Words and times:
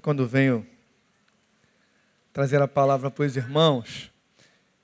sempre 0.00 0.02
quando 0.02 0.26
venho 0.26 0.66
trazer 2.32 2.60
a 2.62 2.66
palavra 2.66 3.10
para 3.10 3.24
os 3.24 3.36
irmãos 3.36 4.10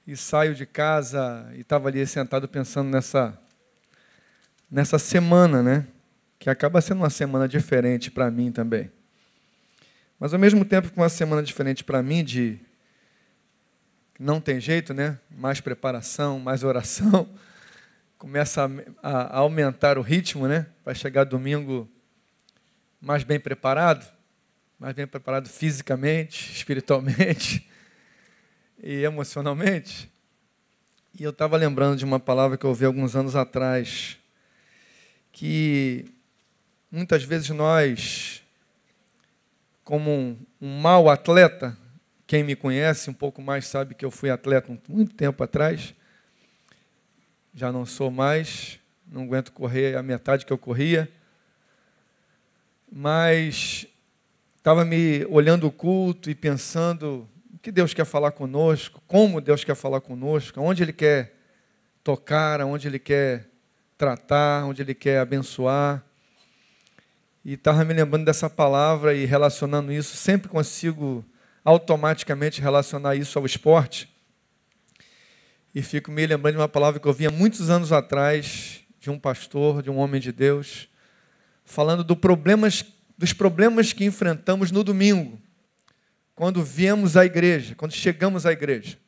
e 0.06 0.14
saio 0.16 0.54
de 0.54 0.66
casa 0.66 1.50
e 1.54 1.60
estava 1.60 1.88
ali 1.88 2.06
sentado 2.06 2.46
pensando 2.46 2.90
nessa 2.90 3.36
nessa 4.70 4.98
semana, 4.98 5.62
né? 5.62 5.86
Que 6.38 6.50
acaba 6.50 6.80
sendo 6.80 6.98
uma 6.98 7.10
semana 7.10 7.48
diferente 7.48 8.10
para 8.10 8.30
mim 8.30 8.52
também. 8.52 8.90
Mas 10.20 10.32
ao 10.32 10.38
mesmo 10.38 10.64
tempo 10.64 10.90
que 10.90 10.96
uma 10.96 11.08
semana 11.08 11.42
diferente 11.42 11.82
para 11.82 12.02
mim 12.02 12.22
de 12.22 12.58
não 14.18 14.40
tem 14.40 14.60
jeito, 14.60 14.92
né? 14.92 15.18
Mais 15.30 15.60
preparação, 15.60 16.38
mais 16.38 16.62
oração, 16.62 17.28
começa 18.18 18.70
a, 19.02 19.10
a 19.10 19.38
aumentar 19.38 19.98
o 19.98 20.02
ritmo, 20.02 20.46
né? 20.46 20.66
Vai 20.84 20.94
chegar 20.94 21.24
domingo 21.24 21.88
mais 23.00 23.24
bem 23.24 23.38
preparado, 23.38 24.15
mais 24.78 24.94
bem 24.94 25.06
preparado 25.06 25.48
fisicamente, 25.48 26.52
espiritualmente 26.52 27.66
e 28.82 29.02
emocionalmente. 29.02 30.10
E 31.18 31.22
eu 31.22 31.30
estava 31.30 31.56
lembrando 31.56 31.96
de 31.96 32.04
uma 32.04 32.20
palavra 32.20 32.58
que 32.58 32.64
eu 32.64 32.70
ouvi 32.70 32.84
alguns 32.84 33.16
anos 33.16 33.34
atrás, 33.34 34.18
que 35.32 36.04
muitas 36.90 37.24
vezes 37.24 37.48
nós, 37.50 38.42
como 39.82 40.10
um, 40.10 40.36
um 40.60 40.78
mau 40.80 41.08
atleta, 41.08 41.76
quem 42.26 42.42
me 42.42 42.54
conhece 42.54 43.08
um 43.08 43.14
pouco 43.14 43.40
mais 43.40 43.66
sabe 43.66 43.94
que 43.94 44.04
eu 44.04 44.10
fui 44.10 44.28
atleta 44.28 44.78
muito 44.88 45.14
tempo 45.14 45.42
atrás, 45.42 45.94
já 47.54 47.72
não 47.72 47.86
sou 47.86 48.10
mais, 48.10 48.78
não 49.06 49.22
aguento 49.22 49.52
correr 49.52 49.96
a 49.96 50.02
metade 50.02 50.44
que 50.44 50.52
eu 50.52 50.58
corria 50.58 51.10
mas 52.90 53.86
estava 54.66 54.84
me 54.84 55.24
olhando 55.26 55.68
o 55.68 55.70
culto 55.70 56.28
e 56.28 56.34
pensando 56.34 57.28
o 57.54 57.58
que 57.60 57.70
Deus 57.70 57.94
quer 57.94 58.04
falar 58.04 58.32
conosco, 58.32 59.00
como 59.06 59.40
Deus 59.40 59.62
quer 59.62 59.76
falar 59.76 60.00
conosco, 60.00 60.60
onde 60.60 60.82
Ele 60.82 60.92
quer 60.92 61.36
tocar, 62.02 62.60
onde 62.62 62.88
Ele 62.88 62.98
quer 62.98 63.48
tratar, 63.96 64.64
onde 64.64 64.82
Ele 64.82 64.92
quer 64.92 65.20
abençoar. 65.20 66.04
E 67.44 67.52
estava 67.52 67.84
me 67.84 67.94
lembrando 67.94 68.24
dessa 68.24 68.50
palavra 68.50 69.14
e 69.14 69.24
relacionando 69.24 69.92
isso, 69.92 70.16
sempre 70.16 70.48
consigo 70.48 71.24
automaticamente 71.64 72.60
relacionar 72.60 73.14
isso 73.14 73.38
ao 73.38 73.46
esporte. 73.46 74.12
E 75.72 75.80
fico 75.80 76.10
me 76.10 76.26
lembrando 76.26 76.54
de 76.54 76.60
uma 76.60 76.68
palavra 76.68 76.98
que 76.98 77.06
eu 77.06 77.12
vi 77.12 77.28
muitos 77.28 77.70
anos 77.70 77.92
atrás, 77.92 78.80
de 78.98 79.10
um 79.10 79.18
pastor, 79.20 79.80
de 79.80 79.90
um 79.90 79.98
homem 79.98 80.20
de 80.20 80.32
Deus, 80.32 80.88
falando 81.64 82.02
do 82.02 82.16
problemas, 82.16 82.84
dos 83.16 83.32
problemas 83.32 83.92
que 83.92 84.04
enfrentamos 84.04 84.70
no 84.70 84.84
domingo, 84.84 85.40
quando 86.34 86.62
viemos 86.62 87.16
à 87.16 87.24
igreja, 87.24 87.74
quando 87.74 87.92
chegamos 87.92 88.44
à 88.44 88.52
igreja. 88.52 88.98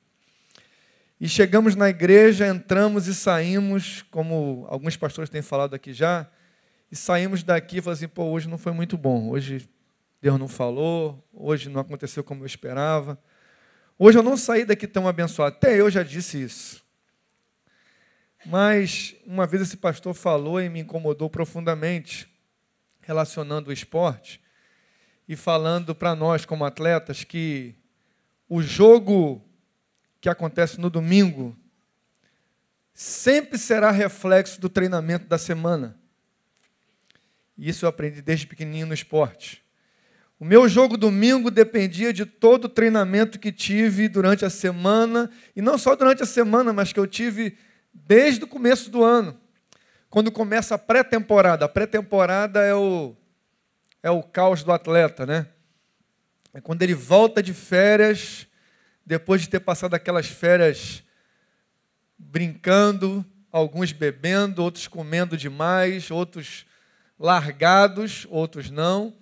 E 1.21 1.29
chegamos 1.29 1.75
na 1.75 1.91
igreja, 1.91 2.47
entramos 2.47 3.07
e 3.07 3.15
saímos, 3.15 4.03
como 4.11 4.67
alguns 4.69 4.97
pastores 4.97 5.29
têm 5.29 5.43
falado 5.43 5.75
aqui 5.75 5.93
já, 5.93 6.27
e 6.91 6.97
saímos 6.97 7.43
daqui 7.43 7.79
e 7.79 7.81
falamos 7.81 7.99
assim, 7.99 8.09
pô, 8.09 8.25
hoje 8.25 8.49
não 8.49 8.57
foi 8.57 8.73
muito 8.73 8.97
bom, 8.97 9.29
hoje 9.29 9.69
Deus 10.23 10.39
não 10.39 10.49
falou, 10.49 11.23
hoje 11.33 11.69
não 11.69 11.81
aconteceu 11.81 12.25
como 12.25 12.43
eu 12.43 12.47
esperava. 12.47 13.19
Hoje 13.99 14.17
eu 14.17 14.23
não 14.23 14.37
saí 14.37 14.65
daqui 14.65 14.87
tão 14.87 15.09
abençoado, 15.09 15.57
até 15.57 15.79
eu 15.79 15.91
já 15.91 16.03
disse 16.03 16.41
isso. 16.41 16.85
Mas 18.47 19.17
uma 19.27 19.47
vez 19.47 19.63
esse 19.63 19.77
pastor 19.77 20.15
falou 20.15 20.61
e 20.61 20.69
me 20.69 20.81
incomodou 20.81 21.29
profundamente, 21.29 22.29
relacionando 23.09 23.71
o 23.71 23.73
esporte 23.73 24.39
e 25.27 25.35
falando 25.35 25.95
para 25.95 26.15
nós, 26.15 26.45
como 26.45 26.63
atletas, 26.63 27.25
que 27.25 27.75
o 28.47 28.61
jogo 28.61 29.43
que 30.21 30.29
acontece 30.29 30.79
no 30.79 30.91
domingo 30.91 31.57
sempre 32.93 33.57
será 33.57 33.91
reflexo 33.91 34.61
do 34.61 34.69
treinamento 34.69 35.27
da 35.27 35.39
semana. 35.39 35.99
E 37.57 37.71
isso 37.71 37.87
eu 37.87 37.89
aprendi 37.89 38.21
desde 38.21 38.47
pequenininho 38.47 38.89
no 38.89 38.95
esporte. 38.95 39.65
O 40.39 40.45
meu 40.45 40.69
jogo 40.69 40.99
domingo 40.99 41.51
dependia 41.51 42.13
de 42.13 42.27
todo 42.27 42.67
o 42.67 42.69
treinamento 42.69 43.39
que 43.39 43.51
tive 43.51 44.07
durante 44.07 44.45
a 44.45 44.51
semana, 44.51 45.31
e 45.57 45.63
não 45.63 45.79
só 45.79 45.97
durante 45.97 46.23
a 46.23 46.27
semana, 46.27 46.75
mas 46.75 46.93
que 46.93 47.01
eu 47.01 47.07
tive 47.07 47.57
desde 47.95 48.45
o 48.45 48.49
começo 48.49 48.91
do 48.91 49.03
ano. 49.03 49.41
Quando 50.11 50.33
começa 50.33 50.75
a 50.75 50.79
pré-temporada. 50.79 51.67
A 51.67 51.69
pré-temporada 51.69 52.61
é 52.61 52.75
o, 52.75 53.15
é 54.03 54.11
o 54.11 54.23
caos 54.23 54.63
do 54.63 54.73
atleta, 54.73 55.27
né? 55.27 55.47
É 56.55 56.61
quando 56.61 56.83
ele 56.83 56.95
volta 56.95 57.43
de 57.43 57.53
férias, 57.53 58.47
depois 59.05 59.43
de 59.43 59.49
ter 59.49 59.61
passado 59.61 59.95
aquelas 59.95 60.27
férias 60.27 61.03
brincando, 62.19 63.25
alguns 63.53 63.93
bebendo, 63.93 64.63
outros 64.63 64.89
comendo 64.89 65.37
demais, 65.37 66.11
outros 66.11 66.67
largados, 67.19 68.27
outros 68.31 68.71
não. 68.71 69.15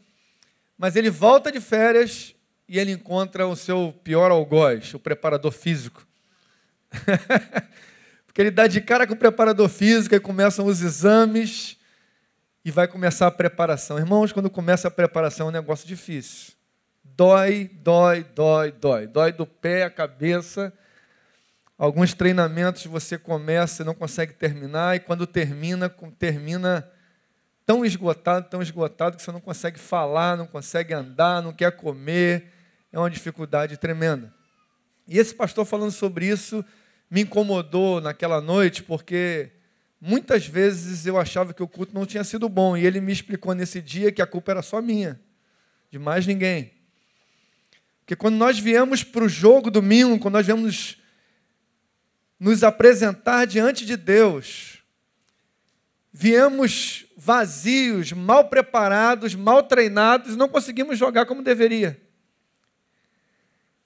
Mas 0.79 0.95
ele 0.95 1.11
volta 1.11 1.51
de 1.51 1.61
férias 1.61 2.35
e 2.69 2.79
ele 2.79 2.93
encontra 2.93 3.47
o 3.47 3.57
seu 3.57 3.93
pior 4.05 4.31
algoz, 4.31 4.95
o 4.95 5.01
preparador 5.01 5.53
físico. 5.53 6.07
Porque 8.37 8.43
ele 8.43 8.51
dá 8.51 8.67
de 8.67 8.83
cara 8.83 9.07
com 9.07 9.15
o 9.15 9.17
preparador 9.17 9.67
físico 9.67 10.15
e 10.15 10.21
começam 10.21 10.67
os 10.67 10.83
exames 10.83 11.79
e 12.63 12.71
vai 12.71 12.87
começar 12.87 13.27
a 13.27 13.31
preparação. 13.31 13.99
Irmãos, 13.99 14.31
quando 14.31 14.51
começa 14.51 14.89
a 14.89 14.91
preparação 14.91 15.47
é 15.47 15.49
um 15.49 15.53
negócio 15.53 15.89
difícil. 15.89 16.53
Dói, 17.03 17.71
dói, 17.73 18.25
dói, 18.35 18.73
dói. 18.73 19.07
Dói 19.07 19.33
do 19.33 19.47
pé 19.47 19.85
à 19.85 19.91
cabeça. 19.91 20.71
Alguns 21.79 22.13
treinamentos 22.13 22.85
você 22.85 23.17
começa 23.17 23.83
e 23.83 23.87
não 23.87 23.95
consegue 23.95 24.35
terminar, 24.35 24.97
e 24.97 25.01
quando 25.01 25.27
termina, 25.27 25.89
termina 26.19 26.87
tão 27.65 27.87
esgotado, 27.87 28.51
tão 28.51 28.61
esgotado, 28.61 29.17
que 29.17 29.23
você 29.23 29.33
não 29.33 29.41
consegue 29.41 29.79
falar, 29.79 30.37
não 30.37 30.47
consegue 30.47 30.93
andar, 30.93 31.41
não 31.41 31.55
quer 31.55 31.73
comer. 31.73 32.53
É 32.93 32.99
uma 32.99 33.09
dificuldade 33.09 33.79
tremenda. 33.79 34.31
E 35.09 35.19
esse 35.19 35.35
pastor 35.35 35.65
falando 35.65 35.91
sobre 35.91 36.27
isso 36.27 36.63
me 37.11 37.23
incomodou 37.23 38.01
naquela 38.01 38.41
noite, 38.41 38.83
porque 38.83 39.51
muitas 40.01 40.47
vezes 40.47 41.07
eu 41.07 41.19
achava 41.19 41.55
que 41.55 41.63
o 41.63 41.69
culto 41.69 41.95
não 41.95 42.07
tinha 42.07 42.25
sido 42.25 42.49
bom, 42.49 42.77
e 42.77 42.85
ele 42.85 43.01
me 43.01 43.13
explicou 43.13 43.55
nesse 43.55 43.81
dia 43.81 44.13
que 44.13 44.23
a 44.23 44.27
culpa 44.27 44.53
era 44.53 44.63
só 44.63 44.83
minha, 44.83 45.21
de 45.91 45.99
mais 45.99 46.27
ninguém. 46.27 46.73
Porque 48.01 48.17
quando 48.17 48.37
nós 48.37 48.59
viemos 48.59 49.03
para 49.03 49.25
o 49.25 49.29
jogo 49.29 49.71
domingo, 49.71 50.19
quando 50.19 50.35
nós 50.35 50.47
viemos 50.47 50.99
nos 52.39 52.63
apresentar 52.63 53.47
diante 53.47 53.85
de 53.85 53.97
Deus, 53.97 54.79
viemos 56.13 57.07
vazios, 57.17 58.13
mal 58.13 58.49
preparados, 58.49 59.35
mal 59.35 59.63
treinados, 59.63 60.37
não 60.37 60.49
conseguimos 60.49 60.99
jogar 60.99 61.27
como 61.27 61.43
deveria. 61.43 62.01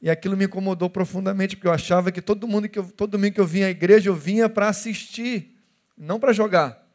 E 0.00 0.08
aquilo 0.08 0.36
me 0.36 0.46
incomodou 0.46 0.88
profundamente, 0.88 1.56
porque 1.56 1.68
eu 1.68 1.72
achava 1.72 2.10
que 2.10 2.22
todo 2.22 2.48
mundo 2.48 2.68
que 2.68 2.78
eu, 2.78 2.84
todo 2.84 3.10
domingo 3.10 3.34
que 3.34 3.40
eu 3.40 3.46
vinha 3.46 3.66
à 3.66 3.70
igreja, 3.70 4.08
eu 4.08 4.14
vinha 4.14 4.48
para 4.48 4.68
assistir, 4.68 5.56
não 5.96 6.18
para 6.18 6.32
jogar. 6.32 6.88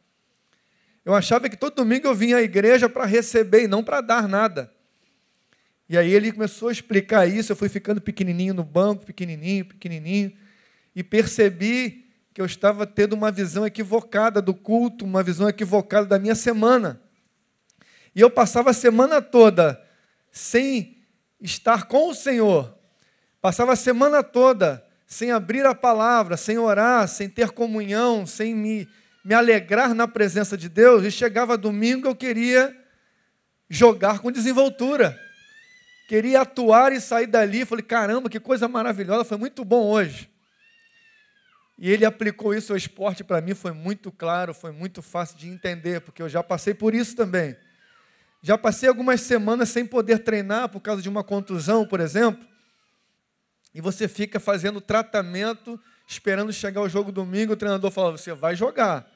Eu 1.04 1.14
achava 1.14 1.48
que 1.48 1.56
todo 1.56 1.76
domingo 1.76 2.08
eu 2.08 2.14
vinha 2.14 2.38
à 2.38 2.42
igreja 2.42 2.88
para 2.88 3.04
receber 3.04 3.62
e 3.62 3.68
não 3.68 3.84
para 3.84 4.00
dar 4.00 4.26
nada. 4.26 4.72
E 5.88 5.96
aí 5.96 6.12
ele 6.12 6.32
começou 6.32 6.68
a 6.68 6.72
explicar 6.72 7.26
isso, 7.28 7.52
eu 7.52 7.56
fui 7.56 7.68
ficando 7.68 8.00
pequenininho 8.00 8.52
no 8.52 8.64
banco, 8.64 9.06
pequenininho, 9.06 9.66
pequenininho, 9.66 10.32
e 10.96 11.04
percebi 11.04 12.10
que 12.34 12.40
eu 12.40 12.46
estava 12.46 12.86
tendo 12.86 13.12
uma 13.12 13.30
visão 13.30 13.64
equivocada 13.64 14.42
do 14.42 14.52
culto, 14.52 15.04
uma 15.04 15.22
visão 15.22 15.48
equivocada 15.48 16.06
da 16.06 16.18
minha 16.18 16.34
semana. 16.34 17.00
E 18.14 18.20
eu 18.20 18.30
passava 18.30 18.70
a 18.70 18.74
semana 18.74 19.22
toda 19.22 19.80
sem 20.32 20.98
estar 21.40 21.86
com 21.86 22.10
o 22.10 22.14
Senhor, 22.14 22.75
Passava 23.46 23.74
a 23.74 23.76
semana 23.76 24.24
toda 24.24 24.84
sem 25.06 25.30
abrir 25.30 25.64
a 25.64 25.72
palavra, 25.72 26.36
sem 26.36 26.58
orar, 26.58 27.06
sem 27.06 27.28
ter 27.28 27.50
comunhão, 27.52 28.26
sem 28.26 28.52
me, 28.52 28.88
me 29.24 29.34
alegrar 29.34 29.94
na 29.94 30.08
presença 30.08 30.56
de 30.56 30.68
Deus. 30.68 31.04
E 31.04 31.12
chegava 31.12 31.56
domingo, 31.56 32.08
eu 32.08 32.16
queria 32.16 32.76
jogar 33.70 34.18
com 34.18 34.32
desenvoltura. 34.32 35.16
Queria 36.08 36.40
atuar 36.40 36.92
e 36.92 37.00
sair 37.00 37.28
dali. 37.28 37.64
Falei, 37.64 37.84
caramba, 37.84 38.28
que 38.28 38.40
coisa 38.40 38.66
maravilhosa, 38.66 39.22
foi 39.22 39.38
muito 39.38 39.64
bom 39.64 39.84
hoje. 39.92 40.28
E 41.78 41.88
ele 41.88 42.04
aplicou 42.04 42.52
isso 42.52 42.72
ao 42.72 42.76
esporte 42.76 43.22
para 43.22 43.40
mim, 43.40 43.54
foi 43.54 43.70
muito 43.70 44.10
claro, 44.10 44.52
foi 44.52 44.72
muito 44.72 45.00
fácil 45.00 45.38
de 45.38 45.48
entender, 45.48 46.00
porque 46.00 46.20
eu 46.20 46.28
já 46.28 46.42
passei 46.42 46.74
por 46.74 46.96
isso 46.96 47.14
também. 47.14 47.56
Já 48.42 48.58
passei 48.58 48.88
algumas 48.88 49.20
semanas 49.20 49.68
sem 49.68 49.86
poder 49.86 50.24
treinar 50.24 50.68
por 50.68 50.80
causa 50.80 51.00
de 51.00 51.08
uma 51.08 51.22
contusão, 51.22 51.86
por 51.86 52.00
exemplo 52.00 52.55
e 53.76 53.80
você 53.82 54.08
fica 54.08 54.40
fazendo 54.40 54.80
tratamento, 54.80 55.78
esperando 56.08 56.50
chegar 56.50 56.80
o 56.80 56.88
jogo 56.88 57.12
domingo, 57.12 57.52
o 57.52 57.56
treinador 57.56 57.90
fala: 57.90 58.12
você 58.12 58.32
vai 58.32 58.56
jogar. 58.56 59.06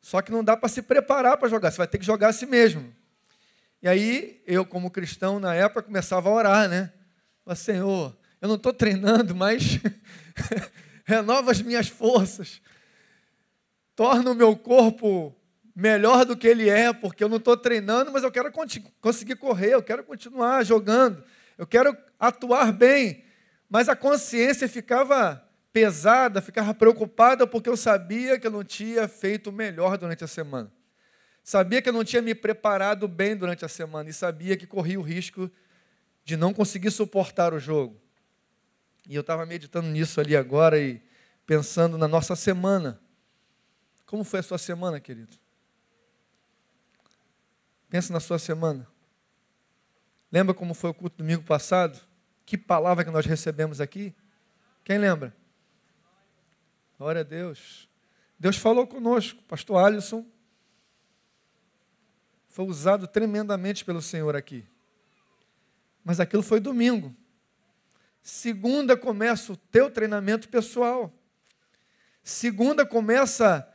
Só 0.00 0.22
que 0.22 0.32
não 0.32 0.42
dá 0.42 0.56
para 0.56 0.70
se 0.70 0.80
preparar 0.80 1.36
para 1.36 1.46
jogar, 1.46 1.70
você 1.70 1.76
vai 1.76 1.86
ter 1.86 1.98
que 1.98 2.06
jogar 2.06 2.28
a 2.28 2.32
si 2.32 2.46
mesmo. 2.46 2.90
E 3.82 3.86
aí, 3.86 4.42
eu, 4.46 4.64
como 4.64 4.90
cristão, 4.90 5.38
na 5.38 5.54
época, 5.54 5.82
começava 5.82 6.26
a 6.30 6.32
orar, 6.32 6.68
né? 6.70 6.90
Falei, 7.44 7.56
Senhor, 7.58 8.16
eu 8.40 8.48
não 8.48 8.54
estou 8.54 8.72
treinando, 8.72 9.34
mas 9.34 9.78
renova 11.04 11.50
as 11.50 11.60
minhas 11.60 11.86
forças. 11.86 12.62
Torna 13.94 14.30
o 14.30 14.34
meu 14.34 14.56
corpo 14.56 15.36
melhor 15.74 16.24
do 16.24 16.34
que 16.34 16.48
ele 16.48 16.70
é, 16.70 16.94
porque 16.94 17.22
eu 17.22 17.28
não 17.28 17.36
estou 17.36 17.58
treinando, 17.58 18.10
mas 18.10 18.22
eu 18.22 18.32
quero 18.32 18.50
conseguir 19.02 19.36
correr, 19.36 19.74
eu 19.74 19.82
quero 19.82 20.02
continuar 20.02 20.64
jogando, 20.64 21.22
eu 21.58 21.66
quero 21.66 21.94
atuar 22.18 22.72
bem. 22.72 23.25
Mas 23.68 23.88
a 23.88 23.96
consciência 23.96 24.68
ficava 24.68 25.42
pesada, 25.72 26.40
ficava 26.40 26.72
preocupada 26.72 27.46
porque 27.46 27.68
eu 27.68 27.76
sabia 27.76 28.38
que 28.38 28.46
eu 28.46 28.50
não 28.50 28.64
tinha 28.64 29.06
feito 29.06 29.50
o 29.50 29.52
melhor 29.52 29.98
durante 29.98 30.24
a 30.24 30.26
semana. 30.26 30.72
Sabia 31.42 31.82
que 31.82 31.88
eu 31.88 31.92
não 31.92 32.02
tinha 32.02 32.22
me 32.22 32.34
preparado 32.34 33.06
bem 33.06 33.36
durante 33.36 33.64
a 33.64 33.68
semana 33.68 34.08
e 34.10 34.12
sabia 34.12 34.56
que 34.56 34.66
corria 34.66 34.98
o 34.98 35.02
risco 35.02 35.50
de 36.24 36.36
não 36.36 36.52
conseguir 36.52 36.90
suportar 36.90 37.52
o 37.54 37.58
jogo. 37.58 38.00
E 39.08 39.14
eu 39.14 39.20
estava 39.20 39.46
meditando 39.46 39.86
nisso 39.88 40.20
ali 40.20 40.36
agora 40.36 40.78
e 40.78 41.00
pensando 41.46 41.96
na 41.96 42.08
nossa 42.08 42.34
semana. 42.34 43.00
Como 44.04 44.24
foi 44.24 44.40
a 44.40 44.42
sua 44.42 44.58
semana, 44.58 44.98
querido? 44.98 45.36
Pensa 47.88 48.12
na 48.12 48.20
sua 48.20 48.38
semana. 48.38 48.86
Lembra 50.30 50.54
como 50.54 50.74
foi 50.74 50.90
o 50.90 50.94
culto 50.94 51.18
domingo 51.18 51.44
passado? 51.44 52.05
Que 52.46 52.56
palavra 52.56 53.04
que 53.04 53.10
nós 53.10 53.26
recebemos 53.26 53.80
aqui? 53.80 54.14
Quem 54.84 54.98
lembra? 54.98 55.36
Glória 56.96 57.22
a 57.22 57.24
Deus. 57.24 57.88
Deus 58.38 58.56
falou 58.56 58.86
conosco. 58.86 59.42
Pastor 59.42 59.84
Alisson 59.84 60.24
foi 62.48 62.64
usado 62.66 63.08
tremendamente 63.08 63.84
pelo 63.84 64.00
Senhor 64.00 64.36
aqui. 64.36 64.64
Mas 66.04 66.20
aquilo 66.20 66.42
foi 66.42 66.60
domingo. 66.60 67.14
Segunda 68.22 68.96
começa 68.96 69.52
o 69.52 69.56
teu 69.56 69.90
treinamento 69.90 70.48
pessoal. 70.48 71.12
Segunda 72.22 72.86
começa 72.86 73.68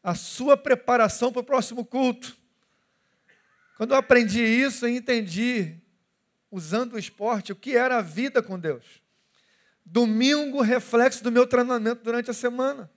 a 0.00 0.14
sua 0.14 0.56
preparação 0.56 1.32
para 1.32 1.40
o 1.40 1.44
próximo 1.44 1.84
culto. 1.84 2.36
Quando 3.76 3.90
eu 3.90 3.96
aprendi 3.96 4.42
isso, 4.42 4.86
eu 4.86 4.90
entendi 4.90 5.80
usando 6.50 6.94
o 6.94 6.98
esporte, 6.98 7.52
o 7.52 7.56
que 7.56 7.76
era 7.76 7.98
a 7.98 8.02
vida 8.02 8.42
com 8.42 8.58
Deus. 8.58 9.02
Domingo, 9.84 10.62
reflexo 10.62 11.22
do 11.22 11.30
meu 11.30 11.46
treinamento 11.46 12.02
durante 12.02 12.30
a 12.30 12.34
semana. 12.34 12.90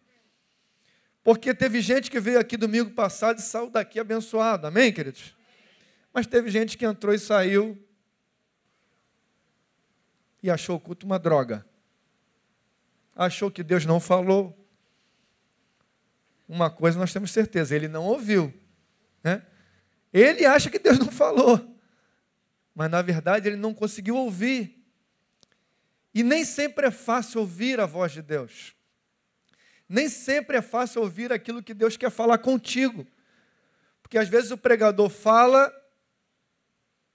Porque 1.23 1.53
teve 1.53 1.81
gente 1.81 2.09
que 2.09 2.19
veio 2.19 2.39
aqui 2.39 2.57
domingo 2.57 2.91
passado 2.91 3.39
e 3.39 3.41
saiu 3.41 3.69
daqui 3.69 3.99
abençoado. 3.99 4.65
Amém, 4.65 4.91
queridos? 4.91 5.35
Mas 6.13 6.25
teve 6.25 6.49
gente 6.49 6.77
que 6.77 6.85
entrou 6.85 7.13
e 7.13 7.19
saiu 7.19 7.77
e 10.41 10.49
achou 10.49 10.77
o 10.77 10.79
culto 10.79 11.05
uma 11.05 11.19
droga. 11.19 11.65
Achou 13.15 13.51
que 13.51 13.61
Deus 13.61 13.85
não 13.85 13.99
falou. 13.99 14.55
Uma 16.47 16.69
coisa 16.69 16.97
nós 16.97 17.13
temos 17.13 17.31
certeza, 17.31 17.75
ele 17.75 17.87
não 17.87 18.05
ouviu. 18.05 18.51
Né? 19.23 19.45
Ele 20.11 20.45
acha 20.45 20.69
que 20.69 20.79
Deus 20.79 20.97
não 20.97 21.11
falou 21.11 21.78
mas 22.79 22.89
na 22.89 23.01
verdade 23.01 23.49
ele 23.49 23.57
não 23.57 23.73
conseguiu 23.73 24.15
ouvir. 24.15 24.81
E 26.13 26.23
nem 26.23 26.45
sempre 26.45 26.87
é 26.87 26.91
fácil 26.91 27.41
ouvir 27.41 27.77
a 27.77 27.85
voz 27.85 28.13
de 28.13 28.21
Deus. 28.21 28.73
Nem 29.89 30.07
sempre 30.07 30.55
é 30.55 30.61
fácil 30.61 31.01
ouvir 31.01 31.33
aquilo 31.33 31.61
que 31.61 31.73
Deus 31.73 31.97
quer 31.97 32.09
falar 32.09 32.37
contigo. 32.37 33.05
Porque 34.01 34.17
às 34.17 34.29
vezes 34.29 34.51
o 34.51 34.57
pregador 34.57 35.09
fala, 35.09 35.69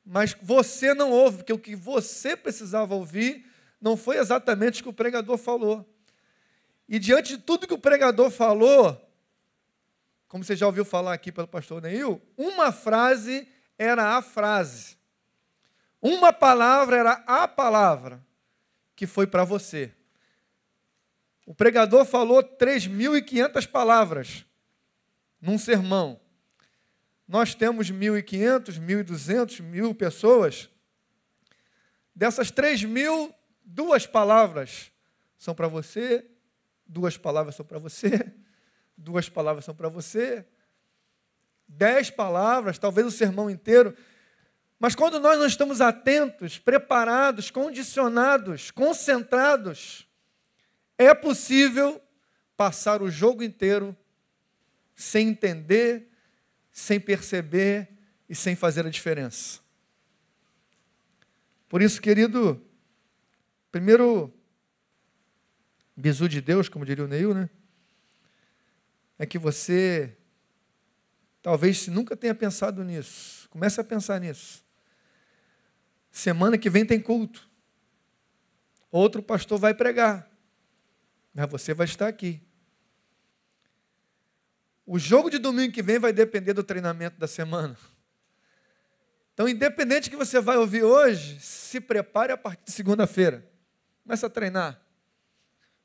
mas 0.04 0.36
você 0.42 0.92
não 0.92 1.10
ouve, 1.10 1.38
porque 1.38 1.52
o 1.54 1.58
que 1.58 1.74
você 1.74 2.36
precisava 2.36 2.94
ouvir 2.94 3.50
não 3.80 3.96
foi 3.96 4.18
exatamente 4.18 4.82
o 4.82 4.82
que 4.82 4.90
o 4.90 4.92
pregador 4.92 5.38
falou. 5.38 5.82
E 6.86 6.98
diante 6.98 7.38
de 7.38 7.42
tudo 7.42 7.66
que 7.66 7.72
o 7.72 7.78
pregador 7.78 8.28
falou, 8.30 9.00
como 10.28 10.44
você 10.44 10.54
já 10.54 10.66
ouviu 10.66 10.84
falar 10.84 11.14
aqui 11.14 11.32
pelo 11.32 11.48
pastor 11.48 11.80
Neil, 11.80 12.20
uma 12.36 12.70
frase 12.70 13.48
era 13.78 14.18
a 14.18 14.20
frase. 14.20 15.02
Uma 16.06 16.34
palavra 16.34 16.98
era 16.98 17.12
a 17.26 17.48
palavra 17.48 18.22
que 18.94 19.06
foi 19.06 19.26
para 19.26 19.42
você. 19.42 19.90
O 21.46 21.54
pregador 21.54 22.04
falou 22.04 22.42
3.500 22.42 23.66
palavras 23.66 24.44
num 25.40 25.56
sermão. 25.56 26.20
Nós 27.26 27.54
temos 27.54 27.90
1.500, 27.90 28.78
1.200, 28.78 29.62
mil 29.62 29.94
pessoas. 29.94 30.68
Dessas 32.14 32.52
3.000, 32.52 33.34
duas 33.64 34.06
palavras 34.06 34.92
são 35.38 35.54
para 35.54 35.68
você, 35.68 36.22
duas 36.86 37.16
palavras 37.16 37.54
são 37.54 37.64
para 37.64 37.78
você, 37.78 38.30
duas 38.94 39.30
palavras 39.30 39.64
são 39.64 39.74
para 39.74 39.88
você, 39.88 40.44
dez 41.66 42.10
palavras, 42.10 42.78
talvez 42.78 43.06
o 43.06 43.10
sermão 43.10 43.48
inteiro. 43.48 43.96
Mas 44.84 44.94
quando 44.94 45.18
nós 45.18 45.38
não 45.38 45.46
estamos 45.46 45.80
atentos, 45.80 46.58
preparados, 46.58 47.50
condicionados, 47.50 48.70
concentrados, 48.70 50.06
é 50.98 51.14
possível 51.14 52.02
passar 52.54 53.00
o 53.00 53.10
jogo 53.10 53.42
inteiro 53.42 53.96
sem 54.94 55.28
entender, 55.28 56.10
sem 56.70 57.00
perceber 57.00 57.88
e 58.28 58.34
sem 58.34 58.54
fazer 58.54 58.86
a 58.86 58.90
diferença. 58.90 59.60
Por 61.66 61.80
isso, 61.80 61.98
querido, 61.98 62.62
primeiro 63.72 64.30
bizu 65.96 66.28
de 66.28 66.42
Deus, 66.42 66.68
como 66.68 66.84
diria 66.84 67.06
o 67.06 67.08
Neil, 67.08 67.32
né? 67.32 67.48
É 69.18 69.24
que 69.24 69.38
você 69.38 70.14
talvez 71.40 71.88
nunca 71.88 72.14
tenha 72.14 72.34
pensado 72.34 72.84
nisso. 72.84 73.48
Comece 73.48 73.80
a 73.80 73.84
pensar 73.84 74.20
nisso. 74.20 74.62
Semana 76.14 76.56
que 76.56 76.70
vem 76.70 76.86
tem 76.86 77.00
culto. 77.00 77.50
Outro 78.88 79.20
pastor 79.20 79.58
vai 79.58 79.74
pregar. 79.74 80.30
Mas 81.34 81.50
você 81.50 81.74
vai 81.74 81.86
estar 81.86 82.06
aqui. 82.06 82.40
O 84.86 84.96
jogo 84.96 85.28
de 85.28 85.38
domingo 85.38 85.72
que 85.74 85.82
vem 85.82 85.98
vai 85.98 86.12
depender 86.12 86.52
do 86.52 86.62
treinamento 86.62 87.18
da 87.18 87.26
semana. 87.26 87.76
Então, 89.32 89.48
independente 89.48 90.08
que 90.08 90.14
você 90.14 90.40
vai 90.40 90.56
ouvir 90.56 90.84
hoje, 90.84 91.40
se 91.40 91.80
prepare 91.80 92.30
a 92.32 92.36
partir 92.36 92.62
de 92.66 92.70
segunda-feira. 92.70 93.44
Começa 94.04 94.28
a 94.28 94.30
treinar. 94.30 94.80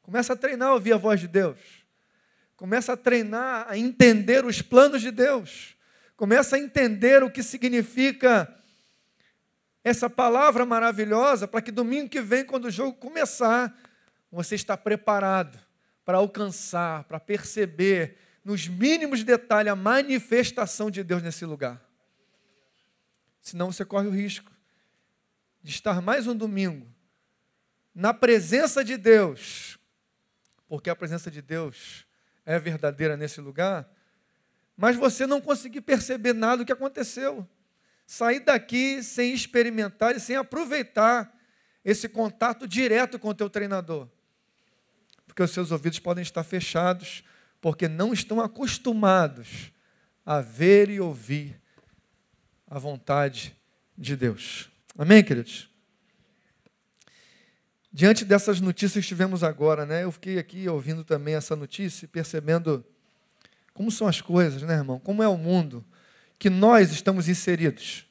Começa 0.03 0.33
a 0.33 0.35
treinar 0.35 0.69
a 0.69 0.73
ouvir 0.75 0.93
a 0.93 0.97
voz 0.97 1.19
de 1.19 1.27
Deus. 1.27 1.57
Começa 2.55 2.93
a 2.93 2.97
treinar 2.97 3.65
a 3.67 3.75
entender 3.75 4.45
os 4.45 4.61
planos 4.61 5.01
de 5.01 5.09
Deus. 5.09 5.75
Começa 6.15 6.55
a 6.55 6.59
entender 6.59 7.23
o 7.23 7.31
que 7.31 7.41
significa 7.41 8.58
essa 9.89 10.09
palavra 10.09 10.65
maravilhosa 10.65 11.47
para 11.47 11.61
que 11.61 11.71
domingo 11.71 12.09
que 12.09 12.21
vem, 12.21 12.45
quando 12.45 12.65
o 12.65 12.71
jogo 12.71 12.93
começar, 12.93 13.75
você 14.31 14.55
está 14.55 14.77
preparado 14.77 15.59
para 16.05 16.17
alcançar, 16.17 17.03
para 17.05 17.19
perceber 17.19 18.17
nos 18.43 18.67
mínimos 18.67 19.23
detalhes 19.23 19.71
a 19.71 19.75
manifestação 19.75 20.89
de 20.89 21.03
Deus 21.03 21.21
nesse 21.21 21.45
lugar. 21.45 21.81
Senão 23.41 23.71
você 23.71 23.83
corre 23.83 24.07
o 24.07 24.11
risco 24.11 24.51
de 25.61 25.71
estar 25.71 26.01
mais 26.01 26.27
um 26.27 26.35
domingo 26.35 26.87
na 27.93 28.13
presença 28.13 28.83
de 28.83 28.95
Deus, 28.95 29.77
porque 30.67 30.89
a 30.89 30.95
presença 30.95 31.31
de 31.31 31.41
Deus 31.41 32.05
é 32.45 32.57
verdadeira 32.59 33.17
nesse 33.17 33.41
lugar, 33.41 33.89
mas 34.77 34.95
você 34.95 35.25
não 35.25 35.41
conseguir 35.41 35.81
perceber 35.81 36.33
nada 36.33 36.57
do 36.57 36.65
que 36.65 36.71
aconteceu. 36.71 37.47
Sair 38.09 38.39
daqui 38.39 39.03
sem 39.03 39.35
experimentar 39.35 40.15
e 40.15 40.19
sem 40.19 40.35
aproveitar 40.35 41.31
esse 41.85 42.09
contato 42.09 42.67
direto 42.67 43.19
com 43.19 43.29
o 43.29 43.35
teu 43.35 43.47
treinador. 43.51 44.09
Porque 45.27 45.43
os 45.43 45.51
seus 45.51 45.69
ouvidos 45.69 45.99
podem 45.99 46.23
estar 46.23 46.43
fechados, 46.43 47.23
porque 47.61 47.87
não 47.87 48.11
estão 48.11 48.41
acostumados 48.41 49.71
a 50.25 50.41
ver 50.41 50.89
e 50.89 50.99
ouvir 50.99 51.61
a 52.65 52.79
vontade 52.79 53.55
de 53.95 54.15
Deus. 54.15 54.71
Amém, 54.97 55.23
queridos? 55.23 55.69
Diante 57.93 58.25
dessas 58.25 58.59
notícias 58.59 59.05
que 59.05 59.07
tivemos 59.07 59.43
agora, 59.43 59.85
né? 59.85 60.03
Eu 60.03 60.11
fiquei 60.11 60.39
aqui 60.39 60.67
ouvindo 60.67 61.03
também 61.03 61.35
essa 61.35 61.55
notícia 61.55 62.05
e 62.05 62.07
percebendo 62.07 62.83
como 63.71 63.91
são 63.91 64.07
as 64.07 64.19
coisas, 64.19 64.63
né, 64.63 64.73
irmão? 64.73 64.99
Como 64.99 65.21
é 65.21 65.27
o 65.27 65.37
mundo 65.37 65.85
que 66.39 66.49
nós 66.49 66.91
estamos 66.91 67.27
inseridos. 67.27 68.07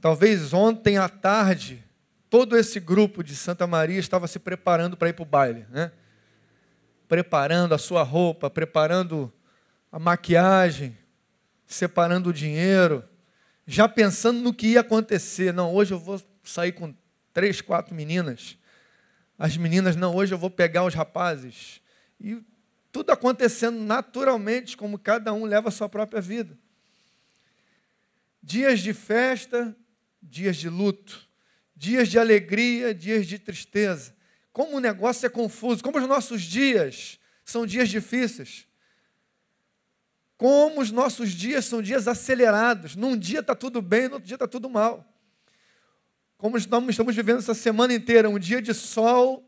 Talvez 0.00 0.52
ontem 0.52 0.98
à 0.98 1.08
tarde, 1.08 1.84
todo 2.28 2.56
esse 2.56 2.80
grupo 2.80 3.22
de 3.22 3.36
Santa 3.36 3.66
Maria 3.66 4.00
estava 4.00 4.26
se 4.26 4.40
preparando 4.40 4.96
para 4.96 5.08
ir 5.08 5.12
para 5.12 5.22
o 5.22 5.26
baile, 5.26 5.66
né? 5.70 5.92
Preparando 7.06 7.74
a 7.74 7.78
sua 7.78 8.02
roupa, 8.02 8.50
preparando 8.50 9.32
a 9.92 9.98
maquiagem, 9.98 10.98
separando 11.66 12.30
o 12.30 12.32
dinheiro, 12.32 13.04
já 13.66 13.88
pensando 13.88 14.40
no 14.40 14.52
que 14.52 14.68
ia 14.68 14.80
acontecer. 14.80 15.54
Não, 15.54 15.72
hoje 15.72 15.94
eu 15.94 15.98
vou 15.98 16.20
sair 16.42 16.72
com 16.72 16.94
três, 17.32 17.60
quatro 17.60 17.94
meninas. 17.94 18.56
As 19.38 19.56
meninas, 19.56 19.94
não, 19.94 20.14
hoje 20.14 20.34
eu 20.34 20.38
vou 20.38 20.50
pegar 20.50 20.84
os 20.84 20.94
rapazes. 20.94 21.80
E 22.20 22.42
tudo 22.92 23.10
acontecendo 23.10 23.78
naturalmente, 23.80 24.76
como 24.76 24.98
cada 24.98 25.32
um 25.32 25.44
leva 25.44 25.68
a 25.68 25.72
sua 25.72 25.88
própria 25.88 26.20
vida. 26.20 26.58
Dias 28.42 28.80
de 28.80 28.92
festa, 28.92 29.76
dias 30.22 30.56
de 30.56 30.68
luto, 30.68 31.28
dias 31.76 32.08
de 32.08 32.18
alegria, 32.18 32.94
dias 32.94 33.26
de 33.26 33.38
tristeza. 33.38 34.14
Como 34.52 34.76
o 34.76 34.80
negócio 34.80 35.26
é 35.26 35.28
confuso, 35.28 35.82
como 35.82 35.98
os 35.98 36.08
nossos 36.08 36.42
dias 36.42 37.18
são 37.44 37.64
dias 37.64 37.88
difíceis. 37.88 38.66
Como 40.36 40.80
os 40.80 40.90
nossos 40.90 41.30
dias 41.30 41.66
são 41.66 41.82
dias 41.82 42.08
acelerados. 42.08 42.96
Num 42.96 43.16
dia 43.16 43.40
está 43.40 43.54
tudo 43.54 43.82
bem, 43.82 44.08
no 44.08 44.14
outro 44.14 44.26
dia 44.26 44.36
está 44.36 44.48
tudo 44.48 44.70
mal. 44.70 45.06
Como 46.36 46.56
estamos 46.56 46.96
vivendo 46.96 47.38
essa 47.38 47.52
semana 47.52 47.92
inteira, 47.92 48.28
um 48.28 48.38
dia 48.38 48.62
de 48.62 48.72
sol, 48.72 49.46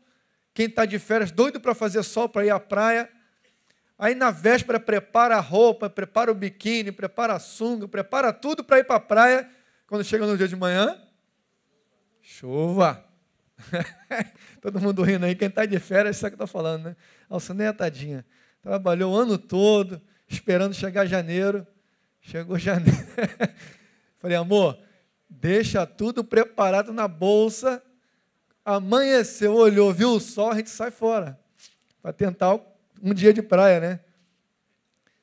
quem 0.53 0.67
está 0.67 0.85
de 0.85 0.99
férias 0.99 1.31
doido 1.31 1.59
para 1.59 1.73
fazer 1.73 2.03
sol, 2.03 2.29
para 2.29 2.45
ir 2.45 2.51
à 2.51 2.59
praia. 2.59 3.09
Aí 3.97 4.15
na 4.15 4.31
véspera 4.31 4.79
prepara 4.79 5.37
a 5.37 5.39
roupa, 5.39 5.89
prepara 5.89 6.31
o 6.31 6.35
biquíni, 6.35 6.91
prepara 6.91 7.33
a 7.33 7.39
sunga, 7.39 7.87
prepara 7.87 8.33
tudo 8.33 8.63
para 8.63 8.79
ir 8.79 8.83
para 8.83 8.95
a 8.95 8.99
praia. 8.99 9.49
Quando 9.87 10.03
chega 10.03 10.25
no 10.25 10.37
dia 10.37 10.47
de 10.47 10.55
manhã, 10.55 10.99
chuva. 12.21 13.05
Todo 14.61 14.79
mundo 14.79 15.03
rindo 15.03 15.25
aí, 15.25 15.35
quem 15.35 15.47
está 15.47 15.65
de 15.65 15.79
férias 15.79 16.17
sabe 16.17 16.35
o 16.35 16.37
que 16.37 16.43
está 16.43 16.47
falando, 16.47 16.85
né? 16.85 16.95
Alcineia, 17.29 17.73
tadinha, 17.73 18.25
trabalhou 18.61 19.13
o 19.13 19.15
ano 19.15 19.37
todo, 19.37 20.01
esperando 20.27 20.73
chegar 20.73 21.05
janeiro. 21.05 21.65
Chegou 22.21 22.57
janeiro. 22.57 22.97
Falei, 24.17 24.37
amor, 24.37 24.79
deixa 25.29 25.85
tudo 25.85 26.23
preparado 26.23 26.93
na 26.93 27.07
bolsa. 27.07 27.83
Amanheceu, 28.63 29.53
olhou, 29.53 29.93
viu 29.93 30.11
o 30.11 30.19
sol, 30.19 30.51
a 30.51 30.55
gente 30.55 30.69
sai 30.69 30.89
fora. 30.89 31.37
Para 32.01 32.13
tentar 32.13 32.57
um 33.03 33.13
dia 33.13 33.33
de 33.33 33.41
praia, 33.41 33.81
né? 33.81 33.99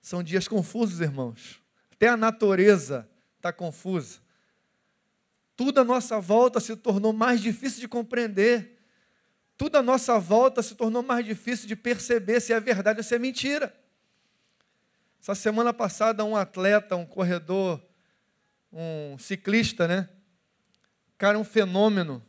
São 0.02 0.22
dias 0.22 0.46
confusos, 0.46 1.00
irmãos. 1.00 1.62
Até 1.90 2.08
a 2.08 2.16
natureza 2.16 3.08
está 3.36 3.50
confusa. 3.50 4.20
Tudo 5.56 5.80
à 5.80 5.84
nossa 5.84 6.20
volta 6.20 6.60
se 6.60 6.76
tornou 6.76 7.12
mais 7.12 7.40
difícil 7.40 7.80
de 7.80 7.88
compreender. 7.88 8.78
Tudo 9.56 9.76
à 9.76 9.82
nossa 9.82 10.18
volta 10.18 10.62
se 10.62 10.74
tornou 10.74 11.02
mais 11.02 11.24
difícil 11.24 11.66
de 11.66 11.74
perceber 11.74 12.40
se 12.40 12.52
é 12.52 12.60
verdade 12.60 13.00
ou 13.00 13.04
se 13.04 13.14
é 13.14 13.18
mentira. 13.18 13.74
Essa 15.20 15.34
semana 15.34 15.72
passada, 15.72 16.24
um 16.24 16.36
atleta, 16.36 16.96
um 16.96 17.06
corredor, 17.06 17.82
um 18.70 19.18
ciclista, 19.18 19.88
né? 19.88 20.08
Cara 21.16 21.38
um 21.38 21.44
fenômeno. 21.44 22.22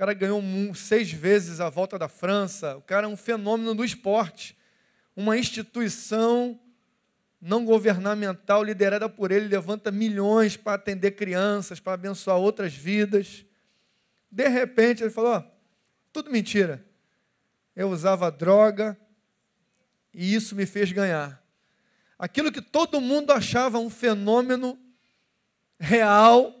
Cara 0.00 0.14
ganhou 0.14 0.42
seis 0.74 1.12
vezes 1.12 1.60
a 1.60 1.68
volta 1.68 1.98
da 1.98 2.08
França. 2.08 2.74
O 2.74 2.80
cara 2.80 3.06
é 3.06 3.10
um 3.10 3.18
fenômeno 3.18 3.74
do 3.74 3.84
esporte. 3.84 4.56
Uma 5.14 5.36
instituição 5.36 6.58
não 7.38 7.66
governamental 7.66 8.64
liderada 8.64 9.10
por 9.10 9.30
ele 9.30 9.46
levanta 9.46 9.90
milhões 9.90 10.56
para 10.56 10.76
atender 10.76 11.10
crianças, 11.10 11.80
para 11.80 11.92
abençoar 11.92 12.38
outras 12.38 12.72
vidas. 12.72 13.44
De 14.30 14.48
repente 14.48 15.02
ele 15.02 15.10
falou: 15.10 15.44
tudo 16.10 16.30
mentira. 16.30 16.82
Eu 17.76 17.90
usava 17.90 18.30
droga 18.30 18.98
e 20.14 20.34
isso 20.34 20.56
me 20.56 20.64
fez 20.64 20.90
ganhar. 20.90 21.44
Aquilo 22.18 22.50
que 22.50 22.62
todo 22.62 23.02
mundo 23.02 23.32
achava 23.32 23.78
um 23.78 23.90
fenômeno 23.90 24.78
real 25.78 26.58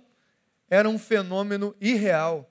era 0.68 0.86
um 0.86 0.98
fenômeno 0.98 1.74
irreal. 1.80 2.49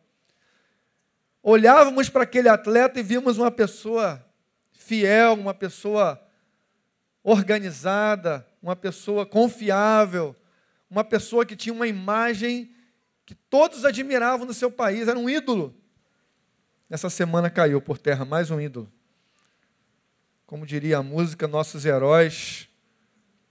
Olhávamos 1.42 2.10
para 2.10 2.24
aquele 2.24 2.50
atleta 2.50 3.00
e 3.00 3.04
víamos 3.04 3.38
uma 3.38 3.52
pessoa 3.52 4.26
fiel, 4.72 5.34
uma 5.34 5.54
pessoa 5.54 6.22
organizada, 7.24 8.46
uma 8.62 8.76
pessoa 8.76 9.26
confiável, 9.26 10.36
uma 10.90 11.04
pessoa 11.04 11.46
que 11.46 11.56
tinha 11.56 11.74
uma 11.74 11.88
imagem 11.88 12.74
que 13.26 13.36
todos 13.36 13.86
admiravam 13.86 14.46
no 14.46 14.54
seu 14.54 14.72
país, 14.72 15.08
era 15.08 15.18
um 15.18 15.30
ídolo. 15.30 15.76
Essa 16.90 17.10
semana 17.10 17.50
caiu 17.50 17.80
por 17.80 18.00
terra 18.00 18.26
mais 18.26 18.50
um 18.50 18.60
ídolo. 18.60 18.92
Como 20.48 20.66
diria 20.66 20.98
a 20.98 21.04
música, 21.04 21.48
nossos 21.48 21.86
heróis 21.86 22.68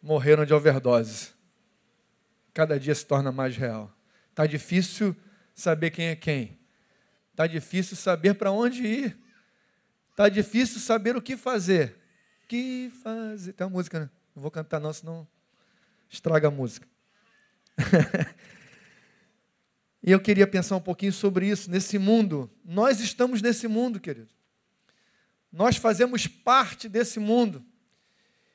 morreram 0.03 0.45
de 0.45 0.53
overdose. 0.53 1.31
Cada 2.53 2.79
dia 2.79 2.95
se 2.95 3.07
torna 3.07 3.31
mais 3.31 3.57
real. 3.57 3.93
Está 4.31 4.47
difícil 4.47 5.15
saber 5.55 5.93
quem 5.93 6.07
é 6.07 6.17
quem. 6.17 6.58
Está 7.39 7.47
difícil 7.47 7.97
saber 7.97 8.35
para 8.35 8.51
onde 8.51 8.85
ir. 8.85 9.17
Está 10.11 10.29
difícil 10.29 10.81
saber 10.81 11.17
o 11.17 11.23
que 11.23 11.37
fazer. 11.37 11.95
Que 12.49 12.91
fazer? 13.01 13.53
Tem 13.53 13.65
uma 13.65 13.73
música, 13.73 14.01
né? 14.01 14.11
Não 14.35 14.43
vou 14.43 14.51
cantar 14.51 14.81
não, 14.81 14.93
senão 14.93 15.25
estraga 16.11 16.49
a 16.49 16.51
música. 16.51 16.89
e 20.03 20.11
eu 20.11 20.19
queria 20.19 20.49
pensar 20.49 20.75
um 20.75 20.81
pouquinho 20.81 21.13
sobre 21.13 21.47
isso, 21.47 21.71
nesse 21.71 21.97
mundo. 21.97 22.51
Nós 22.65 22.99
estamos 22.99 23.41
nesse 23.41 23.69
mundo, 23.69 24.01
querido. 24.01 24.31
Nós 25.53 25.77
fazemos 25.77 26.27
parte 26.27 26.89
desse 26.89 27.21
mundo 27.21 27.65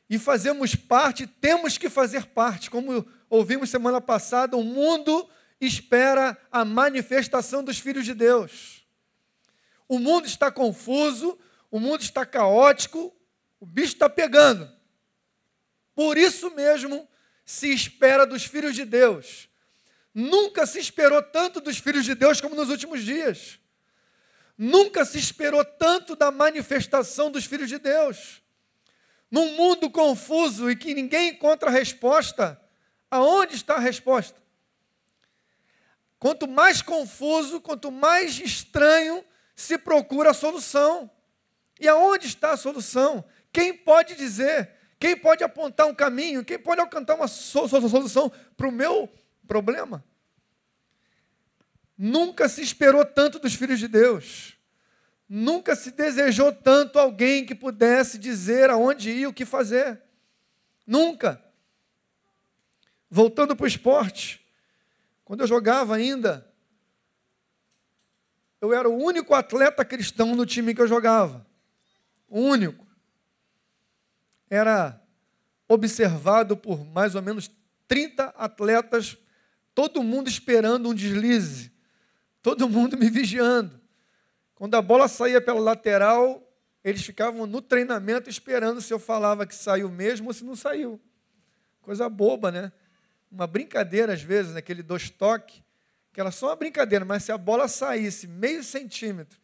e 0.09 0.19
fazemos 0.19 0.75
parte, 0.75 1.25
temos 1.25 1.77
que 1.77 1.89
fazer 1.89 2.25
parte. 2.25 2.69
Como 2.69 3.07
ouvimos 3.29 3.69
semana 3.69 4.01
passada, 4.01 4.57
o 4.57 4.61
mundo 4.61 5.25
espera 5.65 6.38
a 6.51 6.63
manifestação 6.65 7.63
dos 7.63 7.79
filhos 7.79 8.05
de 8.05 8.13
Deus. 8.13 8.86
O 9.88 10.00
mundo 10.00 10.25
está 10.25 10.51
confuso, 10.51 11.38
o 11.70 11.79
mundo 11.79 12.01
está 12.01 12.25
caótico, 12.25 13.15
o 13.60 13.65
bicho 13.65 13.93
está 13.93 14.10
pegando. 14.10 14.70
Por 15.96 16.17
isso 16.17 16.51
mesmo 16.51 17.08
se 17.46 17.74
espera 17.74 18.25
dos 18.25 18.46
filhos 18.46 18.75
de 18.75 18.86
Deus. 18.86 19.50
Nunca 20.13 20.65
se 20.65 20.79
esperou 20.79 21.22
tanto 21.22 21.60
dos 21.60 21.77
filhos 21.77 22.05
de 22.05 22.13
Deus 22.13 22.39
como 22.39 22.55
nos 22.55 22.70
últimos 22.70 23.03
dias. 23.03 23.60
Nunca 24.58 25.03
se 25.05 25.17
esperou 25.17 25.65
tanto 25.65 26.15
da 26.15 26.29
manifestação 26.29 27.32
dos 27.32 27.46
filhos 27.46 27.70
de 27.70 27.79
Deus. 27.79 28.41
Num 29.32 29.55
mundo 29.55 29.89
confuso 29.89 30.70
e 30.70 30.75
que 30.75 30.93
ninguém 30.93 31.29
encontra 31.29 31.72
resposta, 31.72 32.62
aonde 33.10 33.55
está 33.55 33.75
a 33.75 33.79
resposta? 33.79 34.42
Quanto 36.24 36.48
mais 36.48 36.82
confuso, 36.82 37.60
quanto 37.60 37.92
mais 37.92 38.39
estranho, 38.39 39.25
se 39.53 39.77
procura 39.77 40.30
a 40.30 40.34
solução. 40.34 41.12
E 41.77 41.86
aonde 41.86 42.27
está 42.27 42.51
a 42.51 42.58
solução? 42.58 43.25
Quem 43.51 43.74
pode 43.74 44.15
dizer? 44.15 44.70
Quem 44.98 45.18
pode 45.18 45.44
apontar 45.44 45.86
um 45.86 45.94
caminho? 45.94 46.46
Quem 46.46 46.58
pode 46.58 46.80
alcançar 46.80 47.15
uma 47.15 47.27
solução 47.27 48.32
para 48.56 48.70
o 48.70 48.72
meu 48.72 49.12
Problema. 49.46 50.01
Nunca 51.98 52.48
se 52.48 52.62
esperou 52.62 53.03
tanto 53.03 53.38
dos 53.38 53.53
filhos 53.53 53.77
de 53.77 53.89
Deus. 53.89 54.58
Nunca 55.27 55.75
se 55.75 55.92
desejou 55.92 56.53
tanto 56.53 56.98
alguém 56.98 57.46
que 57.46 57.53
pudesse 57.53 58.18
dizer 58.18 58.70
aonde 58.70 59.10
ir, 59.12 59.27
o 59.27 59.34
que 59.34 59.44
fazer. 59.44 60.01
Nunca. 60.88 61.44
Voltando 63.10 63.58
para 63.58 63.65
o 63.65 63.68
esporte, 63.68 64.42
quando 65.25 65.42
eu 65.42 65.48
jogava 65.48 65.96
ainda, 65.96 66.48
eu 68.60 68.74
era 68.74 68.89
o 68.89 68.96
único 68.96 69.34
atleta 69.34 69.84
cristão 69.84 70.36
no 70.36 70.46
time 70.46 70.74
que 70.74 70.82
eu 70.82 70.88
jogava. 70.88 71.46
O 72.30 72.39
único. 72.39 72.86
Era 74.50 75.01
observado 75.68 76.56
por 76.56 76.86
mais 76.86 77.15
ou 77.15 77.22
menos 77.22 77.51
30 77.88 78.25
atletas, 78.38 79.18
todo 79.74 80.03
mundo 80.03 80.30
esperando 80.30 80.89
um 80.89 80.94
deslize, 80.94 81.72
todo 82.42 82.70
mundo 82.70 82.98
me 82.98 83.10
vigiando. 83.10 83.80
Quando 84.56 84.75
a 84.75 84.82
bola 84.82 85.08
saía 85.08 85.42
pela 85.42 85.60
lateral, 85.60 86.42
eles 86.84 87.03
ficavam 87.03 87.46
no 87.46 87.62
treinamento 87.62 88.30
esperando 88.30 88.82
se 88.82 88.94
eu 88.94 89.00
falava 89.00 89.46
que 89.46 89.56
saiu 89.56 89.89
mesmo 89.89 90.27
ou 90.27 90.34
se 90.34 90.44
não 90.44 90.56
saiu. 90.56 91.01
Coisa 91.82 92.08
boba, 92.08 92.51
né? 92.51 92.72
Uma 93.33 93.47
brincadeira 93.47 94.13
às 94.13 94.21
vezes, 94.21 94.53
naquele 94.53 94.83
dois 94.83 95.09
toques, 95.09 95.61
que 96.13 96.21
era 96.21 96.31
só 96.31 96.47
uma 96.47 96.55
brincadeira, 96.55 97.03
mas 97.03 97.23
se 97.23 97.31
a 97.31 97.37
bola 97.37 97.67
saísse 97.67 98.27
meio 98.27 98.63
centímetro 98.63 99.39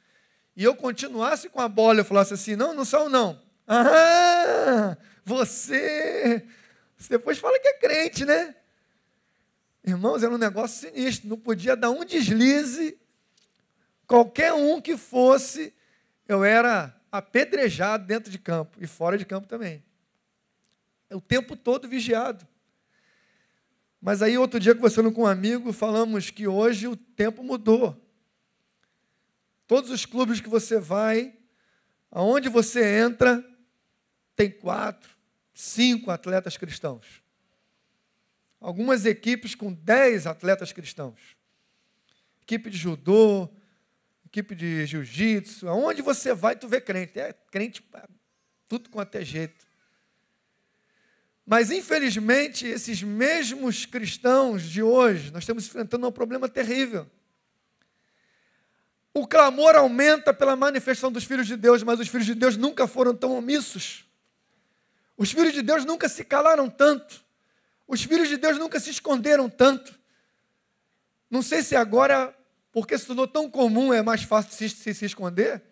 e 0.56 0.64
eu 0.64 0.76
continuasse 0.76 1.50
com 1.50 1.60
a 1.60 1.68
bola, 1.68 2.02
eu 2.02 2.06
falasse 2.06 2.34
assim: 2.34 2.56
não, 2.56 2.74
não 2.74 2.86
saiu 2.86 3.10
não. 3.10 3.42
Ah, 3.68 4.96
você. 5.26 6.46
Você 6.96 7.10
depois 7.10 7.38
fala 7.40 7.60
que 7.60 7.68
é 7.68 7.74
crente, 7.74 8.26
né? 8.26 8.56
Irmãos, 9.84 10.22
era 10.22 10.34
um 10.34 10.38
negócio 10.38 10.90
sinistro, 10.90 11.28
não 11.28 11.38
podia 11.38 11.76
dar 11.76 11.90
um 11.90 12.06
deslize 12.06 13.00
Qualquer 14.10 14.52
um 14.54 14.82
que 14.82 14.98
fosse, 14.98 15.72
eu 16.28 16.44
era 16.44 17.00
apedrejado 17.12 18.08
dentro 18.08 18.32
de 18.32 18.40
campo 18.40 18.76
e 18.82 18.88
fora 18.88 19.20
de 19.20 19.24
campo 19.24 19.48
também. 19.48 19.84
O 21.12 21.22
tempo 21.22 21.56
todo 21.56 21.88
vigiado. 21.88 22.48
Mas 24.02 24.22
aí, 24.22 24.38
outro 24.38 24.60
dia, 24.60 24.74
conversando 24.74 25.12
com 25.12 25.24
um 25.24 25.28
amigo, 25.28 25.74
falamos 25.74 26.30
que 26.30 26.48
hoje 26.48 26.88
o 26.88 26.96
tempo 26.96 27.44
mudou. 27.44 28.00
Todos 29.68 29.92
os 29.92 30.06
clubes 30.06 30.40
que 30.40 30.50
você 30.50 30.80
vai, 30.80 31.38
aonde 32.10 32.48
você 32.48 33.00
entra, 33.00 33.46
tem 34.36 34.50
quatro, 34.50 35.10
cinco 35.54 36.12
atletas 36.12 36.56
cristãos. 36.56 37.22
Algumas 38.60 39.06
equipes 39.06 39.54
com 39.54 39.72
dez 39.72 40.26
atletas 40.26 40.72
cristãos. 40.72 41.36
Equipe 42.42 42.70
de 42.70 42.78
judô, 42.78 43.50
equipe 44.26 44.56
de 44.56 44.86
jiu-jitsu, 44.86 45.68
aonde 45.68 46.02
você 46.02 46.34
vai, 46.34 46.56
tu 46.56 46.68
vê 46.68 46.80
crente. 46.80 47.20
É 47.20 47.34
crente, 47.52 47.88
tudo 48.68 48.90
quanto 48.90 49.16
é 49.16 49.26
jeito. 49.26 49.69
Mas, 51.50 51.72
infelizmente, 51.72 52.68
esses 52.68 53.02
mesmos 53.02 53.84
cristãos 53.84 54.62
de 54.62 54.84
hoje, 54.84 55.32
nós 55.32 55.42
estamos 55.42 55.66
enfrentando 55.66 56.08
um 56.08 56.12
problema 56.12 56.48
terrível. 56.48 57.10
O 59.12 59.26
clamor 59.26 59.76
aumenta 59.76 60.32
pela 60.32 60.56
manifestação 60.56 61.12
dos 61.12 61.24
filhos 61.24 61.48
de 61.48 61.58
Deus, 61.58 61.82
mas 61.82 62.00
os 62.00 62.08
filhos 62.08 62.28
de 62.28 62.36
Deus 62.36 62.56
nunca 62.56 62.86
foram 62.86 63.16
tão 63.16 63.32
omissos. 63.36 64.06
Os 65.18 65.32
filhos 65.32 65.52
de 65.52 65.64
Deus 65.64 65.84
nunca 65.86 66.08
se 66.08 66.24
calaram 66.24 66.70
tanto. 66.70 67.26
Os 67.88 68.04
filhos 68.04 68.30
de 68.30 68.38
Deus 68.38 68.60
nunca 68.60 68.80
se 68.80 68.92
esconderam 68.92 69.50
tanto. 69.50 69.98
Não 71.32 71.42
sei 71.42 71.64
se 71.64 71.76
agora 71.76 72.32
porque 72.72 72.96
se 72.96 73.08
tornou 73.08 73.28
tão 73.28 73.50
comum, 73.50 73.92
é 73.92 74.04
mais 74.04 74.22
fácil 74.22 74.52
se, 74.52 74.70
se, 74.70 74.94
se 74.94 75.06
esconder. 75.06 75.64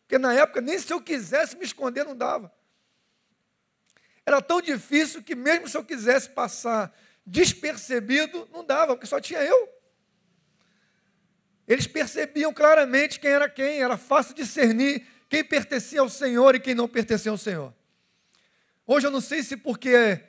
Porque 0.00 0.16
na 0.16 0.32
época, 0.32 0.62
nem 0.62 0.78
se 0.78 0.90
eu 0.90 0.98
quisesse 1.02 1.58
me 1.58 1.64
esconder, 1.66 2.06
não 2.06 2.16
dava. 2.16 2.55
Era 4.26 4.42
tão 4.42 4.60
difícil 4.60 5.22
que, 5.22 5.36
mesmo 5.36 5.68
se 5.68 5.76
eu 5.76 5.84
quisesse 5.84 6.28
passar 6.28 6.92
despercebido, 7.24 8.48
não 8.52 8.64
dava, 8.64 8.96
porque 8.96 9.06
só 9.06 9.20
tinha 9.20 9.40
eu. 9.40 9.68
Eles 11.66 11.86
percebiam 11.86 12.52
claramente 12.52 13.20
quem 13.20 13.30
era 13.30 13.48
quem, 13.48 13.80
era 13.80 13.96
fácil 13.96 14.34
discernir 14.34 15.06
quem 15.28 15.44
pertencia 15.44 16.00
ao 16.00 16.08
Senhor 16.08 16.56
e 16.56 16.60
quem 16.60 16.74
não 16.74 16.88
pertencia 16.88 17.30
ao 17.30 17.38
Senhor. 17.38 17.72
Hoje 18.84 19.06
eu 19.06 19.10
não 19.10 19.20
sei 19.20 19.42
se 19.42 19.56
porque 19.56 20.20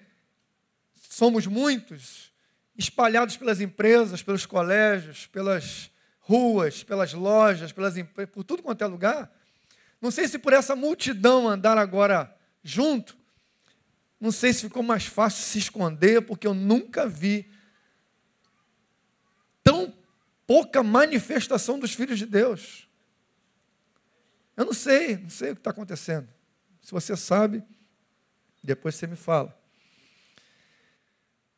somos 1.10 1.48
muitos, 1.48 2.32
espalhados 2.78 3.36
pelas 3.36 3.60
empresas, 3.60 4.22
pelos 4.22 4.46
colégios, 4.46 5.26
pelas 5.28 5.92
ruas, 6.20 6.84
pelas 6.84 7.14
lojas, 7.14 7.72
pelas 7.72 7.96
por 8.32 8.44
tudo 8.44 8.62
quanto 8.62 8.84
é 8.84 8.88
lugar. 8.88 9.32
Não 10.00 10.12
sei 10.12 10.28
se 10.28 10.38
por 10.38 10.54
essa 10.54 10.76
multidão 10.76 11.48
andar 11.48 11.78
agora 11.78 12.36
junto, 12.64 13.17
não 14.20 14.32
sei 14.32 14.52
se 14.52 14.62
ficou 14.62 14.82
mais 14.82 15.06
fácil 15.06 15.44
se 15.44 15.60
esconder, 15.60 16.22
porque 16.22 16.48
eu 16.48 16.54
nunca 16.54 17.08
vi 17.08 17.50
tão 19.64 19.94
pouca 20.46 20.82
manifestação 20.82 21.78
dos 21.78 21.94
filhos 21.94 22.18
de 22.18 22.26
Deus. 22.26 22.88
Eu 24.56 24.66
não 24.66 24.74
sei, 24.74 25.18
não 25.18 25.30
sei 25.30 25.52
o 25.52 25.56
que 25.56 25.60
está 25.60 25.70
acontecendo. 25.70 26.28
Se 26.82 26.92
você 26.92 27.16
sabe, 27.16 27.64
depois 28.64 28.96
você 28.96 29.06
me 29.06 29.16
fala. 29.16 29.56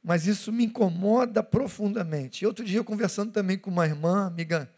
Mas 0.03 0.27
isso 0.27 0.51
me 0.51 0.65
incomoda 0.65 1.43
profundamente. 1.43 2.43
E 2.43 2.47
outro 2.47 2.65
dia, 2.65 2.83
conversando 2.83 3.31
também 3.31 3.57
com 3.57 3.69
uma 3.69 3.85
irmã, 3.85 4.25
amiga, 4.27 4.69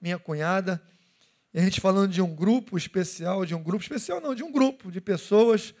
minha 0.00 0.18
cunhada, 0.18 0.82
e 1.52 1.58
a 1.58 1.62
gente 1.62 1.80
falando 1.80 2.12
de 2.12 2.22
um 2.22 2.34
grupo 2.34 2.76
especial, 2.76 3.44
de 3.44 3.54
um 3.54 3.62
grupo 3.62 3.82
especial, 3.82 4.20
não, 4.20 4.34
de 4.34 4.44
um 4.44 4.52
grupo 4.52 4.92
de 4.92 5.00
pessoas, 5.00 5.74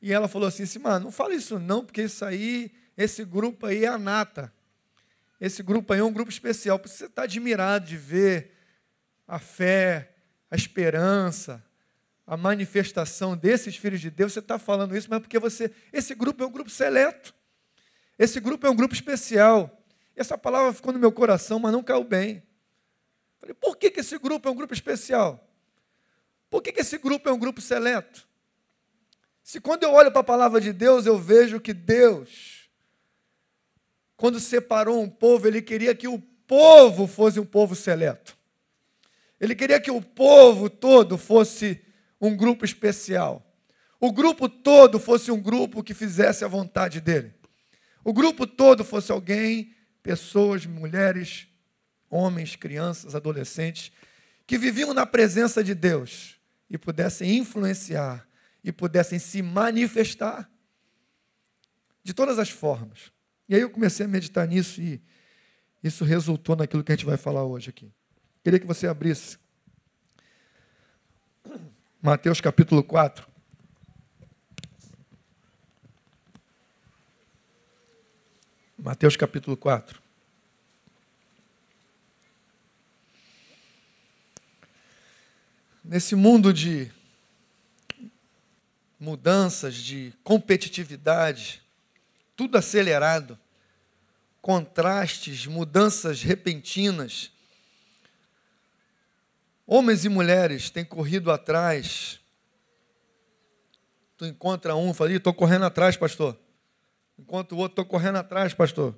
e 0.00 0.12
ela 0.12 0.28
falou 0.28 0.48
assim, 0.48 0.62
assim 0.62 0.78
mano, 0.78 1.06
não 1.06 1.12
fala 1.12 1.34
isso 1.34 1.58
não, 1.58 1.84
porque 1.84 2.02
isso 2.02 2.24
aí, 2.24 2.72
esse 2.96 3.24
grupo 3.24 3.66
aí 3.66 3.84
é 3.84 3.88
a 3.88 3.98
nata. 3.98 4.52
Esse 5.40 5.62
grupo 5.62 5.92
aí 5.92 6.00
é 6.00 6.04
um 6.04 6.12
grupo 6.12 6.30
especial, 6.30 6.78
porque 6.78 6.94
você 6.94 7.06
está 7.06 7.22
admirado 7.22 7.86
de 7.86 7.96
ver 7.96 8.52
a 9.26 9.38
fé, 9.38 10.12
a 10.50 10.56
esperança, 10.56 11.64
a 12.26 12.36
manifestação 12.36 13.36
desses 13.36 13.76
filhos 13.76 14.00
de 14.00 14.10
Deus, 14.10 14.32
você 14.32 14.38
está 14.38 14.58
falando 14.58 14.96
isso, 14.96 15.08
mas 15.10 15.20
porque 15.20 15.38
você, 15.38 15.70
esse 15.92 16.14
grupo 16.14 16.42
é 16.42 16.46
um 16.46 16.50
grupo 16.50 16.70
seleto. 16.70 17.34
Esse 18.18 18.38
grupo 18.38 18.66
é 18.66 18.70
um 18.70 18.76
grupo 18.76 18.94
especial. 18.94 19.82
Essa 20.14 20.36
palavra 20.36 20.72
ficou 20.72 20.92
no 20.92 20.98
meu 20.98 21.10
coração, 21.10 21.58
mas 21.58 21.72
não 21.72 21.82
caiu 21.82 22.04
bem. 22.04 22.42
Falei, 23.38 23.54
por 23.54 23.76
que, 23.76 23.90
que 23.90 24.00
esse 24.00 24.18
grupo 24.18 24.46
é 24.48 24.50
um 24.52 24.54
grupo 24.54 24.74
especial? 24.74 25.48
Por 26.50 26.62
que, 26.62 26.72
que 26.72 26.80
esse 26.80 26.98
grupo 26.98 27.28
é 27.28 27.32
um 27.32 27.38
grupo 27.38 27.60
seleto? 27.60 28.28
Se 29.50 29.60
quando 29.60 29.82
eu 29.82 29.92
olho 29.92 30.12
para 30.12 30.20
a 30.20 30.22
palavra 30.22 30.60
de 30.60 30.72
Deus, 30.72 31.06
eu 31.06 31.18
vejo 31.18 31.58
que 31.58 31.74
Deus, 31.74 32.70
quando 34.16 34.38
separou 34.38 35.02
um 35.02 35.08
povo, 35.08 35.48
Ele 35.48 35.60
queria 35.60 35.92
que 35.92 36.06
o 36.06 36.20
povo 36.46 37.08
fosse 37.08 37.40
um 37.40 37.44
povo 37.44 37.74
seleto. 37.74 38.38
Ele 39.40 39.56
queria 39.56 39.80
que 39.80 39.90
o 39.90 40.00
povo 40.00 40.70
todo 40.70 41.18
fosse 41.18 41.82
um 42.20 42.36
grupo 42.36 42.64
especial. 42.64 43.44
O 43.98 44.12
grupo 44.12 44.48
todo 44.48 45.00
fosse 45.00 45.32
um 45.32 45.42
grupo 45.42 45.82
que 45.82 45.94
fizesse 45.94 46.44
a 46.44 46.48
vontade 46.48 47.00
dele 47.00 47.34
o 48.04 48.12
grupo 48.12 48.46
todo 48.46 48.84
fosse 48.84 49.10
alguém, 49.10 49.74
pessoas, 50.00 50.64
mulheres, 50.64 51.48
homens, 52.08 52.54
crianças, 52.54 53.16
adolescentes, 53.16 53.90
que 54.46 54.56
viviam 54.56 54.94
na 54.94 55.04
presença 55.04 55.62
de 55.64 55.74
Deus 55.74 56.36
e 56.70 56.78
pudessem 56.78 57.36
influenciar 57.36 58.29
e 58.62 58.72
pudessem 58.72 59.18
se 59.18 59.42
manifestar 59.42 60.50
de 62.02 62.12
todas 62.14 62.38
as 62.38 62.50
formas. 62.50 63.12
E 63.48 63.54
aí 63.54 63.60
eu 63.60 63.70
comecei 63.70 64.06
a 64.06 64.08
meditar 64.08 64.46
nisso 64.46 64.80
e 64.80 65.02
isso 65.82 66.04
resultou 66.04 66.56
naquilo 66.56 66.84
que 66.84 66.92
a 66.92 66.96
gente 66.96 67.06
vai 67.06 67.16
falar 67.16 67.44
hoje 67.44 67.70
aqui. 67.70 67.92
Queria 68.42 68.58
que 68.58 68.66
você 68.66 68.86
abrisse 68.86 69.38
Mateus 72.02 72.40
capítulo 72.40 72.82
4. 72.82 73.28
Mateus 78.78 79.16
capítulo 79.16 79.56
4. 79.56 80.00
Nesse 85.84 86.14
mundo 86.14 86.54
de 86.54 86.90
mudanças, 89.00 89.74
de 89.76 90.12
competitividade, 90.22 91.62
tudo 92.36 92.58
acelerado, 92.58 93.38
contrastes, 94.42 95.46
mudanças 95.46 96.22
repentinas, 96.22 97.32
homens 99.66 100.04
e 100.04 100.08
mulheres 100.10 100.68
têm 100.68 100.84
corrido 100.84 101.32
atrás. 101.32 102.20
Tu 104.18 104.26
encontra 104.26 104.76
um, 104.76 104.92
fala, 104.92 105.12
estou 105.12 105.32
correndo 105.32 105.64
atrás, 105.64 105.96
pastor. 105.96 106.38
Enquanto 107.18 107.52
o 107.52 107.56
outro, 107.56 107.72
estou 107.72 107.86
correndo 107.86 108.16
atrás, 108.16 108.52
pastor. 108.52 108.94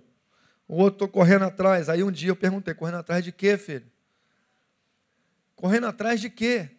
O 0.67 0.77
outro, 0.77 1.05
estou 1.05 1.09
correndo 1.09 1.45
atrás. 1.45 1.89
Aí 1.89 2.03
um 2.03 2.11
dia 2.11 2.31
eu 2.31 2.37
perguntei, 2.37 2.75
correndo 2.75 2.99
atrás 2.99 3.25
de 3.25 3.31
quê, 3.31 3.57
filho? 3.57 3.87
Correndo 5.55 5.87
atrás 5.87 6.21
de 6.21 6.29
quê? 6.29 6.71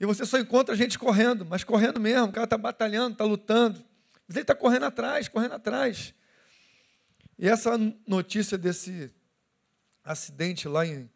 E 0.00 0.06
você 0.06 0.24
só 0.24 0.38
encontra 0.38 0.74
gente 0.74 0.98
correndo, 0.98 1.44
mas 1.44 1.62
correndo 1.62 2.00
mesmo. 2.00 2.28
O 2.28 2.32
cara 2.32 2.44
está 2.44 2.56
batalhando, 2.56 3.12
está 3.12 3.24
lutando. 3.24 3.84
Mas 4.26 4.34
ele 4.36 4.44
está 4.44 4.54
correndo 4.54 4.86
atrás, 4.86 5.28
correndo 5.28 5.52
atrás. 5.52 6.14
E 7.38 7.46
essa 7.46 7.76
notícia 8.06 8.56
desse 8.56 9.12
acidente 10.02 10.66
lá 10.66 10.86
em 10.86 11.10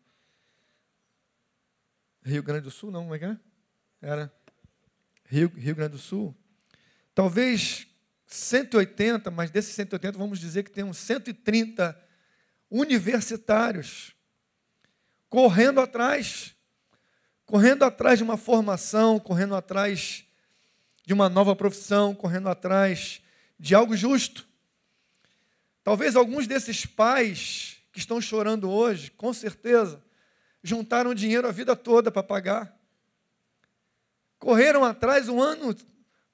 Rio 2.22 2.42
Grande 2.42 2.62
do 2.62 2.70
Sul, 2.70 2.90
não, 2.90 3.02
como 3.02 3.14
é 3.14 3.18
que 3.18 3.24
é? 3.24 3.38
Era 4.02 4.32
Rio, 5.24 5.48
Rio 5.56 5.74
Grande 5.74 5.92
do 5.92 5.98
Sul. 5.98 6.36
Talvez 7.14 7.86
180, 8.26 9.30
mas 9.30 9.50
desses 9.50 9.74
180 9.74 10.18
vamos 10.18 10.38
dizer 10.38 10.62
que 10.62 10.70
tem 10.70 10.84
uns 10.84 10.98
130 10.98 11.98
universitários 12.70 14.14
correndo 15.28 15.80
atrás, 15.80 16.53
correndo 17.46 17.84
atrás 17.84 18.18
de 18.18 18.24
uma 18.24 18.36
formação, 18.36 19.18
correndo 19.18 19.54
atrás 19.54 20.24
de 21.04 21.12
uma 21.12 21.28
nova 21.28 21.54
profissão, 21.54 22.14
correndo 22.14 22.48
atrás 22.48 23.20
de 23.58 23.74
algo 23.74 23.96
justo. 23.96 24.46
Talvez 25.82 26.16
alguns 26.16 26.46
desses 26.46 26.86
pais 26.86 27.78
que 27.92 27.98
estão 27.98 28.20
chorando 28.20 28.70
hoje, 28.70 29.10
com 29.10 29.32
certeza, 29.32 30.02
juntaram 30.62 31.14
dinheiro 31.14 31.46
a 31.46 31.52
vida 31.52 31.76
toda 31.76 32.10
para 32.10 32.22
pagar. 32.22 32.74
Correram 34.38 34.82
atrás 34.82 35.28
um 35.28 35.40
ano, 35.40 35.76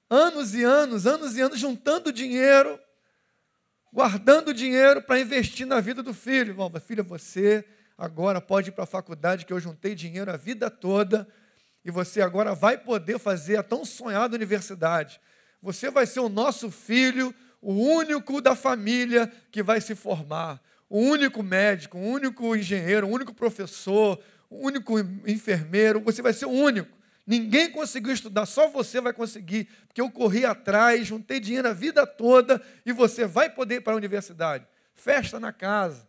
anos 0.08 0.54
e 0.54 0.62
anos, 0.62 1.06
anos 1.06 1.36
e 1.36 1.40
anos, 1.40 1.58
juntando 1.58 2.12
dinheiro, 2.12 2.78
guardando 3.92 4.54
dinheiro 4.54 5.02
para 5.02 5.20
investir 5.20 5.66
na 5.66 5.80
vida 5.80 6.02
do 6.02 6.14
filho. 6.14 6.56
Filha, 6.80 7.02
você 7.02 7.64
agora 8.00 8.40
pode 8.40 8.70
ir 8.70 8.72
para 8.72 8.84
a 8.84 8.86
faculdade, 8.86 9.46
que 9.46 9.52
eu 9.52 9.60
juntei 9.60 9.94
dinheiro 9.94 10.32
a 10.32 10.36
vida 10.36 10.68
toda, 10.68 11.28
e 11.84 11.90
você 11.90 12.20
agora 12.20 12.54
vai 12.54 12.76
poder 12.76 13.18
fazer 13.18 13.56
a 13.56 13.62
tão 13.62 13.84
sonhada 13.84 14.34
universidade. 14.34 15.20
Você 15.62 15.90
vai 15.90 16.06
ser 16.06 16.20
o 16.20 16.28
nosso 16.28 16.70
filho, 16.70 17.32
o 17.60 17.72
único 17.72 18.40
da 18.40 18.56
família 18.56 19.30
que 19.52 19.62
vai 19.62 19.80
se 19.80 19.94
formar 19.94 20.60
o 20.90 20.98
único 20.98 21.40
médico, 21.40 21.96
o 21.96 22.02
único 22.02 22.56
engenheiro, 22.56 23.06
o 23.06 23.10
único 23.10 23.32
professor, 23.32 24.20
o 24.50 24.66
único 24.66 24.98
enfermeiro, 25.24 26.00
você 26.00 26.20
vai 26.20 26.32
ser 26.32 26.46
o 26.46 26.50
único. 26.50 26.98
Ninguém 27.24 27.70
conseguiu 27.70 28.12
estudar, 28.12 28.44
só 28.44 28.68
você 28.68 29.00
vai 29.00 29.12
conseguir, 29.12 29.68
porque 29.86 30.00
eu 30.00 30.10
corri 30.10 30.44
atrás, 30.44 31.06
juntei 31.06 31.38
dinheiro 31.38 31.68
a 31.68 31.72
vida 31.72 32.04
toda 32.04 32.60
e 32.84 32.92
você 32.92 33.24
vai 33.24 33.48
poder 33.48 33.76
ir 33.76 33.80
para 33.82 33.92
a 33.92 33.96
universidade. 33.96 34.66
Festa 34.92 35.38
na 35.38 35.52
casa, 35.52 36.08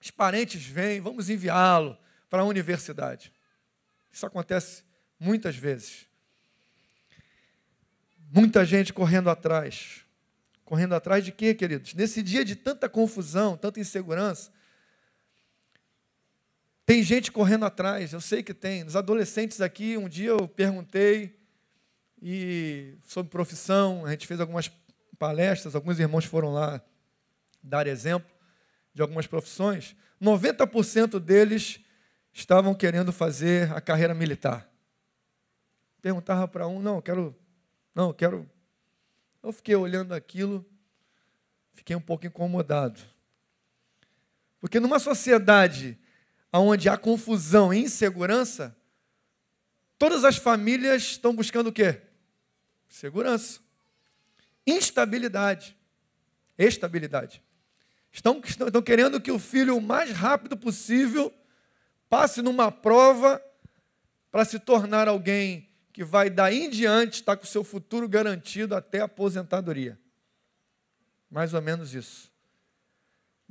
os 0.00 0.10
parentes 0.10 0.64
vêm, 0.64 1.00
vamos 1.00 1.28
enviá-lo 1.28 1.96
para 2.28 2.42
a 2.42 2.44
universidade. 2.44 3.32
Isso 4.10 4.24
acontece 4.24 4.82
muitas 5.18 5.56
vezes. 5.56 6.06
Muita 8.32 8.64
gente 8.64 8.92
correndo 8.92 9.28
atrás. 9.28 10.04
Correndo 10.64 10.94
atrás 10.94 11.24
de 11.24 11.32
quê, 11.32 11.54
queridos? 11.54 11.94
Nesse 11.94 12.22
dia 12.22 12.44
de 12.44 12.56
tanta 12.56 12.88
confusão, 12.88 13.56
tanta 13.56 13.80
insegurança, 13.80 14.52
tem 16.86 17.02
gente 17.02 17.30
correndo 17.30 17.64
atrás, 17.64 18.12
eu 18.12 18.20
sei 18.20 18.42
que 18.42 18.54
tem. 18.54 18.84
Nos 18.84 18.96
adolescentes 18.96 19.60
aqui, 19.60 19.96
um 19.96 20.08
dia 20.08 20.30
eu 20.30 20.48
perguntei 20.48 21.38
e 22.22 22.94
sobre 23.06 23.30
profissão, 23.30 24.06
a 24.06 24.10
gente 24.10 24.26
fez 24.26 24.40
algumas 24.40 24.70
palestras, 25.18 25.74
alguns 25.74 25.98
irmãos 25.98 26.24
foram 26.24 26.52
lá 26.52 26.80
dar 27.62 27.86
exemplo 27.86 28.29
de 28.92 29.02
algumas 29.02 29.26
profissões. 29.26 29.96
90% 30.20 31.18
deles 31.18 31.80
estavam 32.32 32.74
querendo 32.74 33.12
fazer 33.12 33.72
a 33.72 33.80
carreira 33.80 34.14
militar. 34.14 34.70
Perguntava 36.00 36.46
para 36.48 36.66
um, 36.66 36.80
não, 36.80 37.00
quero, 37.00 37.36
não, 37.94 38.12
quero 38.12 38.48
eu 39.42 39.52
fiquei 39.52 39.74
olhando 39.74 40.12
aquilo, 40.12 40.64
fiquei 41.74 41.96
um 41.96 42.00
pouco 42.00 42.26
incomodado. 42.26 43.00
Porque 44.60 44.78
numa 44.78 44.98
sociedade 44.98 45.98
onde 46.52 46.88
há 46.88 46.96
confusão 46.96 47.72
e 47.72 47.78
insegurança, 47.78 48.76
todas 49.98 50.24
as 50.24 50.36
famílias 50.36 51.02
estão 51.02 51.34
buscando 51.34 51.68
o 51.68 51.72
quê? 51.72 52.02
Segurança. 52.88 53.60
Instabilidade. 54.66 55.76
Estabilidade. 56.58 57.42
Estão, 58.12 58.40
estão, 58.44 58.66
estão 58.66 58.82
querendo 58.82 59.20
que 59.20 59.30
o 59.30 59.38
filho, 59.38 59.76
o 59.76 59.80
mais 59.80 60.10
rápido 60.10 60.56
possível, 60.56 61.32
passe 62.08 62.42
numa 62.42 62.72
prova 62.72 63.42
para 64.30 64.44
se 64.44 64.58
tornar 64.58 65.08
alguém 65.08 65.68
que 65.92 66.04
vai 66.04 66.30
daí 66.30 66.64
em 66.64 66.70
diante 66.70 67.14
estar 67.14 67.36
com 67.36 67.44
o 67.44 67.46
seu 67.46 67.64
futuro 67.64 68.08
garantido 68.08 68.74
até 68.74 69.00
a 69.00 69.04
aposentadoria. 69.04 69.98
Mais 71.30 71.54
ou 71.54 71.62
menos 71.62 71.94
isso. 71.94 72.30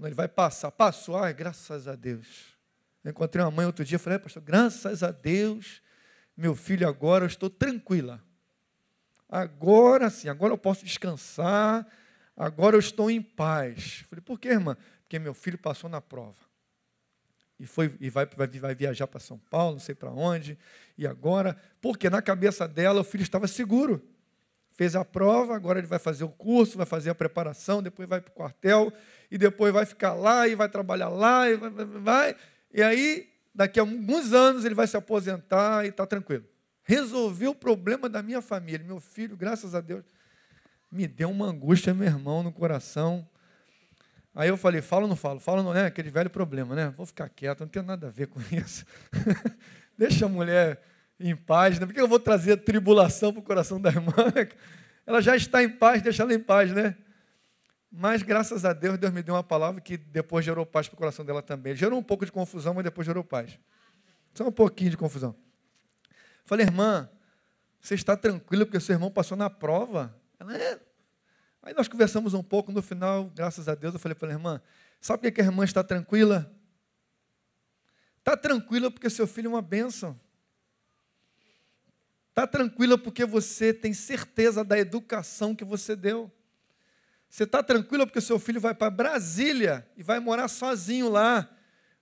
Ele 0.01 0.15
vai 0.15 0.27
passar. 0.27 0.71
Passou, 0.71 1.17
ai, 1.17 1.33
graças 1.33 1.87
a 1.87 1.95
Deus. 1.95 2.57
Eu 3.03 3.11
encontrei 3.11 3.43
uma 3.43 3.51
mãe 3.51 3.65
outro 3.65 3.83
dia, 3.85 3.99
falei, 3.99 4.19
pastor, 4.19 4.41
graças 4.41 5.03
a 5.03 5.11
Deus, 5.11 5.81
meu 6.35 6.55
filho, 6.55 6.87
agora 6.87 7.23
eu 7.23 7.27
estou 7.27 7.49
tranquila. 7.49 8.21
Agora 9.27 10.09
sim, 10.09 10.27
agora 10.27 10.53
eu 10.53 10.57
posso 10.57 10.83
descansar, 10.83 11.87
agora 12.39 12.75
eu 12.75 12.79
estou 12.79 13.11
em 13.11 13.21
paz. 13.21 14.05
Falei, 14.09 14.23
por 14.23 14.39
quê, 14.39 14.47
irmã? 14.49 14.75
Porque 15.03 15.19
meu 15.19 15.35
filho 15.35 15.57
passou 15.59 15.89
na 15.89 16.01
prova 16.01 16.49
e, 17.59 17.65
foi, 17.65 17.93
e 17.99 18.09
vai, 18.09 18.25
vai, 18.25 18.47
vai 18.47 18.73
viajar 18.73 19.05
para 19.05 19.19
São 19.19 19.37
Paulo, 19.37 19.73
não 19.73 19.79
sei 19.79 19.93
para 19.93 20.09
onde, 20.09 20.57
e 20.97 21.05
agora, 21.05 21.57
porque 21.81 22.09
na 22.09 22.21
cabeça 22.21 22.67
dela 22.67 23.01
o 23.01 23.03
filho 23.03 23.21
estava 23.21 23.47
seguro. 23.47 24.01
Fez 24.71 24.95
a 24.95 25.03
prova, 25.03 25.53
agora 25.55 25.77
ele 25.77 25.87
vai 25.87 25.99
fazer 25.99 26.23
o 26.23 26.29
curso, 26.29 26.77
vai 26.77 26.85
fazer 26.85 27.09
a 27.09 27.15
preparação, 27.15 27.83
depois 27.83 28.07
vai 28.07 28.21
para 28.21 28.31
o 28.31 28.33
quartel, 28.33 28.93
e 29.29 29.37
depois 29.37 29.73
vai 29.73 29.85
ficar 29.85 30.13
lá, 30.13 30.47
e 30.47 30.55
vai 30.55 30.69
trabalhar 30.69 31.09
lá, 31.09 31.49
e 31.49 31.57
vai, 31.57 31.69
vai, 31.69 31.85
vai. 31.85 32.35
E 32.73 32.81
aí, 32.81 33.29
daqui 33.53 33.77
a 33.77 33.83
alguns 33.83 34.31
anos, 34.31 34.63
ele 34.63 34.75
vai 34.75 34.87
se 34.87 34.95
aposentar 34.95 35.85
e 35.85 35.89
está 35.89 36.07
tranquilo. 36.07 36.45
Resolveu 36.81 37.51
o 37.51 37.55
problema 37.55 38.07
da 38.07 38.23
minha 38.23 38.41
família. 38.41 38.85
Meu 38.85 39.01
filho, 39.01 39.35
graças 39.35 39.75
a 39.75 39.81
Deus, 39.81 40.05
me 40.91 41.07
deu 41.07 41.29
uma 41.29 41.45
angústia, 41.47 41.93
meu 41.93 42.07
irmão, 42.07 42.43
no 42.43 42.51
coração. 42.51 43.27
Aí 44.33 44.49
eu 44.49 44.57
falei, 44.57 44.81
falo 44.81 45.03
ou 45.03 45.09
não 45.09 45.15
falo? 45.15 45.39
Falo 45.39 45.63
não 45.63 45.75
é 45.75 45.85
aquele 45.85 46.09
velho 46.09 46.29
problema, 46.29 46.75
né? 46.75 46.93
Vou 46.95 47.05
ficar 47.05 47.29
quieto, 47.29 47.61
não 47.61 47.67
tem 47.67 47.81
nada 47.83 48.07
a 48.07 48.09
ver 48.09 48.27
com 48.27 48.39
isso. 48.55 48.85
Deixa 49.97 50.25
a 50.25 50.29
mulher 50.29 50.81
em 51.19 51.35
paz, 51.35 51.79
né? 51.79 51.85
Por 51.85 51.93
que 51.93 52.01
eu 52.01 52.07
vou 52.07 52.19
trazer 52.19 52.57
tribulação 52.57 53.33
para 53.33 53.39
o 53.41 53.43
coração 53.43 53.79
da 53.81 53.89
irmã? 53.89 54.13
Ela 55.05 55.21
já 55.21 55.35
está 55.35 55.63
em 55.63 55.69
paz, 55.69 56.01
deixa 56.03 56.21
ela 56.21 56.31
em 56.35 56.39
paz, 56.39 56.71
né? 56.71 56.95
Mas 57.91 58.21
graças 58.21 58.63
a 58.63 58.73
Deus, 58.73 58.95
Deus 58.99 59.11
me 59.11 59.23
deu 59.23 59.33
uma 59.33 59.43
palavra 59.43 59.81
que 59.81 59.97
depois 59.97 60.45
gerou 60.45 60.63
paz 60.67 60.87
para 60.87 60.93
o 60.93 60.97
coração 60.97 61.25
dela 61.25 61.41
também. 61.41 61.75
Gerou 61.75 61.97
um 61.97 62.03
pouco 62.03 62.23
de 62.23 62.31
confusão, 62.31 62.75
mas 62.75 62.83
depois 62.83 63.07
gerou 63.07 63.23
paz. 63.23 63.57
Só 64.35 64.47
um 64.47 64.51
pouquinho 64.51 64.91
de 64.91 64.97
confusão. 64.97 65.35
Falei, 66.45 66.67
irmã, 66.67 67.09
você 67.81 67.95
está 67.95 68.15
tranquila 68.15 68.65
porque 68.65 68.79
seu 68.79 68.93
irmão 68.93 69.09
passou 69.09 69.35
na 69.35 69.49
prova? 69.49 70.15
Ela 70.39 70.57
é, 70.57 70.79
Aí 71.61 71.73
nós 71.73 71.87
conversamos 71.87 72.33
um 72.33 72.41
pouco, 72.41 72.71
no 72.71 72.81
final, 72.81 73.25
graças 73.35 73.67
a 73.67 73.75
Deus, 73.75 73.93
eu 73.93 73.99
falei 73.99 74.15
para 74.15 74.29
a 74.29 74.31
irmã, 74.31 74.61
sabe 75.01 75.23
por 75.23 75.31
que 75.31 75.41
a 75.41 75.43
irmã 75.43 75.65
está 75.65 75.83
tranquila? 75.83 76.51
Está 78.19 78.37
tranquila 78.37 78.89
porque 78.89 79.09
seu 79.09 79.27
filho 79.27 79.47
é 79.47 79.49
uma 79.49 79.61
bênção. 79.61 80.17
Está 82.29 82.47
tranquila 82.47 82.97
porque 82.97 83.25
você 83.25 83.73
tem 83.73 83.93
certeza 83.93 84.63
da 84.63 84.79
educação 84.79 85.53
que 85.53 85.65
você 85.65 85.95
deu. 85.95 86.31
Você 87.29 87.43
está 87.43 87.61
tranquila 87.61 88.07
porque 88.07 88.21
seu 88.21 88.39
filho 88.39 88.61
vai 88.61 88.73
para 88.73 88.89
Brasília 88.89 89.85
e 89.97 90.03
vai 90.03 90.19
morar 90.19 90.47
sozinho 90.47 91.09
lá. 91.09 91.49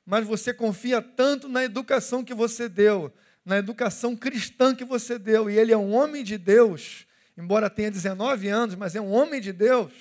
Mas 0.05 0.25
você 0.25 0.53
confia 0.53 1.01
tanto 1.01 1.49
na 1.49 1.63
educação 1.63 2.23
que 2.23 2.33
você 2.33 2.69
deu, 2.69 3.11
na 3.43 3.57
educação 3.57 4.15
cristã 4.15 4.75
que 4.75 4.85
você 4.85 5.17
deu, 5.17 5.49
e 5.49 5.57
ele 5.57 5.73
é 5.73 5.77
um 5.77 5.93
homem 5.93 6.23
de 6.23 6.37
Deus 6.37 7.06
embora 7.37 7.69
tenha 7.69 7.91
19 7.91 8.47
anos, 8.47 8.75
mas 8.75 8.95
é 8.95 9.01
um 9.01 9.11
homem 9.11 9.39
de 9.39 9.53
Deus. 9.53 9.93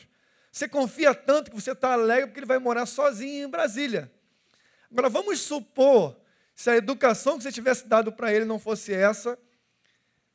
Você 0.50 0.66
confia 0.66 1.14
tanto 1.14 1.50
que 1.50 1.60
você 1.60 1.72
está 1.72 1.92
alegre 1.92 2.28
porque 2.28 2.40
ele 2.40 2.46
vai 2.46 2.58
morar 2.58 2.86
sozinho 2.86 3.46
em 3.46 3.50
Brasília. 3.50 4.10
Agora, 4.90 5.10
vamos 5.10 5.40
supor, 5.40 6.16
se 6.54 6.70
a 6.70 6.76
educação 6.76 7.36
que 7.36 7.42
você 7.42 7.52
tivesse 7.52 7.86
dado 7.86 8.10
para 8.10 8.32
ele 8.32 8.46
não 8.46 8.58
fosse 8.58 8.94
essa, 8.94 9.38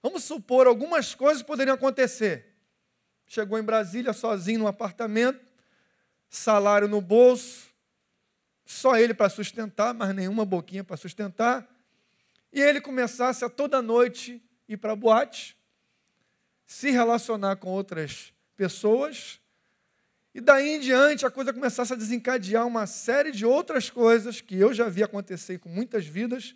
vamos 0.04 0.24
supor, 0.24 0.68
algumas 0.68 1.16
coisas 1.16 1.42
poderiam 1.42 1.74
acontecer. 1.74 2.54
Chegou 3.26 3.58
em 3.58 3.64
Brasília 3.64 4.14
sozinho 4.14 4.60
no 4.60 4.68
apartamento, 4.68 5.44
salário 6.30 6.88
no 6.88 7.02
bolso, 7.02 7.72
só 8.64 8.96
ele 8.96 9.14
para 9.14 9.30
sustentar, 9.30 9.94
mas 9.94 10.14
nenhuma 10.14 10.46
boquinha 10.46 10.84
para 10.84 10.98
sustentar, 10.98 11.68
e 12.54 12.62
ele 12.62 12.80
começasse 12.80 13.44
a 13.44 13.50
toda 13.50 13.82
noite 13.82 14.44
ir 14.68 14.78
para 14.78 14.96
boate, 14.96 15.58
se 16.72 16.90
relacionar 16.90 17.58
com 17.58 17.70
outras 17.70 18.32
pessoas 18.56 19.42
E 20.34 20.40
daí 20.40 20.70
em 20.70 20.80
diante 20.80 21.26
a 21.26 21.30
coisa 21.30 21.52
começasse 21.52 21.92
a 21.92 21.98
desencadear 21.98 22.66
uma 22.66 22.88
série 22.88 23.34
de 23.34 23.46
outras 23.46 23.90
coisas 23.90 24.40
que 24.40 24.58
eu 24.58 24.74
já 24.74 24.88
vi 24.88 25.04
acontecer 25.04 25.60
com 25.60 25.68
muitas 25.68 26.06
vidas. 26.06 26.56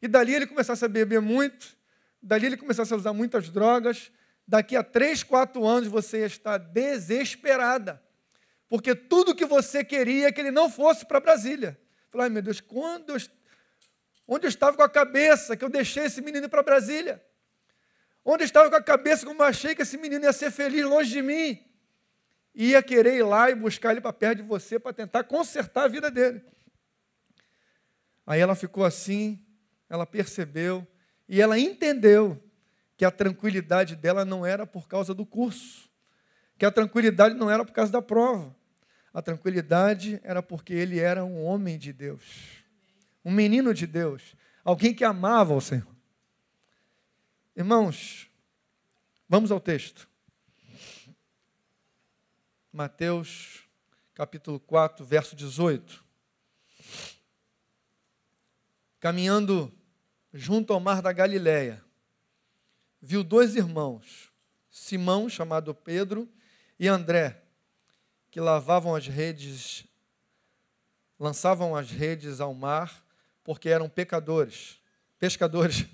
E 0.00 0.08
dali 0.08 0.34
ele 0.34 0.46
começasse 0.46 0.82
a 0.82 0.88
beber 0.88 1.20
muito, 1.20 1.76
dali 2.22 2.46
ele 2.46 2.56
começasse 2.56 2.94
a 2.94 2.96
usar 2.96 3.12
muitas 3.12 3.50
drogas. 3.50 4.10
Daqui 4.48 4.74
a 4.74 4.82
três, 4.82 5.22
quatro 5.22 5.66
anos 5.66 5.86
você 5.86 6.20
ia 6.20 6.26
estar 6.26 6.56
desesperada. 6.56 8.02
Porque 8.70 8.94
tudo 8.94 9.34
que 9.34 9.44
você 9.44 9.84
queria 9.84 10.28
é 10.28 10.32
que 10.32 10.40
ele 10.40 10.50
não 10.50 10.70
fosse 10.70 11.04
para 11.04 11.20
Brasília. 11.20 11.78
Falei, 12.08 12.28
ai 12.28 12.30
meu 12.30 12.40
Deus, 12.40 12.58
quando 12.58 13.10
eu, 13.10 13.18
onde 14.26 14.46
eu 14.46 14.48
estava 14.48 14.74
com 14.74 14.82
a 14.82 14.88
cabeça 14.88 15.54
que 15.58 15.62
eu 15.64 15.68
deixei 15.68 16.04
esse 16.04 16.22
menino 16.22 16.48
para 16.48 16.62
Brasília? 16.62 17.22
Onde 18.24 18.44
estava 18.44 18.70
com 18.70 18.76
a 18.76 18.82
cabeça 18.82 19.26
como 19.26 19.42
achei 19.42 19.74
que 19.74 19.82
esse 19.82 19.96
menino 19.96 20.24
ia 20.24 20.32
ser 20.32 20.50
feliz 20.50 20.84
longe 20.84 21.10
de 21.10 21.22
mim? 21.22 21.72
ia 22.54 22.82
querer 22.82 23.16
ir 23.16 23.22
lá 23.22 23.50
e 23.50 23.54
buscar 23.54 23.92
ele 23.92 24.00
para 24.00 24.12
perto 24.12 24.38
de 24.38 24.42
você 24.42 24.78
para 24.78 24.92
tentar 24.92 25.24
consertar 25.24 25.84
a 25.84 25.88
vida 25.88 26.10
dele. 26.10 26.42
Aí 28.26 28.40
ela 28.40 28.54
ficou 28.54 28.84
assim, 28.84 29.44
ela 29.88 30.06
percebeu 30.06 30.86
e 31.28 31.40
ela 31.40 31.58
entendeu 31.58 32.42
que 32.96 33.04
a 33.04 33.10
tranquilidade 33.10 33.96
dela 33.96 34.24
não 34.24 34.44
era 34.44 34.66
por 34.66 34.86
causa 34.86 35.14
do 35.14 35.26
curso, 35.26 35.90
que 36.58 36.64
a 36.64 36.70
tranquilidade 36.70 37.34
não 37.34 37.50
era 37.50 37.64
por 37.64 37.72
causa 37.72 37.90
da 37.90 38.02
prova. 38.02 38.54
A 39.12 39.20
tranquilidade 39.20 40.20
era 40.22 40.42
porque 40.42 40.72
ele 40.72 40.98
era 40.98 41.24
um 41.24 41.44
homem 41.44 41.78
de 41.78 41.92
Deus, 41.92 42.64
um 43.24 43.32
menino 43.32 43.74
de 43.74 43.86
Deus, 43.86 44.36
alguém 44.64 44.94
que 44.94 45.04
amava 45.04 45.54
o 45.54 45.60
Senhor. 45.60 45.91
Irmãos, 47.54 48.30
vamos 49.28 49.52
ao 49.52 49.60
texto. 49.60 50.08
Mateus 52.72 53.64
capítulo 54.14 54.58
4, 54.58 55.04
verso 55.04 55.36
18. 55.36 56.02
Caminhando 58.98 59.70
junto 60.32 60.72
ao 60.72 60.80
mar 60.80 61.02
da 61.02 61.12
Galileia, 61.12 61.84
viu 63.02 63.22
dois 63.22 63.54
irmãos, 63.54 64.32
Simão, 64.70 65.28
chamado 65.28 65.74
Pedro, 65.74 66.26
e 66.78 66.88
André, 66.88 67.42
que 68.30 68.40
lavavam 68.40 68.94
as 68.94 69.06
redes, 69.06 69.84
lançavam 71.20 71.76
as 71.76 71.90
redes 71.90 72.40
ao 72.40 72.54
mar, 72.54 73.04
porque 73.44 73.68
eram 73.68 73.90
pecadores, 73.90 74.80
pescadores. 75.18 75.86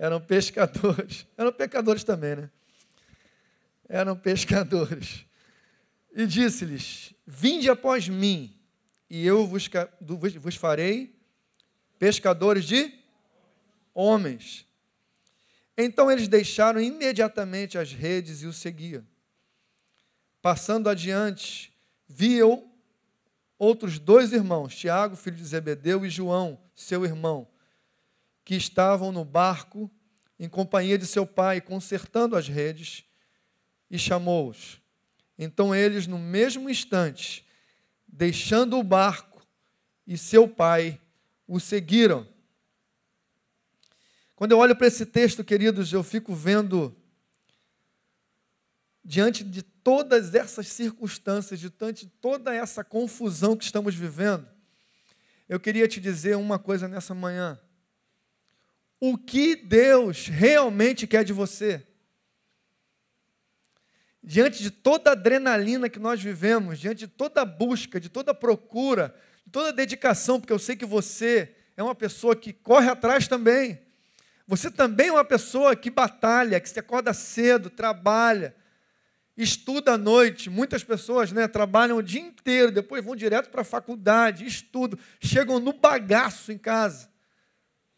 Eram 0.00 0.18
pescadores. 0.18 1.26
Eram 1.36 1.52
pecadores 1.52 2.02
também, 2.02 2.34
né? 2.34 2.50
Eram 3.86 4.16
pescadores. 4.16 5.26
E 6.16 6.26
disse-lhes: 6.26 7.12
Vinde 7.26 7.68
após 7.68 8.08
mim, 8.08 8.58
e 9.10 9.26
eu 9.26 9.46
vos, 9.46 9.68
vos 10.40 10.56
farei 10.56 11.14
pescadores 11.98 12.64
de 12.64 12.94
homens. 13.92 14.66
Então 15.76 16.10
eles 16.10 16.28
deixaram 16.28 16.80
imediatamente 16.80 17.76
as 17.76 17.92
redes 17.92 18.40
e 18.40 18.46
o 18.46 18.54
seguiam. 18.54 19.06
Passando 20.40 20.88
adiante, 20.88 21.76
viam 22.08 22.72
outros 23.58 23.98
dois 23.98 24.32
irmãos, 24.32 24.74
Tiago, 24.74 25.14
filho 25.14 25.36
de 25.36 25.44
Zebedeu, 25.44 26.06
e 26.06 26.08
João, 26.08 26.58
seu 26.74 27.04
irmão, 27.04 27.46
que 28.50 28.56
estavam 28.56 29.12
no 29.12 29.24
barco 29.24 29.88
em 30.36 30.48
companhia 30.48 30.98
de 30.98 31.06
seu 31.06 31.24
pai, 31.24 31.60
consertando 31.60 32.34
as 32.34 32.48
redes, 32.48 33.04
e 33.88 33.96
chamou-os. 33.96 34.82
Então 35.38 35.72
eles, 35.72 36.08
no 36.08 36.18
mesmo 36.18 36.68
instante, 36.68 37.46
deixando 38.08 38.76
o 38.76 38.82
barco 38.82 39.46
e 40.04 40.18
seu 40.18 40.48
pai, 40.48 41.00
o 41.46 41.60
seguiram. 41.60 42.26
Quando 44.34 44.50
eu 44.50 44.58
olho 44.58 44.74
para 44.74 44.88
esse 44.88 45.06
texto, 45.06 45.44
queridos, 45.44 45.92
eu 45.92 46.02
fico 46.02 46.34
vendo, 46.34 46.92
diante 49.04 49.44
de 49.44 49.62
todas 49.62 50.34
essas 50.34 50.66
circunstâncias, 50.66 51.60
diante 51.60 52.04
de 52.04 52.12
toda 52.20 52.52
essa 52.52 52.82
confusão 52.82 53.56
que 53.56 53.62
estamos 53.62 53.94
vivendo, 53.94 54.44
eu 55.48 55.60
queria 55.60 55.86
te 55.86 56.00
dizer 56.00 56.36
uma 56.36 56.58
coisa 56.58 56.88
nessa 56.88 57.14
manhã. 57.14 57.56
O 59.00 59.16
que 59.16 59.56
Deus 59.56 60.28
realmente 60.28 61.06
quer 61.06 61.24
de 61.24 61.32
você? 61.32 61.84
diante 64.22 64.62
de 64.62 64.70
toda 64.70 65.10
a 65.10 65.12
adrenalina 65.12 65.88
que 65.88 65.98
nós 65.98 66.22
vivemos, 66.22 66.78
diante 66.78 67.00
de 67.00 67.08
toda 67.08 67.42
a 67.42 67.44
busca, 67.44 67.98
de 67.98 68.08
toda 68.08 68.32
a 68.32 68.34
procura, 68.34 69.14
de 69.44 69.52
toda 69.52 69.70
a 69.70 69.72
dedicação, 69.72 70.38
porque 70.38 70.52
eu 70.52 70.58
sei 70.58 70.76
que 70.76 70.84
você 70.84 71.54
é 71.76 71.82
uma 71.82 71.94
pessoa 71.94 72.36
que 72.36 72.52
corre 72.52 72.88
atrás 72.88 73.26
também. 73.26 73.80
Você 74.46 74.70
também 74.70 75.08
é 75.08 75.12
uma 75.12 75.24
pessoa 75.24 75.74
que 75.74 75.90
batalha, 75.90 76.60
que 76.60 76.68
se 76.68 76.78
acorda 76.78 77.14
cedo, 77.14 77.70
trabalha, 77.70 78.54
estuda 79.36 79.92
à 79.92 79.98
noite. 79.98 80.50
Muitas 80.50 80.84
pessoas 80.84 81.32
né, 81.32 81.48
trabalham 81.48 81.96
o 81.96 82.02
dia 82.02 82.20
inteiro, 82.20 82.70
depois 82.70 83.04
vão 83.04 83.16
direto 83.16 83.48
para 83.48 83.62
a 83.62 83.64
faculdade, 83.64 84.44
estudam, 84.44 84.98
chegam 85.20 85.58
no 85.58 85.72
bagaço 85.72 86.52
em 86.52 86.58
casa. 86.58 87.09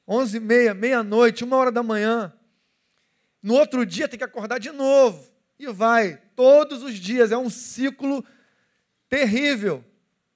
Onze 0.06 0.38
e 0.38 0.40
meia, 0.40 0.74
meia-noite, 0.74 1.44
uma 1.44 1.56
hora 1.56 1.70
da 1.70 1.82
manhã. 1.82 2.32
No 3.42 3.54
outro 3.54 3.84
dia 3.84 4.08
tem 4.08 4.18
que 4.18 4.24
acordar 4.24 4.58
de 4.58 4.70
novo 4.70 5.30
e 5.58 5.66
vai 5.68 6.20
todos 6.34 6.82
os 6.82 6.94
dias. 6.94 7.32
É 7.32 7.36
um 7.36 7.50
ciclo 7.50 8.24
terrível, 9.08 9.84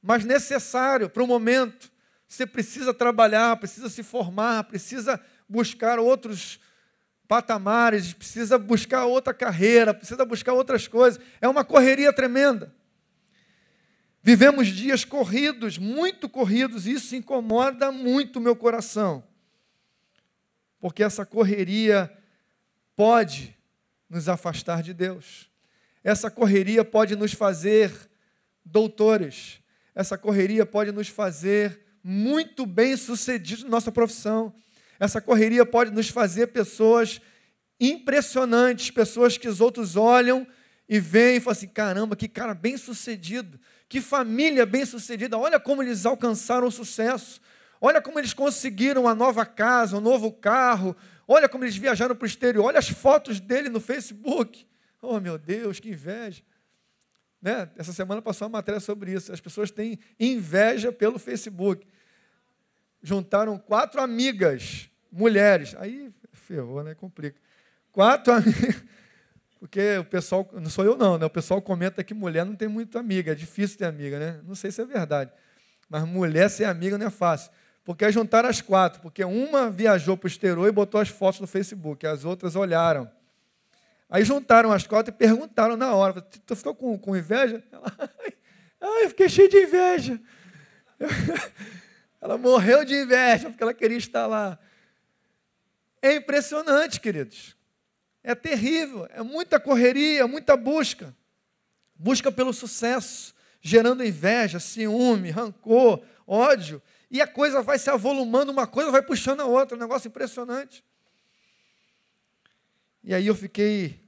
mas 0.03 0.25
necessário 0.25 1.09
para 1.09 1.23
o 1.23 1.27
momento. 1.27 1.91
Você 2.29 2.47
precisa 2.47 2.93
trabalhar, 2.93 3.57
precisa 3.57 3.89
se 3.89 4.03
formar, 4.03 4.65
precisa 4.65 5.21
buscar 5.49 5.99
outros 5.99 6.61
patamares, 7.29 8.13
precisa 8.13 8.59
buscar 8.59 9.05
outra 9.07 9.35
carreira, 9.35 9.93
precisa 9.93 10.25
buscar 10.25 10.53
outras 10.53 10.87
coisas. 10.87 11.21
É 11.41 11.49
uma 11.49 11.65
correria 11.65 12.13
tremenda. 12.13 12.75
Vivemos 14.23 14.69
dias 14.69 15.05
corridos, 15.05 15.79
muito 15.79 16.29
corridos, 16.29 16.87
e 16.87 16.93
isso 16.93 17.15
incomoda 17.15 17.93
muito 17.93 18.41
o 18.41 18.43
meu 18.43 18.57
coração. 18.57 19.23
Porque 20.81 21.03
essa 21.03 21.25
correria 21.25 22.13
pode 22.95 23.57
nos 24.09 24.29
afastar 24.29 24.83
de 24.83 24.95
Deus. 24.95 25.51
Essa 26.03 26.31
correria 26.31 26.85
pode 26.85 27.17
nos 27.17 27.33
fazer 27.33 27.93
doutores. 28.65 29.61
Essa 29.95 30.17
correria 30.17 30.65
pode 30.65 30.93
nos 30.93 31.09
fazer 31.09 31.81
muito 32.03 32.65
bem-sucedidos 32.65 33.65
na 33.65 33.71
nossa 33.71 33.91
profissão. 33.91 34.55
Essa 34.99 35.21
correria 35.21 35.67
pode 35.67 35.91
nos 35.91 36.09
fazer 36.09 36.49
pessoas 36.49 37.21
impressionantes, 37.81 38.91
pessoas 38.91 39.37
que 39.37 39.49
os 39.49 39.61
outros 39.61 39.97
olham 39.97 40.47
e 40.89 41.01
veem 41.01 41.37
e 41.37 41.41
falam 41.41 41.57
assim: 41.57 41.69
caramba, 41.69 42.17
que 42.17 42.29
cara 42.29 42.55
bem-sucedido, 42.55 43.59
que 43.89 44.01
família 44.01 44.65
bem-sucedida, 44.65 45.37
olha 45.37 45.59
como 45.59 45.83
eles 45.83 46.07
alcançaram 46.07 46.69
o 46.69 46.73
sucesso, 46.73 47.41
olha 47.81 48.01
como 48.01 48.19
eles 48.19 48.35
conseguiram 48.35 49.03
uma 49.03 49.15
nova 49.15 49.45
casa, 49.47 49.97
um 49.97 50.01
novo 50.01 50.33
carro, 50.33 50.97
Olha 51.29 51.49
como 51.49 51.65
eles 51.65 51.77
viajaram 51.77 52.15
para 52.15 52.25
o 52.25 52.27
exterior. 52.27 52.65
Olha 52.65 52.79
as 52.79 52.89
fotos 52.89 53.41
dele 53.41 53.69
no 53.69 53.81
Facebook. 53.81 54.67
Oh, 55.03 55.19
meu 55.19 55.37
Deus, 55.37 55.81
que 55.81 55.91
inveja. 55.91 56.43
Né? 57.43 57.69
Essa 57.77 57.93
semana 57.93 58.23
passou 58.23 58.47
uma 58.47 58.59
matéria 58.59 58.81
sobre 58.81 59.13
isso. 59.13 59.33
As 59.33 59.41
pessoas 59.41 59.71
têm 59.71 59.99
inveja 60.21 60.93
pelo 60.93 61.19
Facebook. 61.19 61.87
Juntaram 63.03 63.59
quatro 63.59 64.01
amigas, 64.01 64.89
mulheres. 65.11 65.75
Aí 65.79 66.13
ferrou, 66.33 66.83
né? 66.83 66.95
Complica. 66.95 67.41
Quatro 67.91 68.33
amigas. 68.33 68.85
Porque 69.59 69.99
o 69.99 70.05
pessoal, 70.05 70.49
não 70.53 70.71
sou 70.71 70.85
eu 70.85 70.97
não, 70.97 71.19
né? 71.19 71.27
O 71.27 71.31
pessoal 71.31 71.61
comenta 71.61 72.05
que 72.05 72.15
mulher 72.15 72.45
não 72.45 72.55
tem 72.55 72.69
muito 72.69 72.99
amiga, 72.99 73.33
é 73.33 73.35
difícil 73.35 73.79
ter 73.79 73.87
amiga, 73.87 74.19
né? 74.19 74.41
Não 74.45 74.55
sei 74.55 74.71
se 74.71 74.81
é 74.81 74.85
verdade. 74.85 75.33
Mas 75.89 76.05
mulher 76.05 76.49
ser 76.51 76.65
amiga 76.65 76.97
não 76.99 77.07
é 77.07 77.11
fácil. 77.11 77.51
Porque 77.87 78.11
juntaram 78.11 78.49
as 78.49 78.61
quatro, 78.61 79.01
porque 79.01 79.25
uma 79.25 79.71
viajou 79.71 80.17
para 80.17 80.27
o 80.27 80.29
exterior 80.29 80.67
e 80.67 80.73
botou 80.73 81.01
as 81.01 81.09
fotos 81.09 81.41
no 81.41 81.47
Facebook, 81.47 82.05
as 82.05 82.25
outras 82.25 82.57
olharam. 82.57 83.09
Aí 84.11 84.25
juntaram 84.25 84.73
as 84.73 84.85
quatro 84.85 85.15
e 85.15 85.17
perguntaram 85.17 85.77
na 85.77 85.95
hora: 85.95 86.21
Tu 86.21 86.57
ficou 86.57 86.75
com, 86.75 86.99
com 86.99 87.17
inveja? 87.17 87.63
Ela, 87.71 87.93
Ai, 88.81 89.05
eu 89.05 89.09
fiquei 89.11 89.29
cheio 89.29 89.49
de 89.49 89.59
inveja. 89.59 90.21
Ela 92.21 92.37
morreu 92.37 92.85
de 92.85 92.95
inveja 92.95 93.51
porque 93.51 93.63
ela 93.63 93.75
queria 93.75 93.99
estar 93.99 94.27
lá. 94.27 94.59
É 96.03 96.17
impressionante, 96.17 96.99
queridos. 96.99 97.55
É 98.25 98.35
terrível. 98.35 99.07
É 99.13 99.23
muita 99.23 99.61
correria, 99.61 100.27
muita 100.27 100.57
busca. 100.57 101.15
Busca 101.95 102.33
pelo 102.33 102.53
sucesso, 102.53 103.33
gerando 103.61 104.05
inveja, 104.05 104.59
ciúme, 104.59 105.31
rancor, 105.31 106.03
ódio 106.27 106.83
e 107.11 107.21
a 107.21 107.27
coisa 107.27 107.63
vai 107.63 107.79
se 107.79 107.89
avolumando, 107.89 108.51
uma 108.51 108.67
coisa 108.67 108.91
vai 108.91 109.03
puxando 109.03 109.41
a 109.41 109.45
outra, 109.47 109.77
um 109.77 109.81
negócio 109.81 110.09
impressionante. 110.09 110.85
E 113.03 113.15
aí 113.15 113.27
eu 113.27 113.35
fiquei 113.35 114.01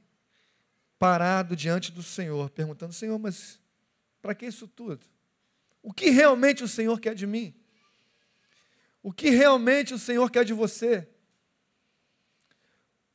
parado 0.98 1.54
diante 1.54 1.92
do 1.92 2.02
Senhor, 2.02 2.50
perguntando: 2.50 2.92
Senhor, 2.92 3.18
mas 3.18 3.60
para 4.20 4.34
que 4.34 4.46
isso 4.46 4.66
tudo? 4.66 5.06
O 5.82 5.92
que 5.92 6.10
realmente 6.10 6.64
o 6.64 6.68
Senhor 6.68 6.98
quer 7.00 7.14
de 7.14 7.26
mim? 7.26 7.54
O 9.02 9.12
que 9.12 9.30
realmente 9.30 9.94
o 9.94 9.98
Senhor 9.98 10.28
quer 10.30 10.44
de 10.44 10.52
você? 10.52 11.08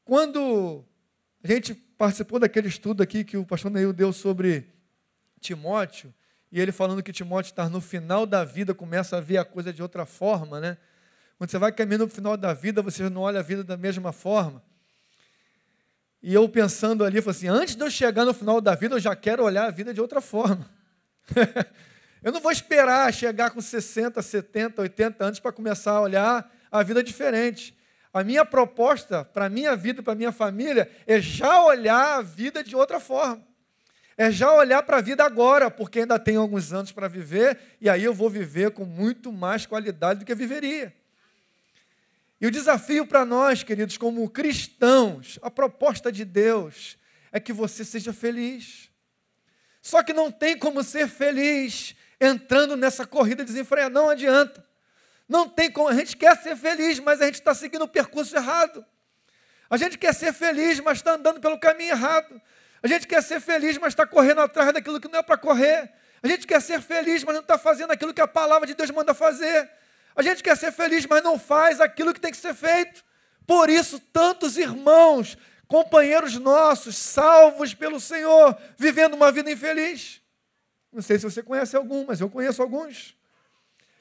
Quando 0.05 0.83
a 1.43 1.47
gente 1.47 1.73
participou 1.73 2.39
daquele 2.39 2.67
estudo 2.67 3.03
aqui 3.03 3.23
que 3.23 3.37
o 3.37 3.45
pastor 3.45 3.69
Neil 3.69 3.91
deu 3.91 4.13
sobre 4.13 4.73
Timóteo, 5.39 6.13
e 6.53 6.61
ele 6.61 6.71
falando 6.71 7.01
que 7.01 7.11
Timóteo 7.11 7.49
está 7.49 7.67
no 7.67 7.81
final 7.81 8.27
da 8.27 8.43
vida, 8.43 8.75
começa 8.75 9.17
a 9.17 9.19
ver 9.19 9.39
a 9.39 9.43
coisa 9.43 9.73
de 9.73 9.81
outra 9.81 10.05
forma, 10.05 10.59
né? 10.59 10.77
Quando 11.35 11.49
você 11.49 11.57
vai 11.57 11.71
caminhando 11.71 12.05
para 12.05 12.13
o 12.13 12.15
final 12.15 12.37
da 12.37 12.53
vida, 12.53 12.79
você 12.79 13.09
não 13.09 13.21
olha 13.21 13.39
a 13.39 13.41
vida 13.41 13.63
da 13.63 13.75
mesma 13.75 14.11
forma. 14.13 14.61
E 16.21 16.31
eu 16.31 16.47
pensando 16.47 17.03
ali, 17.03 17.19
falei 17.23 17.35
assim, 17.35 17.47
antes 17.47 17.75
de 17.75 17.83
eu 17.83 17.89
chegar 17.89 18.23
no 18.23 18.35
final 18.35 18.61
da 18.61 18.75
vida, 18.75 18.93
eu 18.93 18.99
já 18.99 19.15
quero 19.15 19.43
olhar 19.43 19.65
a 19.65 19.71
vida 19.71 19.91
de 19.95 19.99
outra 19.99 20.21
forma. 20.21 20.69
eu 22.21 22.31
não 22.31 22.39
vou 22.39 22.51
esperar 22.51 23.11
chegar 23.11 23.49
com 23.49 23.59
60, 23.59 24.21
70, 24.21 24.79
80 24.79 25.25
anos 25.25 25.39
para 25.39 25.51
começar 25.51 25.93
a 25.93 26.01
olhar 26.01 26.53
a 26.71 26.83
vida 26.83 27.01
diferente. 27.01 27.75
A 28.13 28.23
minha 28.23 28.45
proposta 28.45 29.25
para 29.25 29.45
a 29.45 29.49
minha 29.49 29.75
vida, 29.75 30.03
para 30.03 30.13
a 30.13 30.15
minha 30.15 30.31
família, 30.31 30.87
é 31.07 31.19
já 31.19 31.63
olhar 31.63 32.19
a 32.19 32.21
vida 32.21 32.63
de 32.63 32.75
outra 32.75 32.99
forma. 32.99 33.43
É 34.17 34.31
já 34.31 34.53
olhar 34.53 34.83
para 34.83 34.97
a 34.97 35.01
vida 35.01 35.23
agora, 35.23 35.71
porque 35.71 35.99
ainda 35.99 36.19
tenho 36.19 36.41
alguns 36.41 36.71
anos 36.71 36.91
para 36.91 37.07
viver, 37.07 37.57
e 37.81 37.89
aí 37.89 38.03
eu 38.03 38.13
vou 38.13 38.29
viver 38.29 38.71
com 38.71 38.85
muito 38.85 39.31
mais 39.31 39.65
qualidade 39.65 40.19
do 40.19 40.25
que 40.25 40.35
viveria. 40.35 40.93
E 42.39 42.45
o 42.45 42.51
desafio 42.51 43.07
para 43.07 43.25
nós, 43.25 43.63
queridos, 43.63 43.97
como 43.97 44.29
cristãos, 44.29 45.39
a 45.41 45.49
proposta 45.49 46.11
de 46.11 46.25
Deus 46.25 46.97
é 47.31 47.39
que 47.39 47.53
você 47.53 47.85
seja 47.85 48.11
feliz. 48.11 48.89
Só 49.81 50.03
que 50.03 50.13
não 50.13 50.31
tem 50.31 50.57
como 50.57 50.83
ser 50.83 51.07
feliz 51.07 51.95
entrando 52.19 52.75
nessa 52.75 53.05
corrida 53.05 53.43
desenfreada, 53.43 53.89
não 53.89 54.09
adianta. 54.09 54.65
Não 55.27 55.47
tem 55.47 55.71
como, 55.71 55.87
a 55.87 55.95
gente 55.95 56.15
quer 56.15 56.37
ser 56.37 56.55
feliz, 56.55 56.99
mas 56.99 57.21
a 57.21 57.25
gente 57.25 57.35
está 57.35 57.53
seguindo 57.55 57.83
o 57.83 57.87
percurso 57.87 58.35
errado. 58.35 58.85
A 59.69 59.77
gente 59.77 59.97
quer 59.97 60.13
ser 60.13 60.33
feliz, 60.33 60.79
mas 60.79 60.99
está 60.99 61.15
andando 61.15 61.39
pelo 61.39 61.57
caminho 61.57 61.91
errado. 61.91 62.41
A 62.83 62.87
gente 62.87 63.07
quer 63.07 63.23
ser 63.23 63.39
feliz, 63.39 63.77
mas 63.77 63.93
está 63.93 64.05
correndo 64.05 64.41
atrás 64.41 64.73
daquilo 64.73 64.99
que 64.99 65.07
não 65.07 65.19
é 65.19 65.23
para 65.23 65.37
correr. 65.37 65.89
A 66.21 66.27
gente 66.27 66.45
quer 66.45 66.61
ser 66.61 66.81
feliz, 66.81 67.23
mas 67.23 67.33
não 67.33 67.41
está 67.41 67.57
fazendo 67.57 67.91
aquilo 67.91 68.13
que 68.13 68.19
a 68.19 68.27
palavra 68.27 68.67
de 68.67 68.73
Deus 68.73 68.91
manda 68.91 69.13
fazer. 69.13 69.71
A 70.13 70.21
gente 70.21 70.43
quer 70.43 70.57
ser 70.57 70.73
feliz, 70.73 71.05
mas 71.05 71.23
não 71.23 71.39
faz 71.39 71.79
aquilo 71.79 72.13
que 72.13 72.19
tem 72.19 72.31
que 72.31 72.37
ser 72.37 72.53
feito. 72.53 73.03
Por 73.47 73.69
isso, 73.69 73.99
tantos 73.99 74.57
irmãos, 74.57 75.37
companheiros 75.65 76.37
nossos, 76.37 76.97
salvos 76.97 77.73
pelo 77.73 78.01
Senhor, 78.01 78.57
vivendo 78.77 79.13
uma 79.13 79.31
vida 79.31 79.49
infeliz. 79.49 80.21
Não 80.91 81.01
sei 81.01 81.17
se 81.17 81.23
você 81.23 81.41
conhece 81.41 81.77
algum, 81.77 82.05
mas 82.05 82.19
eu 82.19 82.29
conheço 82.29 82.61
alguns. 82.61 83.15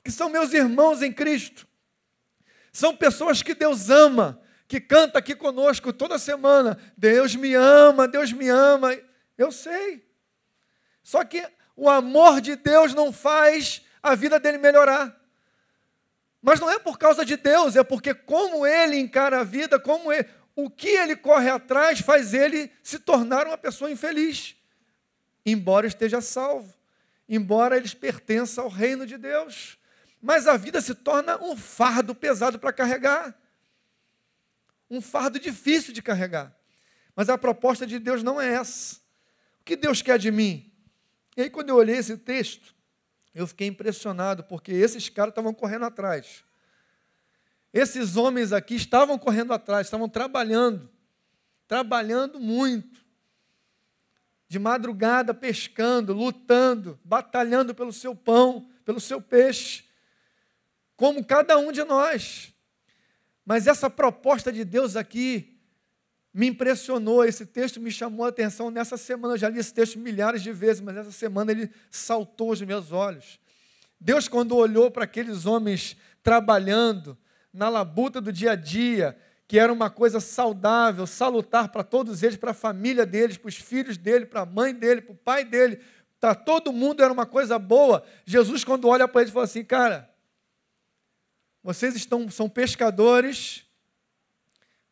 Que 0.02 0.10
são 0.10 0.28
meus 0.28 0.52
irmãos 0.52 1.02
em 1.02 1.12
Cristo. 1.12 1.68
São 2.72 2.96
pessoas 2.96 3.42
que 3.42 3.54
Deus 3.54 3.90
ama, 3.90 4.41
que 4.72 4.80
canta 4.80 5.18
aqui 5.18 5.34
conosco 5.34 5.92
toda 5.92 6.18
semana. 6.18 6.78
Deus 6.96 7.34
me 7.34 7.52
ama, 7.52 8.08
Deus 8.08 8.32
me 8.32 8.48
ama. 8.48 8.98
Eu 9.36 9.52
sei. 9.52 10.02
Só 11.02 11.22
que 11.26 11.46
o 11.76 11.90
amor 11.90 12.40
de 12.40 12.56
Deus 12.56 12.94
não 12.94 13.12
faz 13.12 13.82
a 14.02 14.14
vida 14.14 14.40
dele 14.40 14.56
melhorar. 14.56 15.14
Mas 16.40 16.58
não 16.58 16.70
é 16.70 16.78
por 16.78 16.96
causa 16.96 17.22
de 17.22 17.36
Deus, 17.36 17.76
é 17.76 17.84
porque 17.84 18.14
como 18.14 18.66
ele 18.66 18.96
encara 18.96 19.40
a 19.40 19.44
vida, 19.44 19.78
como 19.78 20.10
ele, 20.10 20.26
o 20.56 20.70
que 20.70 20.88
ele 20.88 21.16
corre 21.16 21.50
atrás 21.50 22.00
faz 22.00 22.32
ele 22.32 22.72
se 22.82 22.98
tornar 22.98 23.46
uma 23.46 23.58
pessoa 23.58 23.90
infeliz. 23.90 24.56
Embora 25.44 25.86
esteja 25.86 26.22
salvo, 26.22 26.72
embora 27.28 27.76
eles 27.76 27.92
pertençam 27.92 28.64
ao 28.64 28.70
reino 28.70 29.04
de 29.06 29.18
Deus. 29.18 29.76
Mas 30.18 30.46
a 30.46 30.56
vida 30.56 30.80
se 30.80 30.94
torna 30.94 31.36
um 31.44 31.54
fardo 31.58 32.14
pesado 32.14 32.58
para 32.58 32.72
carregar. 32.72 33.38
Um 34.92 35.00
fardo 35.00 35.40
difícil 35.40 35.94
de 35.94 36.02
carregar. 36.02 36.54
Mas 37.16 37.30
a 37.30 37.38
proposta 37.38 37.86
de 37.86 37.98
Deus 37.98 38.22
não 38.22 38.38
é 38.38 38.52
essa. 38.52 38.96
O 39.58 39.64
que 39.64 39.74
Deus 39.74 40.02
quer 40.02 40.18
de 40.18 40.30
mim? 40.30 40.70
E 41.34 41.40
aí, 41.40 41.50
quando 41.50 41.70
eu 41.70 41.76
olhei 41.76 41.96
esse 41.96 42.14
texto, 42.18 42.74
eu 43.34 43.46
fiquei 43.46 43.66
impressionado, 43.68 44.44
porque 44.44 44.70
esses 44.70 45.08
caras 45.08 45.30
estavam 45.32 45.54
correndo 45.54 45.86
atrás. 45.86 46.44
Esses 47.72 48.16
homens 48.16 48.52
aqui 48.52 48.74
estavam 48.74 49.18
correndo 49.18 49.54
atrás, 49.54 49.86
estavam 49.86 50.10
trabalhando, 50.10 50.90
trabalhando 51.66 52.38
muito. 52.38 53.00
De 54.46 54.58
madrugada 54.58 55.32
pescando, 55.32 56.12
lutando, 56.12 57.00
batalhando 57.02 57.74
pelo 57.74 57.94
seu 57.94 58.14
pão, 58.14 58.70
pelo 58.84 59.00
seu 59.00 59.22
peixe, 59.22 59.84
como 60.94 61.24
cada 61.24 61.56
um 61.56 61.72
de 61.72 61.82
nós. 61.82 62.51
Mas 63.44 63.66
essa 63.66 63.90
proposta 63.90 64.52
de 64.52 64.64
Deus 64.64 64.96
aqui 64.96 65.58
me 66.32 66.46
impressionou, 66.48 67.24
esse 67.24 67.44
texto 67.44 67.80
me 67.80 67.90
chamou 67.90 68.24
a 68.24 68.30
atenção 68.30 68.70
nessa 68.70 68.96
semana. 68.96 69.34
Eu 69.34 69.38
já 69.38 69.48
li 69.48 69.58
esse 69.58 69.74
texto 69.74 69.98
milhares 69.98 70.42
de 70.42 70.52
vezes, 70.52 70.80
mas 70.80 70.96
essa 70.96 71.12
semana 71.12 71.50
ele 71.50 71.70
saltou 71.90 72.50
aos 72.50 72.62
meus 72.62 72.90
olhos. 72.90 73.38
Deus, 74.00 74.28
quando 74.28 74.56
olhou 74.56 74.90
para 74.90 75.04
aqueles 75.04 75.44
homens 75.44 75.96
trabalhando 76.22 77.18
na 77.52 77.68
labuta 77.68 78.20
do 78.20 78.32
dia 78.32 78.52
a 78.52 78.56
dia, 78.56 79.16
que 79.46 79.58
era 79.58 79.72
uma 79.72 79.90
coisa 79.90 80.18
saudável, 80.18 81.06
salutar 81.06 81.68
para 81.68 81.84
todos 81.84 82.22
eles, 82.22 82.38
para 82.38 82.52
a 82.52 82.54
família 82.54 83.04
deles, 83.04 83.36
para 83.36 83.48
os 83.48 83.56
filhos 83.56 83.98
dele, 83.98 84.24
para 84.24 84.40
a 84.40 84.46
mãe 84.46 84.74
dele, 84.74 85.02
para 85.02 85.12
o 85.12 85.16
pai 85.16 85.44
dele, 85.44 85.78
para 86.18 86.34
todo 86.34 86.72
mundo 86.72 87.02
era 87.02 87.12
uma 87.12 87.26
coisa 87.26 87.58
boa. 87.58 88.02
Jesus, 88.24 88.64
quando 88.64 88.88
olha 88.88 89.06
para 89.06 89.20
eles, 89.20 89.32
fala 89.32 89.44
assim: 89.44 89.64
Cara, 89.64 90.08
vocês 91.62 91.94
estão, 91.94 92.28
são 92.28 92.48
pescadores, 92.48 93.64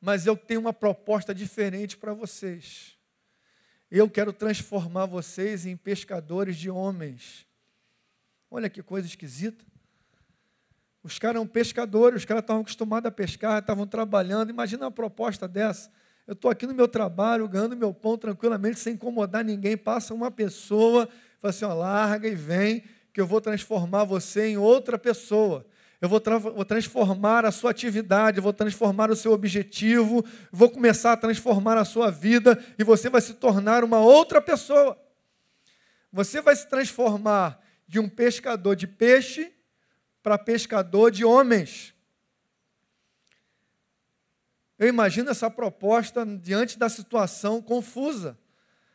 mas 0.00 0.24
eu 0.24 0.36
tenho 0.36 0.60
uma 0.60 0.72
proposta 0.72 1.34
diferente 1.34 1.96
para 1.96 2.14
vocês. 2.14 2.96
Eu 3.90 4.08
quero 4.08 4.32
transformar 4.32 5.06
vocês 5.06 5.66
em 5.66 5.76
pescadores 5.76 6.56
de 6.56 6.70
homens. 6.70 7.44
Olha 8.48 8.70
que 8.70 8.82
coisa 8.84 9.08
esquisita. 9.08 9.64
Os 11.02 11.18
caras 11.18 11.36
eram 11.36 11.46
pescadores, 11.46 12.18
os 12.18 12.24
caras 12.24 12.42
estavam 12.42 12.62
acostumados 12.62 13.08
a 13.08 13.10
pescar, 13.10 13.58
estavam 13.58 13.86
trabalhando. 13.86 14.50
Imagina 14.50 14.84
uma 14.84 14.90
proposta 14.92 15.48
dessa. 15.48 15.90
Eu 16.24 16.34
estou 16.34 16.50
aqui 16.50 16.68
no 16.68 16.74
meu 16.74 16.86
trabalho, 16.86 17.48
ganhando 17.48 17.76
meu 17.76 17.92
pão 17.92 18.16
tranquilamente, 18.16 18.78
sem 18.78 18.94
incomodar 18.94 19.44
ninguém. 19.44 19.76
Passa 19.76 20.14
uma 20.14 20.30
pessoa, 20.30 21.08
fala 21.40 21.50
assim: 21.50 21.64
ó, 21.64 21.74
larga 21.74 22.28
e 22.28 22.34
vem, 22.36 22.84
que 23.12 23.20
eu 23.20 23.26
vou 23.26 23.40
transformar 23.40 24.04
você 24.04 24.46
em 24.46 24.56
outra 24.56 24.96
pessoa 24.96 25.66
eu 26.00 26.08
vou, 26.08 26.18
tra 26.18 26.38
vou, 26.38 26.64
transformar 26.64 27.44
a 27.44 27.52
sua 27.52 27.72
atividade, 27.72 28.40
vou 28.40 28.54
transformar 28.54 29.10
o 29.10 29.16
seu 29.16 29.32
objetivo, 29.32 30.24
vou 30.50 30.70
começar 30.70 31.12
a 31.12 31.16
transformar 31.16 31.76
a 31.76 31.84
sua 31.84 32.10
vida 32.10 32.58
e 32.78 32.84
você 32.84 33.10
vai 33.10 33.20
se 33.20 33.34
tornar 33.34 33.84
uma 33.84 33.98
outra 34.00 34.40
pessoa. 34.40 34.98
Você 36.10 36.40
vai 36.40 36.56
se 36.56 36.66
transformar 36.68 37.60
de 37.86 37.98
um 38.00 38.08
pescador 38.08 38.74
de 38.74 38.86
peixe 38.86 39.52
para 40.22 40.38
pescador 40.38 41.10
de 41.10 41.22
homens. 41.22 41.94
Eu 44.78 44.88
imagino 44.88 45.30
essa 45.30 45.50
proposta 45.50 46.24
diante 46.24 46.78
da 46.78 46.88
situação 46.88 47.60
confusa. 47.60 48.38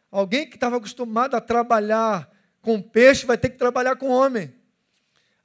Alguém 0.09 0.49
que 0.49 0.55
estava 0.55 0.77
acostumado 0.77 1.35
a 1.35 1.41
trabalhar 1.41 2.31
com 2.61 2.81
peixe 2.81 3.27
vai 3.27 3.37
ter 3.37 3.49
que 3.49 3.57
trabalhar 3.57 3.95
com 3.95 4.09
homem. 4.09 4.51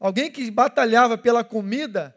Alguém 0.01 0.31
que 0.31 0.51
batalhava 0.51 1.19
pela 1.19 1.45
comida 1.45 2.17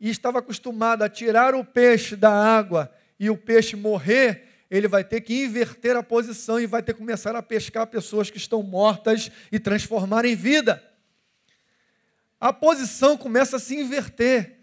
e 0.00 0.08
estava 0.08 0.38
acostumado 0.38 1.02
a 1.02 1.08
tirar 1.08 1.52
o 1.52 1.64
peixe 1.64 2.14
da 2.14 2.30
água 2.30 2.94
e 3.18 3.28
o 3.28 3.36
peixe 3.36 3.74
morrer, 3.74 4.44
ele 4.70 4.86
vai 4.86 5.02
ter 5.02 5.20
que 5.20 5.42
inverter 5.44 5.96
a 5.96 6.02
posição 6.02 6.60
e 6.60 6.66
vai 6.66 6.80
ter 6.80 6.92
que 6.92 7.00
começar 7.00 7.34
a 7.34 7.42
pescar 7.42 7.88
pessoas 7.88 8.30
que 8.30 8.38
estão 8.38 8.62
mortas 8.62 9.32
e 9.50 9.58
transformar 9.58 10.24
em 10.24 10.36
vida. 10.36 10.80
A 12.40 12.52
posição 12.52 13.16
começa 13.16 13.56
a 13.56 13.60
se 13.60 13.74
inverter. 13.74 14.60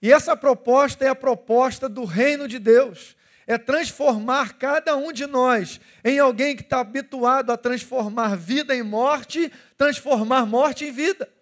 E 0.00 0.12
essa 0.12 0.36
proposta 0.36 1.04
é 1.04 1.08
a 1.08 1.14
proposta 1.14 1.88
do 1.88 2.04
reino 2.04 2.46
de 2.46 2.58
Deus. 2.60 3.16
É 3.46 3.58
transformar 3.58 4.54
cada 4.54 4.96
um 4.96 5.12
de 5.12 5.26
nós 5.26 5.80
em 6.04 6.18
alguém 6.18 6.56
que 6.56 6.62
está 6.62 6.80
habituado 6.80 7.50
a 7.50 7.56
transformar 7.56 8.36
vida 8.36 8.74
em 8.74 8.82
morte, 8.82 9.52
transformar 9.76 10.46
morte 10.46 10.84
em 10.84 10.92
vida. 10.92 11.35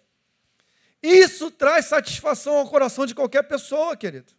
Isso 1.05 1.51
traz 1.51 1.85
satisfação 1.85 2.57
ao 2.57 2.67
coração 2.67 3.05
de 3.05 3.15
qualquer 3.15 3.43
pessoa, 3.43 3.95
querido. 3.95 4.33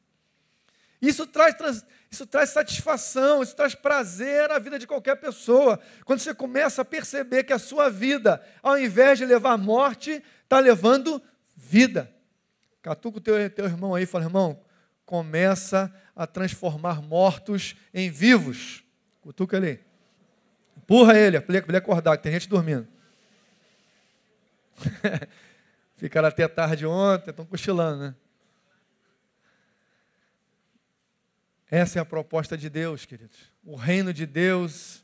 Isso 0.99 1.27
traz, 1.27 1.85
isso 2.09 2.25
traz 2.25 2.49
satisfação, 2.49 3.43
isso 3.43 3.55
traz 3.55 3.75
prazer 3.75 4.49
à 4.49 4.57
vida 4.57 4.79
de 4.79 4.87
qualquer 4.87 5.15
pessoa. 5.17 5.79
Quando 6.03 6.21
você 6.21 6.33
começa 6.33 6.81
a 6.81 6.85
perceber 6.85 7.43
que 7.43 7.53
a 7.53 7.59
sua 7.59 7.87
vida, 7.87 8.43
ao 8.63 8.79
invés 8.79 9.19
de 9.19 9.27
levar 9.27 9.55
morte, 9.59 10.23
está 10.41 10.57
levando 10.57 11.21
vida. 11.55 12.11
Catuca 12.81 13.19
o 13.19 13.21
teu, 13.21 13.47
teu 13.51 13.65
irmão 13.65 13.93
aí 13.93 14.05
e 14.05 14.07
fala, 14.07 14.23
irmão, 14.23 14.59
começa 15.05 15.93
a 16.15 16.25
transformar 16.25 16.99
mortos 16.99 17.75
em 17.93 18.09
vivos. 18.09 18.83
Cutuca 19.21 19.57
ele. 19.57 19.81
Empurra 20.75 21.15
ele, 21.15 21.39
para 21.39 21.57
ele 21.57 21.77
acordar, 21.77 22.17
que 22.17 22.23
tem 22.23 22.31
gente 22.31 22.49
dormindo. 22.49 22.87
Ficaram 26.05 26.27
até 26.27 26.47
tarde 26.47 26.85
ontem, 26.85 27.31
estão 27.31 27.47
cochilando, 27.47 28.03
né? 28.03 28.15
Essa 31.67 31.97
é 31.97 32.01
a 32.03 32.05
proposta 32.05 32.55
de 32.55 32.69
Deus, 32.69 33.07
queridos. 33.07 33.51
O 33.63 33.75
reino 33.75 34.13
de 34.13 34.27
Deus 34.27 35.03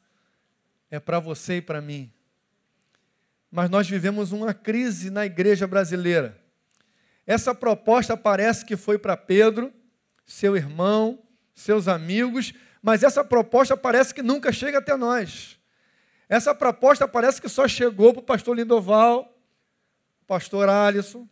é 0.92 1.00
para 1.00 1.18
você 1.18 1.56
e 1.56 1.62
para 1.62 1.82
mim. 1.82 2.14
Mas 3.50 3.68
nós 3.68 3.90
vivemos 3.90 4.32
uma 4.32 4.54
crise 4.54 5.10
na 5.10 5.26
igreja 5.26 5.66
brasileira. 5.66 6.40
Essa 7.26 7.56
proposta 7.56 8.16
parece 8.16 8.64
que 8.64 8.78
foi 8.78 9.00
para 9.00 9.18
Pedro, 9.18 9.74
seu 10.24 10.56
irmão, 10.56 11.24
seus 11.56 11.88
amigos, 11.88 12.54
mas 12.80 13.02
essa 13.02 13.24
proposta 13.24 13.76
parece 13.76 14.14
que 14.14 14.22
nunca 14.22 14.54
chega 14.54 14.78
até 14.78 14.96
nós. 14.96 15.60
Essa 16.30 16.54
proposta 16.54 17.08
parece 17.08 17.42
que 17.42 17.50
só 17.50 17.68
chegou 17.68 18.14
para 18.14 18.22
o 18.22 18.24
pastor 18.24 18.56
Lindoval, 18.56 19.31
pastor 20.32 20.70
Alisson, 20.70 21.28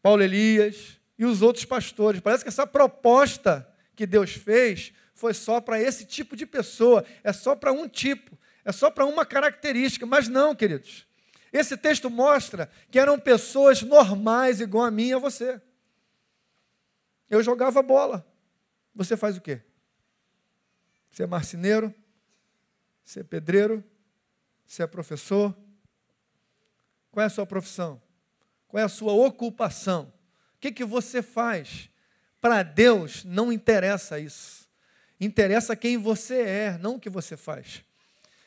Paulo 0.00 0.22
Elias 0.22 1.00
e 1.18 1.24
os 1.24 1.42
outros 1.42 1.64
pastores. 1.64 2.20
Parece 2.20 2.44
que 2.44 2.48
essa 2.48 2.64
proposta 2.64 3.68
que 3.96 4.06
Deus 4.06 4.30
fez 4.30 4.92
foi 5.12 5.34
só 5.34 5.60
para 5.60 5.82
esse 5.82 6.04
tipo 6.04 6.36
de 6.36 6.46
pessoa, 6.46 7.04
é 7.24 7.32
só 7.32 7.56
para 7.56 7.72
um 7.72 7.88
tipo, 7.88 8.38
é 8.64 8.70
só 8.70 8.92
para 8.92 9.06
uma 9.06 9.26
característica. 9.26 10.06
Mas 10.06 10.28
não, 10.28 10.54
queridos. 10.54 11.04
Esse 11.52 11.76
texto 11.76 12.08
mostra 12.08 12.70
que 12.92 13.00
eram 13.00 13.18
pessoas 13.18 13.82
normais, 13.82 14.60
igual 14.60 14.84
a 14.84 14.92
mim 14.92 15.08
e 15.08 15.14
a 15.14 15.18
você. 15.18 15.60
Eu 17.28 17.42
jogava 17.42 17.82
bola. 17.82 18.24
Você 18.94 19.16
faz 19.16 19.36
o 19.36 19.40
quê? 19.40 19.60
Você 21.10 21.24
é 21.24 21.26
marceneiro? 21.26 21.92
Você 23.02 23.18
é 23.18 23.24
pedreiro? 23.24 23.82
Você 24.64 24.84
é 24.84 24.86
professor? 24.86 25.52
Qual 27.18 27.24
é 27.24 27.26
a 27.26 27.30
sua 27.30 27.46
profissão? 27.46 28.00
Qual 28.68 28.80
é 28.80 28.84
a 28.84 28.88
sua 28.88 29.12
ocupação? 29.12 30.04
O 30.54 30.60
que, 30.60 30.70
que 30.70 30.84
você 30.84 31.20
faz? 31.20 31.90
Para 32.40 32.62
Deus 32.62 33.24
não 33.24 33.52
interessa 33.52 34.20
isso. 34.20 34.68
Interessa 35.20 35.74
quem 35.74 35.98
você 35.98 36.40
é, 36.40 36.78
não 36.80 36.94
o 36.94 37.00
que 37.00 37.10
você 37.10 37.36
faz. 37.36 37.82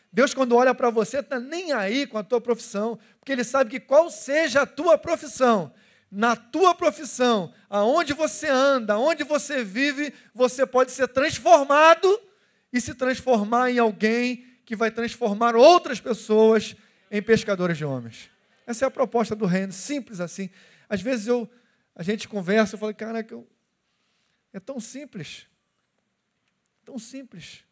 Deus, 0.10 0.34
quando 0.34 0.56
olha 0.56 0.74
para 0.74 0.90
você, 0.90 1.20
está 1.20 1.38
nem 1.38 1.74
aí 1.74 2.08
com 2.08 2.18
a 2.18 2.24
tua 2.24 2.40
profissão, 2.40 2.98
porque 3.20 3.34
Ele 3.34 3.44
sabe 3.44 3.72
que 3.72 3.80
qual 3.82 4.10
seja 4.10 4.62
a 4.62 4.66
tua 4.66 4.98
profissão, 4.98 5.74
na 6.10 6.38
tua 6.38 6.74
profissão, 6.74 7.54
aonde 7.70 8.14
você 8.14 8.48
anda, 8.48 8.94
aonde 8.94 9.26
você 9.26 9.66
vive, 9.66 10.14
você 10.34 10.66
pode 10.66 10.94
ser 10.94 11.10
transformado 11.10 12.22
e 12.72 12.80
se 12.80 12.94
transformar 12.94 13.70
em 13.70 13.80
alguém 13.80 14.46
que 14.64 14.78
vai 14.78 14.90
transformar 14.90 15.58
outras 15.58 16.00
pessoas 16.00 16.74
em 17.12 17.22
pescadores 17.22 17.78
de 17.78 17.84
homens. 17.84 18.32
Essa 18.66 18.86
é 18.86 18.88
a 18.88 18.92
proposta 18.92 19.36
do 19.36 19.46
reino, 19.46 19.72
simples 19.72 20.20
assim. 20.20 20.50
Às 20.88 21.02
vezes 21.02 21.28
eu, 21.28 21.50
a 21.96 22.04
gente 22.04 22.28
conversa, 22.28 22.76
eu 22.76 22.80
falo, 22.80 22.94
caraca, 22.94 23.34
eu, 23.34 23.48
é 24.54 24.60
tão 24.60 24.80
simples. 24.80 25.48
Tão 26.84 26.98
simples. 27.00 27.64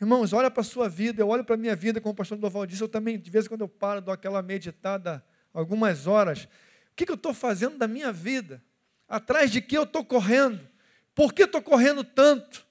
Irmãos, 0.00 0.32
olha 0.32 0.50
para 0.50 0.60
a 0.60 0.64
sua 0.64 0.88
vida, 0.88 1.22
eu 1.22 1.28
olho 1.28 1.44
para 1.44 1.54
a 1.54 1.58
minha 1.58 1.74
vida, 1.74 2.00
como 2.00 2.12
o 2.12 2.16
pastor 2.16 2.36
Doval 2.36 2.66
disse, 2.66 2.82
eu 2.82 2.88
também, 2.88 3.18
de 3.18 3.30
vez 3.30 3.46
em 3.46 3.48
quando 3.48 3.62
eu 3.62 3.68
paro, 3.68 4.00
dou 4.00 4.12
aquela 4.12 4.42
meditada, 4.42 5.24
algumas 5.54 6.06
horas. 6.06 6.44
O 6.44 6.48
que, 6.94 7.06
que 7.06 7.12
eu 7.12 7.16
estou 7.16 7.32
fazendo 7.32 7.78
da 7.78 7.88
minha 7.88 8.12
vida? 8.12 8.62
Atrás 9.08 9.50
de 9.50 9.60
que 9.62 9.76
eu 9.76 9.84
estou 9.84 10.04
correndo? 10.04 10.68
Por 11.14 11.32
que 11.32 11.44
estou 11.44 11.62
correndo 11.62 12.04
tanto? 12.04 12.66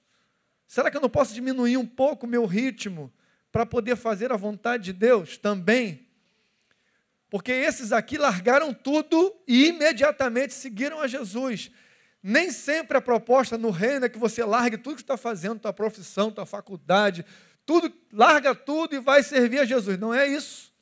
Será 0.68 0.90
que 0.90 0.96
eu 0.96 1.00
não 1.00 1.10
posso 1.10 1.34
diminuir 1.34 1.76
um 1.76 1.86
pouco 1.86 2.26
o 2.26 2.28
meu 2.28 2.44
ritmo 2.44 3.12
para 3.50 3.66
poder 3.66 3.96
fazer 3.96 4.30
a 4.30 4.36
vontade 4.36 4.84
de 4.84 4.92
Deus 4.92 5.36
também? 5.36 6.05
Porque 7.28 7.50
esses 7.50 7.92
aqui 7.92 8.16
largaram 8.18 8.72
tudo 8.72 9.34
e 9.46 9.66
imediatamente 9.66 10.54
seguiram 10.54 11.00
a 11.00 11.06
Jesus. 11.06 11.70
Nem 12.22 12.50
sempre 12.50 12.96
a 12.96 13.00
proposta 13.00 13.58
no 13.58 13.70
reino 13.70 14.06
é 14.06 14.08
que 14.08 14.18
você 14.18 14.44
largue 14.44 14.78
tudo 14.78 14.96
que 14.96 15.02
está 15.02 15.16
fazendo, 15.16 15.60
tua 15.60 15.72
profissão, 15.72 16.30
tua 16.30 16.46
faculdade, 16.46 17.24
tudo, 17.64 17.92
larga 18.12 18.54
tudo 18.54 18.94
e 18.94 19.00
vai 19.00 19.22
servir 19.22 19.60
a 19.60 19.64
Jesus. 19.64 19.98
Não 19.98 20.14
é 20.14 20.26
isso. 20.26 20.72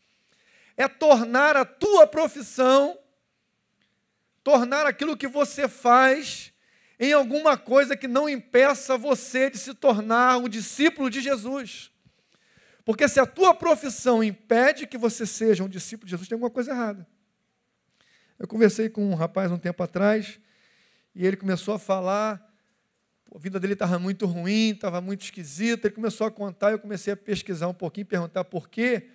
É 0.77 0.87
tornar 0.89 1.57
a 1.57 1.65
tua 1.65 2.07
profissão, 2.07 2.99
tornar 4.43 4.87
aquilo 4.87 5.17
que 5.17 5.29
você 5.29 5.69
faz 5.69 6.53
em 6.99 7.13
alguma 7.13 7.57
coisa 7.57 7.97
que 7.97 8.07
não 8.07 8.29
impeça 8.29 8.97
você 8.97 9.51
de 9.51 9.59
se 9.59 9.75
tornar 9.75 10.39
um 10.39 10.49
discípulo 10.49 11.09
de 11.09 11.21
Jesus. 11.21 11.91
Porque 12.85 13.09
se 13.09 13.19
a 13.19 13.27
tua 13.27 13.55
profissão 13.55 14.23
impede 14.23 14.87
que 14.87 14.99
você 14.99 15.25
seja 15.25 15.65
um 15.65 15.69
discípulo 15.69 16.07
de 16.07 16.11
Jesus, 16.11 16.29
tem 16.29 16.37
alguma 16.37 16.51
coisa 16.51 16.73
errada. 16.73 17.07
Eu 18.39 18.47
conversei 18.47 18.89
com 18.89 19.11
um 19.11 19.15
rapaz 19.15 19.51
um 19.51 19.59
tempo 19.59 19.83
atrás, 19.83 20.39
e 21.15 21.27
ele 21.27 21.37
começou 21.37 21.75
a 21.75 21.79
falar, 21.79 22.53
a 23.35 23.39
vida 23.39 23.59
dele 23.59 23.73
estava 23.73 23.99
muito 23.99 24.27
ruim, 24.27 24.71
estava 24.71 25.01
muito 25.01 25.23
esquisita. 25.23 25.87
Ele 25.87 25.95
começou 25.95 26.27
a 26.27 26.31
contar, 26.31 26.73
eu 26.73 26.79
comecei 26.79 27.13
a 27.13 27.17
pesquisar 27.17 27.69
um 27.69 27.75
pouquinho, 27.75 28.07
perguntar 28.07 28.45
por 28.45 28.69
quê. 28.69 29.09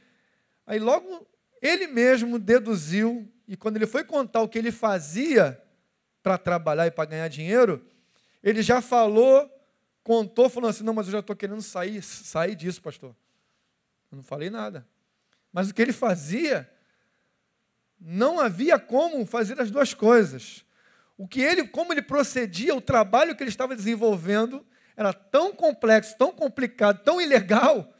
Aí 0.65 0.79
logo 0.79 1.27
ele 1.61 1.87
mesmo 1.87 2.39
deduziu, 2.39 3.31
e 3.47 3.55
quando 3.55 3.75
ele 3.75 3.87
foi 3.87 4.03
contar 4.03 4.41
o 4.41 4.47
que 4.47 4.57
ele 4.57 4.71
fazia 4.71 5.61
para 6.23 6.37
trabalhar 6.37 6.87
e 6.87 6.91
para 6.91 7.05
ganhar 7.05 7.27
dinheiro, 7.27 7.85
ele 8.43 8.61
já 8.61 8.81
falou, 8.81 9.49
contou, 10.03 10.49
falando 10.49 10.69
assim: 10.69 10.83
não, 10.83 10.93
mas 10.93 11.07
eu 11.07 11.13
já 11.13 11.19
estou 11.19 11.35
querendo 11.35 11.61
sair, 11.61 12.01
sair 12.01 12.55
disso, 12.55 12.81
pastor. 12.81 13.15
Eu 14.11 14.17
não 14.17 14.23
falei 14.23 14.49
nada. 14.49 14.87
Mas 15.51 15.69
o 15.69 15.73
que 15.73 15.81
ele 15.81 15.93
fazia, 15.93 16.69
não 17.99 18.39
havia 18.39 18.79
como 18.79 19.25
fazer 19.25 19.59
as 19.59 19.69
duas 19.69 19.93
coisas. 19.93 20.63
O 21.17 21.27
que 21.27 21.41
ele, 21.41 21.67
como 21.67 21.91
ele 21.91 22.01
procedia, 22.01 22.73
o 22.75 22.81
trabalho 22.81 23.35
que 23.35 23.43
ele 23.43 23.49
estava 23.49 23.75
desenvolvendo 23.75 24.65
era 24.95 25.13
tão 25.13 25.53
complexo, 25.53 26.17
tão 26.17 26.31
complicado, 26.31 27.03
tão 27.03 27.21
ilegal, 27.21 27.93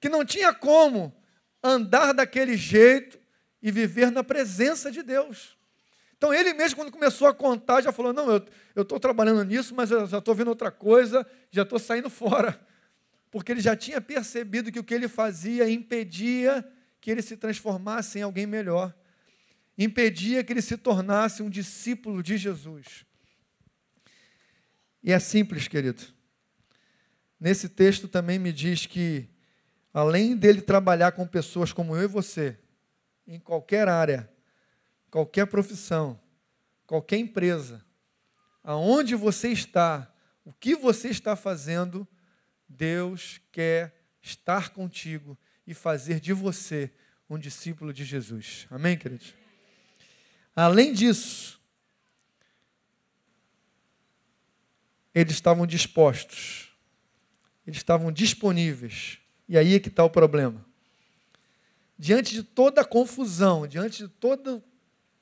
que 0.00 0.08
não 0.08 0.24
tinha 0.24 0.52
como 0.52 1.14
andar 1.62 2.12
daquele 2.12 2.56
jeito 2.56 3.18
e 3.62 3.70
viver 3.70 4.10
na 4.10 4.24
presença 4.24 4.90
de 4.90 5.02
Deus. 5.02 5.56
Então 6.16 6.34
ele 6.34 6.52
mesmo, 6.52 6.76
quando 6.76 6.92
começou 6.92 7.28
a 7.28 7.34
contar, 7.34 7.80
já 7.80 7.92
falou: 7.92 8.12
Não, 8.12 8.30
eu 8.74 8.82
estou 8.82 9.00
trabalhando 9.00 9.42
nisso, 9.44 9.74
mas 9.74 9.90
eu 9.90 10.06
já 10.06 10.18
estou 10.18 10.34
vendo 10.34 10.48
outra 10.48 10.70
coisa, 10.70 11.26
já 11.50 11.62
estou 11.62 11.78
saindo 11.78 12.10
fora. 12.10 12.60
Porque 13.30 13.52
ele 13.52 13.60
já 13.60 13.76
tinha 13.76 14.00
percebido 14.00 14.72
que 14.72 14.78
o 14.78 14.84
que 14.84 14.94
ele 14.94 15.08
fazia 15.08 15.70
impedia 15.70 16.68
que 17.00 17.10
ele 17.10 17.22
se 17.22 17.36
transformasse 17.36 18.18
em 18.18 18.22
alguém 18.22 18.46
melhor 18.46 18.94
impedia 19.84 20.44
que 20.44 20.52
ele 20.52 20.60
se 20.60 20.76
tornasse 20.76 21.42
um 21.42 21.48
discípulo 21.48 22.22
de 22.22 22.36
Jesus. 22.36 23.06
E 25.02 25.10
é 25.10 25.18
simples, 25.18 25.66
querido. 25.66 26.02
Nesse 27.38 27.66
texto 27.66 28.06
também 28.06 28.38
me 28.38 28.52
diz 28.52 28.84
que, 28.84 29.26
além 29.92 30.36
dele 30.36 30.60
trabalhar 30.60 31.12
com 31.12 31.26
pessoas 31.26 31.72
como 31.72 31.96
eu 31.96 32.02
e 32.02 32.06
você, 32.06 32.58
em 33.26 33.40
qualquer 33.40 33.88
área, 33.88 34.30
qualquer 35.10 35.46
profissão, 35.46 36.20
qualquer 36.86 37.16
empresa, 37.16 37.82
aonde 38.62 39.14
você 39.14 39.48
está, 39.48 40.12
o 40.44 40.52
que 40.52 40.74
você 40.74 41.08
está 41.08 41.34
fazendo, 41.34 42.06
Deus 42.70 43.40
quer 43.50 43.92
estar 44.22 44.70
contigo 44.70 45.36
e 45.66 45.74
fazer 45.74 46.20
de 46.20 46.32
você 46.32 46.92
um 47.28 47.36
discípulo 47.36 47.92
de 47.92 48.04
Jesus. 48.04 48.68
Amém, 48.70 48.96
queridos? 48.96 49.34
Além 50.54 50.92
disso, 50.92 51.60
eles 55.12 55.32
estavam 55.32 55.66
dispostos, 55.66 56.72
eles 57.66 57.78
estavam 57.78 58.12
disponíveis. 58.12 59.18
E 59.48 59.58
aí 59.58 59.74
é 59.74 59.80
que 59.80 59.88
está 59.88 60.04
o 60.04 60.10
problema. 60.10 60.64
Diante 61.98 62.32
de 62.32 62.44
toda 62.44 62.82
a 62.82 62.84
confusão, 62.84 63.66
diante 63.66 64.04
de 64.04 64.08
toda, 64.08 64.64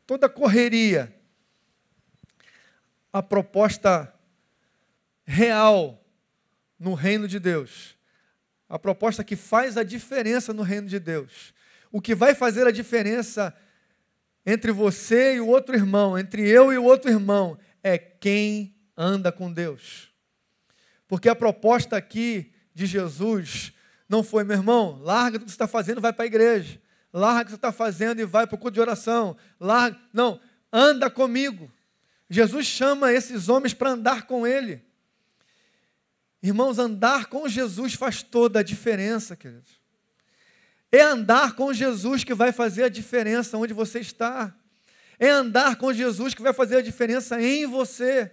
toda 0.06 0.26
a 0.26 0.30
correria, 0.30 1.18
a 3.10 3.22
proposta 3.22 4.14
real 5.24 6.04
no 6.78 6.94
reino 6.94 7.26
de 7.26 7.38
Deus, 7.38 7.96
a 8.68 8.78
proposta 8.78 9.24
que 9.24 9.36
faz 9.36 9.76
a 9.76 9.82
diferença 9.82 10.52
no 10.52 10.62
reino 10.62 10.86
de 10.86 10.98
Deus, 10.98 11.54
o 11.90 12.00
que 12.00 12.14
vai 12.14 12.34
fazer 12.34 12.66
a 12.66 12.70
diferença 12.70 13.54
entre 14.44 14.70
você 14.72 15.36
e 15.36 15.40
o 15.40 15.46
outro 15.46 15.74
irmão, 15.74 16.18
entre 16.18 16.48
eu 16.48 16.72
e 16.72 16.78
o 16.78 16.84
outro 16.84 17.10
irmão, 17.10 17.58
é 17.82 17.98
quem 17.98 18.74
anda 18.96 19.30
com 19.30 19.52
Deus. 19.52 20.12
Porque 21.06 21.28
a 21.28 21.34
proposta 21.34 21.96
aqui 21.96 22.52
de 22.74 22.86
Jesus 22.86 23.72
não 24.08 24.22
foi, 24.22 24.44
meu 24.44 24.56
irmão, 24.56 25.00
larga 25.02 25.36
o 25.36 25.40
que 25.40 25.46
você 25.46 25.54
está 25.54 25.66
fazendo 25.66 25.98
e 25.98 26.00
vai 26.00 26.12
para 26.12 26.24
a 26.24 26.26
igreja. 26.26 26.80
Larga 27.12 27.42
o 27.42 27.44
que 27.44 27.50
você 27.52 27.56
está 27.56 27.72
fazendo 27.72 28.20
e 28.20 28.24
vai 28.24 28.46
para 28.46 28.54
o 28.54 28.58
culto 28.58 28.74
de 28.74 28.80
oração. 28.80 29.36
Larga. 29.58 29.98
Não, 30.12 30.40
anda 30.72 31.10
comigo. 31.10 31.70
Jesus 32.28 32.66
chama 32.66 33.12
esses 33.12 33.48
homens 33.48 33.72
para 33.74 33.90
andar 33.90 34.26
com 34.26 34.46
Ele. 34.46 34.84
Irmãos, 36.42 36.78
andar 36.78 37.26
com 37.26 37.48
Jesus 37.48 37.94
faz 37.94 38.22
toda 38.22 38.60
a 38.60 38.62
diferença, 38.62 39.36
queridos. 39.36 39.78
É 40.90 41.02
andar 41.02 41.54
com 41.54 41.72
Jesus 41.72 42.24
que 42.24 42.32
vai 42.32 42.52
fazer 42.52 42.84
a 42.84 42.88
diferença 42.88 43.58
onde 43.58 43.74
você 43.74 44.00
está. 44.00 44.54
É 45.18 45.28
andar 45.28 45.76
com 45.76 45.92
Jesus 45.92 46.32
que 46.34 46.42
vai 46.42 46.52
fazer 46.52 46.76
a 46.76 46.82
diferença 46.82 47.40
em 47.40 47.66
você. 47.66 48.30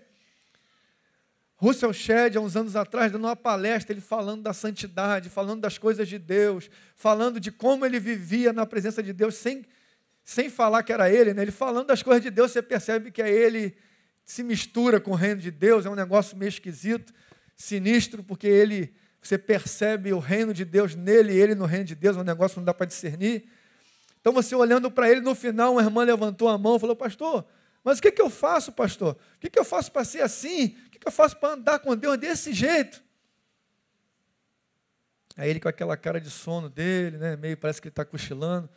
Russell 1.57 1.93
Shedd, 1.93 2.37
há 2.37 2.41
uns 2.41 2.55
anos 2.55 2.75
atrás, 2.75 3.11
dando 3.11 3.25
uma 3.25 3.35
palestra, 3.35 3.93
ele 3.93 4.01
falando 4.01 4.43
da 4.43 4.53
santidade, 4.53 5.29
falando 5.29 5.61
das 5.61 5.77
coisas 5.77 6.07
de 6.07 6.19
Deus, 6.19 6.69
falando 6.95 7.39
de 7.39 7.51
como 7.51 7.85
ele 7.85 7.99
vivia 7.99 8.51
na 8.51 8.65
presença 8.65 9.01
de 9.01 9.13
Deus, 9.13 9.35
sem, 9.35 9.65
sem 10.23 10.49
falar 10.49 10.83
que 10.83 10.91
era 10.91 11.09
ele, 11.09 11.33
né? 11.33 11.41
ele 11.41 11.51
falando 11.51 11.87
das 11.87 12.03
coisas 12.03 12.21
de 12.21 12.29
Deus, 12.29 12.51
você 12.51 12.61
percebe 12.61 13.09
que 13.09 13.21
é 13.21 13.29
ele 13.29 13.75
se 14.25 14.43
mistura 14.43 14.99
com 14.99 15.11
o 15.11 15.15
reino 15.15 15.39
de 15.39 15.49
Deus, 15.49 15.85
é 15.85 15.89
um 15.89 15.95
negócio 15.95 16.35
meio 16.35 16.49
esquisito, 16.49 17.13
sinistro, 17.55 18.23
porque 18.23 18.47
ele, 18.47 18.93
você 19.21 19.37
percebe 19.37 20.13
o 20.13 20.19
reino 20.19 20.53
de 20.53 20.65
Deus 20.65 20.95
nele 20.95 21.33
e 21.33 21.37
ele 21.39 21.55
no 21.55 21.65
reino 21.65 21.85
de 21.85 21.95
Deus, 21.95 22.17
é 22.17 22.19
um 22.19 22.23
negócio 22.23 22.55
que 22.55 22.59
não 22.59 22.65
dá 22.65 22.73
para 22.73 22.85
discernir. 22.85 23.49
Então 24.19 24.33
você 24.33 24.55
olhando 24.55 24.89
para 24.89 25.09
ele, 25.09 25.21
no 25.21 25.35
final, 25.35 25.73
uma 25.73 25.81
irmã 25.81 26.03
levantou 26.03 26.49
a 26.49 26.57
mão 26.57 26.77
e 26.77 26.79
falou, 26.79 26.95
pastor, 26.95 27.45
mas 27.83 27.99
o 27.99 28.01
que, 28.01 28.11
que 28.11 28.21
eu 28.21 28.29
faço, 28.29 28.71
pastor? 28.71 29.15
O 29.35 29.39
que, 29.39 29.49
que 29.49 29.59
eu 29.59 29.63
faço 29.63 29.91
para 29.91 30.03
ser 30.03 30.21
assim? 30.21 30.75
O 30.87 30.89
que, 30.89 30.99
que 30.99 31.07
eu 31.07 31.11
faço 31.11 31.37
para 31.37 31.53
andar 31.53 31.79
com 31.79 31.95
Deus 31.95 32.17
desse 32.17 32.51
jeito? 32.51 33.03
Aí 35.37 35.49
ele 35.49 35.59
com 35.59 35.67
aquela 35.67 35.95
cara 35.95 36.19
de 36.19 36.31
sono 36.31 36.69
dele, 36.69 37.17
né, 37.17 37.35
meio 37.35 37.57
parece 37.57 37.81
que 37.81 37.87
ele 37.87 37.91
está 37.91 38.05
cochilando. 38.05 38.69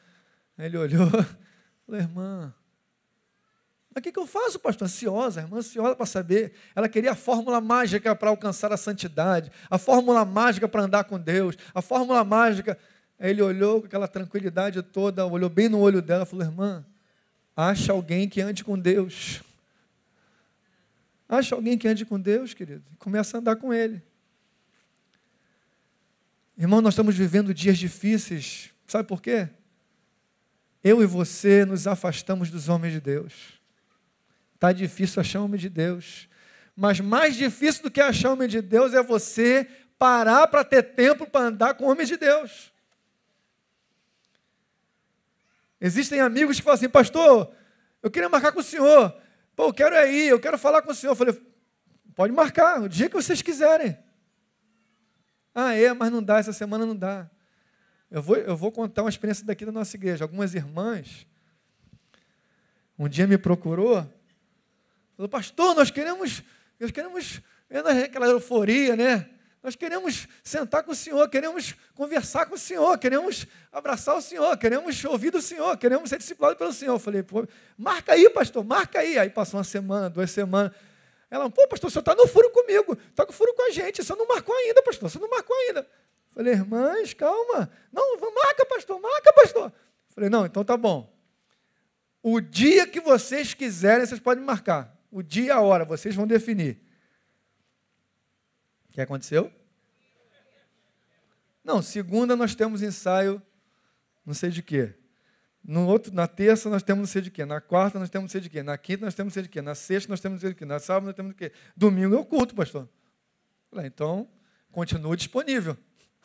Aí 0.59 0.67
ele 0.67 0.77
olhou, 0.77 1.09
falou, 1.87 2.01
irmã, 2.01 2.55
mas 3.99 4.01
o 4.01 4.03
que, 4.03 4.13
que 4.13 4.19
eu 4.19 4.27
faço, 4.27 4.61
pastor? 4.61 4.87
Ansiosa, 4.87 5.41
irmã 5.41 5.59
ansiosa 5.59 5.97
para 5.97 6.07
saber. 6.07 6.53
Ela 6.75 6.89
queria 6.89 7.13
a 7.13 7.15
fórmula 7.17 7.61
mágica 7.61 8.15
para 8.15 8.31
alcançar 8.31 8.73
a 8.73 8.77
santidade, 8.77 9.51
a 9.69 9.77
fórmula 9.77 10.25
mágica 10.25 10.69
para 10.69 10.83
andar 10.83 11.05
com 11.05 11.19
Deus, 11.19 11.57
a 11.75 11.83
fórmula 11.83 12.23
mágica. 12.23 12.79
Aí 13.19 13.31
ele 13.31 13.43
olhou 13.43 13.81
com 13.81 13.87
aquela 13.89 14.07
tranquilidade 14.07 14.81
toda, 14.83 15.27
olhou 15.27 15.51
bem 15.51 15.69
no 15.69 15.81
olho 15.81 16.01
dela 16.01 16.23
e 16.23 16.27
falou: 16.27 16.47
Irmã, 16.47 16.87
acha 17.57 17.93
alguém 17.93 18.29
que 18.29 18.41
ande 18.41 18.63
com 18.63 18.79
Deus. 18.79 19.43
Acha 21.29 21.57
alguém 21.57 21.77
que 21.77 21.89
ande 21.89 22.07
com 22.07 22.21
Deus, 22.21 22.55
querido. 22.55 22.85
E 22.93 22.97
começa 22.97 23.37
a 23.37 23.41
andar 23.41 23.57
com 23.57 23.75
Ele. 23.75 24.01
Irmão, 26.57 26.81
nós 26.81 26.95
estamos 26.95 27.17
vivendo 27.17 27.53
dias 27.53 27.77
difíceis. 27.77 28.71
Sabe 28.87 29.09
por 29.09 29.21
quê? 29.21 29.49
Eu 30.85 31.03
e 31.03 31.07
você 31.07 31.65
nos 31.65 31.89
afastamos 31.89 32.49
dos 32.49 32.69
homens 32.69 32.93
de 32.93 33.01
Deus. 33.01 33.58
Está 34.59 34.73
difícil 34.73 35.21
achar 35.21 35.41
homem 35.41 35.59
de 35.59 35.69
Deus. 35.69 36.29
Mas 36.75 36.99
mais 36.99 37.37
difícil 37.37 37.85
do 37.85 37.93
que 37.93 38.01
achar 38.01 38.33
homem 38.33 38.49
de 38.49 38.61
Deus 38.61 38.93
é 38.93 39.01
você 39.01 39.69
parar 39.97 40.49
para 40.49 40.65
ter 40.65 40.83
tempo 40.83 41.29
para 41.29 41.47
andar 41.47 41.75
com 41.75 41.85
homens 41.85 42.09
de 42.09 42.17
Deus. 42.17 42.73
Existem 45.81 46.21
amigos 46.21 46.57
que 46.57 46.65
falam 46.65 46.75
assim, 46.75 46.89
pastor, 46.89 47.55
eu 48.03 48.11
queria 48.11 48.29
marcar 48.29 48.51
com 48.51 48.59
o 48.59 48.65
senhor. 48.65 49.17
Pô, 49.55 49.67
eu 49.67 49.73
quero 49.73 49.95
ir, 50.11 50.27
eu 50.27 50.41
quero 50.41 50.59
falar 50.59 50.83
com 50.83 50.91
o 50.91 50.95
senhor. 50.95 51.13
Eu 51.13 51.17
falei, 51.17 51.41
pode 52.17 52.33
marcar, 52.33 52.83
o 52.83 52.89
dia 52.89 53.09
que 53.09 53.15
vocês 53.15 53.41
quiserem. 53.41 53.97
Ah, 55.55 55.73
é, 55.73 55.93
mas 55.93 56.11
não 56.11 56.21
dá, 56.21 56.41
essa 56.41 56.53
semana 56.53 56.85
não 56.85 56.97
dá. 56.97 57.31
Eu 58.11 58.21
vou, 58.21 58.37
eu 58.37 58.57
vou 58.57 58.73
contar 58.73 59.05
uma 59.05 59.09
experiência 59.09 59.47
daqui 59.47 59.65
da 59.65 59.71
nossa 59.71 59.97
igreja. 59.97 60.25
Algumas 60.25 60.53
irmãs, 60.53 61.29
um 62.99 63.09
dia 63.09 63.25
me 63.29 63.39
procurou 63.39 64.18
Falou, 65.19 65.29
pastor, 65.29 65.75
nós 65.75 65.91
queremos, 65.91 66.45
nós 66.79 66.93
queremos, 66.93 67.43
aquela 68.05 68.29
euforia, 68.29 68.95
né? 68.95 69.29
Nós 69.61 69.75
queremos 69.75 70.29
sentar 70.45 70.85
com 70.85 70.93
o 70.93 70.95
Senhor, 70.95 71.29
queremos 71.29 71.75
conversar 71.97 72.47
com 72.47 72.55
o 72.55 72.59
Senhor, 72.59 72.97
queremos 72.99 73.45
abraçar 73.73 74.17
o 74.17 74.23
Senhor, 74.23 74.57
queremos 74.57 75.05
ouvir 75.05 75.33
do 75.33 75.43
Senhor, 75.43 75.77
queremos 75.77 76.09
ser 76.09 76.19
discipulados 76.19 76.57
pelo 76.57 76.73
Senhor. 76.73 76.93
Eu 76.93 76.99
falei, 77.01 77.25
pô, 77.25 77.45
marca 77.77 78.13
aí, 78.13 78.31
pastor, 78.31 78.63
marca 78.63 79.01
aí. 79.01 79.19
Aí 79.19 79.29
passou 79.29 79.59
uma 79.59 79.65
semana, 79.65 80.09
duas 80.09 80.31
semanas. 80.31 80.71
Ela, 81.29 81.51
pô, 81.51 81.67
pastor, 81.67 81.91
senhor 81.91 82.03
está 82.03 82.15
no 82.15 82.29
furo 82.29 82.51
comigo, 82.51 82.97
está 83.11 83.27
com 83.27 83.33
furo 83.33 83.53
com 83.55 83.69
a 83.69 83.71
gente, 83.73 84.05
senhor 84.05 84.17
não 84.17 84.29
marcou 84.29 84.55
ainda, 84.55 84.81
pastor, 84.85 85.11
senhor 85.11 85.23
não 85.23 85.31
marcou 85.31 85.57
ainda. 85.57 85.81
Eu 85.81 86.33
falei, 86.33 86.53
irmãs, 86.53 87.13
calma. 87.13 87.69
Não, 87.93 88.21
marca, 88.21 88.65
pastor, 88.67 89.01
marca, 89.01 89.33
pastor. 89.33 89.65
Eu 89.65 90.15
falei, 90.15 90.31
não, 90.31 90.47
então 90.47 90.65
tá 90.65 90.77
bom. 90.77 91.13
O 92.23 92.41
dia 92.41 92.87
que 92.87 93.01
vocês 93.01 93.53
quiserem, 93.53 94.07
vocês 94.07 94.21
podem 94.21 94.45
marcar 94.45 94.97
o 95.11 95.23
dia 95.23 95.47
e 95.47 95.51
a 95.51 95.61
hora, 95.61 95.85
vocês 95.85 96.15
vão 96.15 96.27
definir. 96.27 96.81
O 98.89 98.93
que 98.93 99.01
aconteceu? 99.01 99.53
Não, 101.65 101.83
segunda 101.83 102.35
nós 102.35 102.55
temos 102.55 102.83
ensaio, 102.83 103.43
não 104.25 104.35
sei 104.35 104.51
de 104.51 104.63
quê. 104.63 104.95
No 105.63 105.87
outro, 105.87 106.15
na 106.15 106.27
terça 106.27 106.71
nós 106.71 106.83
temos 106.83 107.01
não 107.01 107.07
sei 107.07 107.21
de 107.21 107.31
quê. 107.31 107.45
Na 107.45 107.61
quarta 107.61 107.99
nós 107.99 108.09
temos 108.09 108.25
não 108.25 108.31
sei 108.31 108.41
de 108.41 108.49
quê. 108.49 108.63
Na 108.63 108.79
quinta 108.79 109.05
nós 109.05 109.15
temos 109.15 109.33
não 109.33 109.35
sei 109.35 109.43
de 109.43 109.49
quê. 109.51 109.61
Na 109.61 109.75
sexta 109.75 110.11
nós 110.11 110.21
temos 110.21 110.37
não 110.37 110.41
sei 110.41 110.51
de 110.51 110.57
quê. 110.57 110.65
Na 110.65 110.79
sábado 110.79 111.05
nós 111.05 111.15
temos 111.15 111.33
de 111.33 111.37
quê. 111.37 111.53
Domingo 111.77 112.15
é 112.15 112.19
o 112.19 112.25
culto, 112.25 112.55
pastor. 112.55 112.89
Então, 113.85 114.27
continue 114.73 115.17
disponível. 115.17 115.77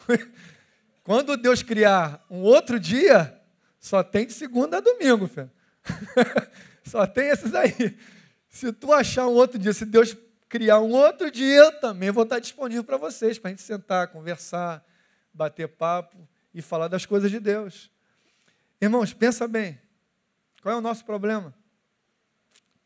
Quando 1.04 1.36
Deus 1.36 1.62
criar 1.62 2.26
um 2.30 2.40
outro 2.40 2.80
dia, 2.80 3.38
só 3.78 4.02
tem 4.02 4.26
de 4.26 4.32
segunda 4.32 4.78
a 4.78 4.80
domingo, 4.80 5.28
filho. 5.28 5.52
só 6.86 7.06
tem 7.06 7.28
esses 7.28 7.54
aí. 7.54 7.98
Se 8.54 8.72
tu 8.72 8.94
achar 8.94 9.28
um 9.28 9.34
outro 9.34 9.58
dia, 9.58 9.74
se 9.74 9.84
Deus 9.84 10.16
criar 10.48 10.80
um 10.80 10.92
outro 10.92 11.32
dia, 11.32 11.72
também 11.82 12.12
vou 12.12 12.24
estar 12.24 12.38
disponível 12.38 12.84
para 12.84 12.98
vocês, 12.98 13.40
para 13.40 13.50
a 13.50 13.52
gente 13.52 13.64
sentar, 13.64 14.10
conversar, 14.10 14.86
bater 15.34 15.68
papo 15.68 16.30
e 16.54 16.62
falar 16.62 16.88
das 16.88 17.04
coisas 17.04 17.32
de 17.32 17.40
Deus. 17.40 17.90
Irmãos, 18.80 19.12
pensa 19.12 19.48
bem. 19.48 19.82
Qual 20.62 20.76
é 20.76 20.78
o 20.78 20.82
nosso 20.82 21.04
problema? 21.04 21.52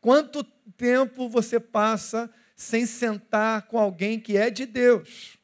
Quanto 0.00 0.42
tempo 0.42 1.28
você 1.28 1.60
passa 1.60 2.30
sem 2.56 2.86
sentar 2.86 3.66
com 3.66 3.78
alguém 3.78 4.18
que 4.18 4.38
é 4.38 4.48
de 4.48 4.64
Deus? 4.64 5.36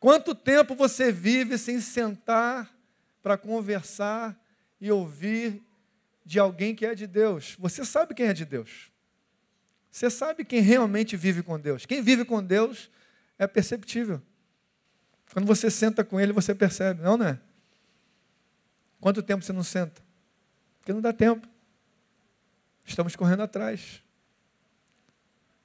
Quanto 0.00 0.34
tempo 0.34 0.74
você 0.74 1.12
vive 1.12 1.56
sem 1.56 1.80
sentar 1.80 2.76
para 3.22 3.38
conversar 3.38 4.36
e 4.80 4.90
ouvir 4.90 5.62
de 6.24 6.40
alguém 6.40 6.74
que 6.74 6.84
é 6.84 6.92
de 6.92 7.06
Deus? 7.06 7.54
Você 7.60 7.84
sabe 7.84 8.12
quem 8.12 8.26
é 8.26 8.32
de 8.32 8.44
Deus. 8.44 8.95
Você 9.96 10.10
sabe 10.10 10.44
quem 10.44 10.60
realmente 10.60 11.16
vive 11.16 11.42
com 11.42 11.58
Deus. 11.58 11.86
Quem 11.86 12.02
vive 12.02 12.22
com 12.22 12.44
Deus 12.44 12.90
é 13.38 13.46
perceptível. 13.46 14.20
Quando 15.32 15.46
você 15.46 15.70
senta 15.70 16.04
com 16.04 16.20
Ele, 16.20 16.34
você 16.34 16.54
percebe, 16.54 17.00
não, 17.00 17.16
né? 17.16 17.40
Quanto 19.00 19.22
tempo 19.22 19.42
você 19.42 19.54
não 19.54 19.62
senta? 19.62 20.02
Porque 20.78 20.92
não 20.92 21.00
dá 21.00 21.14
tempo. 21.14 21.48
Estamos 22.84 23.16
correndo 23.16 23.42
atrás. 23.42 24.02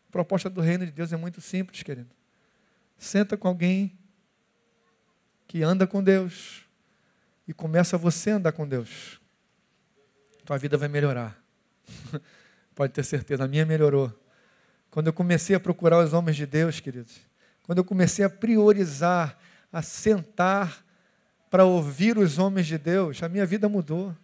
A 0.07 0.11
proposta 0.13 0.49
do 0.49 0.61
reino 0.61 0.85
de 0.85 0.93
Deus 0.93 1.11
é 1.11 1.17
muito 1.17 1.41
simples, 1.41 1.83
querido. 1.83 2.09
Senta 2.97 3.35
com 3.35 3.49
alguém 3.49 3.99
que 5.45 5.61
anda 5.61 5.85
com 5.85 6.01
Deus 6.01 6.63
e 7.45 7.53
começa 7.53 7.97
você 7.97 8.31
a 8.31 8.35
andar 8.37 8.53
com 8.53 8.65
Deus. 8.65 9.19
Tua 10.45 10.57
vida 10.57 10.77
vai 10.77 10.87
melhorar. 10.87 11.37
Pode 12.81 12.93
ter 12.93 13.03
certeza, 13.03 13.43
a 13.43 13.47
minha 13.47 13.63
melhorou. 13.63 14.11
Quando 14.89 15.05
eu 15.05 15.13
comecei 15.13 15.55
a 15.55 15.59
procurar 15.59 16.03
os 16.03 16.13
homens 16.13 16.35
de 16.35 16.47
Deus, 16.47 16.79
queridos, 16.79 17.21
quando 17.61 17.77
eu 17.77 17.83
comecei 17.83 18.25
a 18.25 18.29
priorizar, 18.29 19.37
a 19.71 19.83
sentar 19.83 20.83
para 21.47 21.63
ouvir 21.63 22.17
os 22.17 22.39
homens 22.39 22.65
de 22.65 22.79
Deus, 22.79 23.21
a 23.21 23.29
minha 23.29 23.45
vida 23.45 23.69
mudou. 23.69 24.17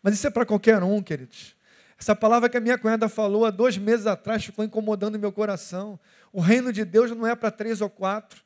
Mas 0.00 0.14
isso 0.14 0.24
é 0.24 0.30
para 0.30 0.46
qualquer 0.46 0.84
um, 0.84 1.02
queridos. 1.02 1.56
Essa 1.98 2.14
palavra 2.14 2.48
que 2.48 2.56
a 2.56 2.60
minha 2.60 2.78
cunhada 2.78 3.08
falou 3.08 3.44
há 3.44 3.50
dois 3.50 3.76
meses 3.76 4.06
atrás 4.06 4.44
ficou 4.44 4.64
incomodando 4.64 5.18
meu 5.18 5.32
coração. 5.32 5.98
O 6.32 6.40
reino 6.40 6.72
de 6.72 6.84
Deus 6.84 7.10
não 7.10 7.26
é 7.26 7.34
para 7.34 7.50
três 7.50 7.80
ou 7.80 7.90
quatro. 7.90 8.40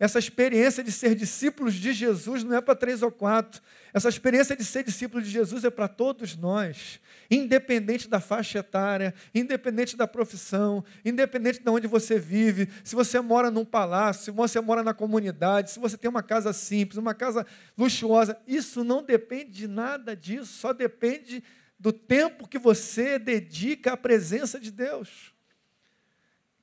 Essa 0.00 0.20
experiência 0.20 0.84
de 0.84 0.92
ser 0.92 1.16
discípulos 1.16 1.74
de 1.74 1.92
Jesus 1.92 2.44
não 2.44 2.56
é 2.56 2.60
para 2.60 2.76
três 2.76 3.02
ou 3.02 3.10
quatro. 3.10 3.60
Essa 3.92 4.08
experiência 4.08 4.54
de 4.54 4.64
ser 4.64 4.84
discípulo 4.84 5.20
de 5.20 5.28
Jesus 5.28 5.64
é 5.64 5.70
para 5.70 5.88
todos 5.88 6.36
nós, 6.36 7.00
independente 7.28 8.08
da 8.08 8.20
faixa 8.20 8.60
etária, 8.60 9.12
independente 9.34 9.96
da 9.96 10.06
profissão, 10.06 10.84
independente 11.04 11.60
de 11.60 11.68
onde 11.68 11.88
você 11.88 12.16
vive, 12.16 12.68
se 12.84 12.94
você 12.94 13.18
mora 13.20 13.50
num 13.50 13.64
palácio, 13.64 14.26
se 14.26 14.30
você 14.30 14.60
mora 14.60 14.84
na 14.84 14.94
comunidade, 14.94 15.72
se 15.72 15.80
você 15.80 15.96
tem 15.96 16.08
uma 16.08 16.22
casa 16.22 16.52
simples, 16.52 16.96
uma 16.96 17.14
casa 17.14 17.44
luxuosa, 17.76 18.38
isso 18.46 18.84
não 18.84 19.02
depende 19.02 19.50
de 19.50 19.66
nada 19.66 20.14
disso, 20.14 20.46
só 20.46 20.72
depende 20.72 21.42
do 21.76 21.92
tempo 21.92 22.46
que 22.46 22.58
você 22.58 23.18
dedica 23.18 23.94
à 23.94 23.96
presença 23.96 24.60
de 24.60 24.70
Deus. 24.70 25.32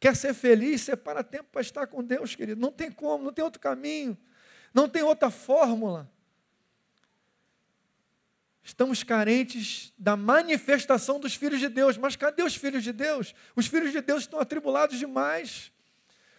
Quer 0.06 0.16
ser 0.16 0.36
feliz? 0.36 0.82
Separa 0.82 1.24
tempo 1.24 1.49
para 1.51 1.62
estar 1.62 1.88
com 1.88 2.03
Deus, 2.03 2.36
querido. 2.36 2.62
Não 2.62 2.72
tem 2.72 2.91
como, 2.91 3.24
não 3.24 3.34
tem 3.34 3.43
outro 3.43 3.60
caminho, 3.60 4.16
não 4.72 4.88
tem 4.88 5.01
outra 5.01 5.32
fórmula. 5.32 6.08
Estamos 8.62 9.01
carentes 9.01 9.91
da 9.97 10.16
manifestação 10.16 11.20
dos 11.20 11.34
filhos 11.34 11.60
de 11.60 11.70
Deus. 11.70 11.97
Mas 11.97 12.16
cadê 12.16 12.43
os 12.43 12.56
filhos 12.56 12.84
de 12.84 12.93
Deus? 12.93 13.34
Os 13.56 13.66
filhos 13.66 13.91
de 13.91 13.99
Deus 13.99 14.22
estão 14.22 14.39
atribulados 14.39 14.99
demais. 14.99 15.72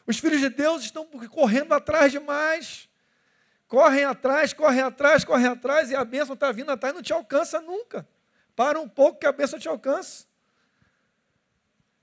Os 0.06 0.16
filhos 0.20 0.40
de 0.40 0.48
Deus 0.48 0.84
estão 0.84 1.04
correndo 1.04 1.72
atrás 1.72 2.12
demais. 2.12 2.88
correm 3.66 4.04
atrás, 4.04 4.52
correm 4.52 4.82
atrás, 4.82 5.24
correm 5.24 5.46
atrás, 5.48 5.90
e 5.90 5.96
a 5.96 6.04
bênção 6.04 6.34
está 6.34 6.52
vindo 6.52 6.70
atrás 6.70 6.92
e 6.92 6.94
não 6.94 7.02
te 7.02 7.12
alcança 7.12 7.60
nunca. 7.60 8.08
Para 8.54 8.78
um 8.78 8.88
pouco 8.88 9.18
que 9.18 9.26
a 9.26 9.32
bênção 9.32 9.58
te 9.58 9.66
alcança. 9.66 10.24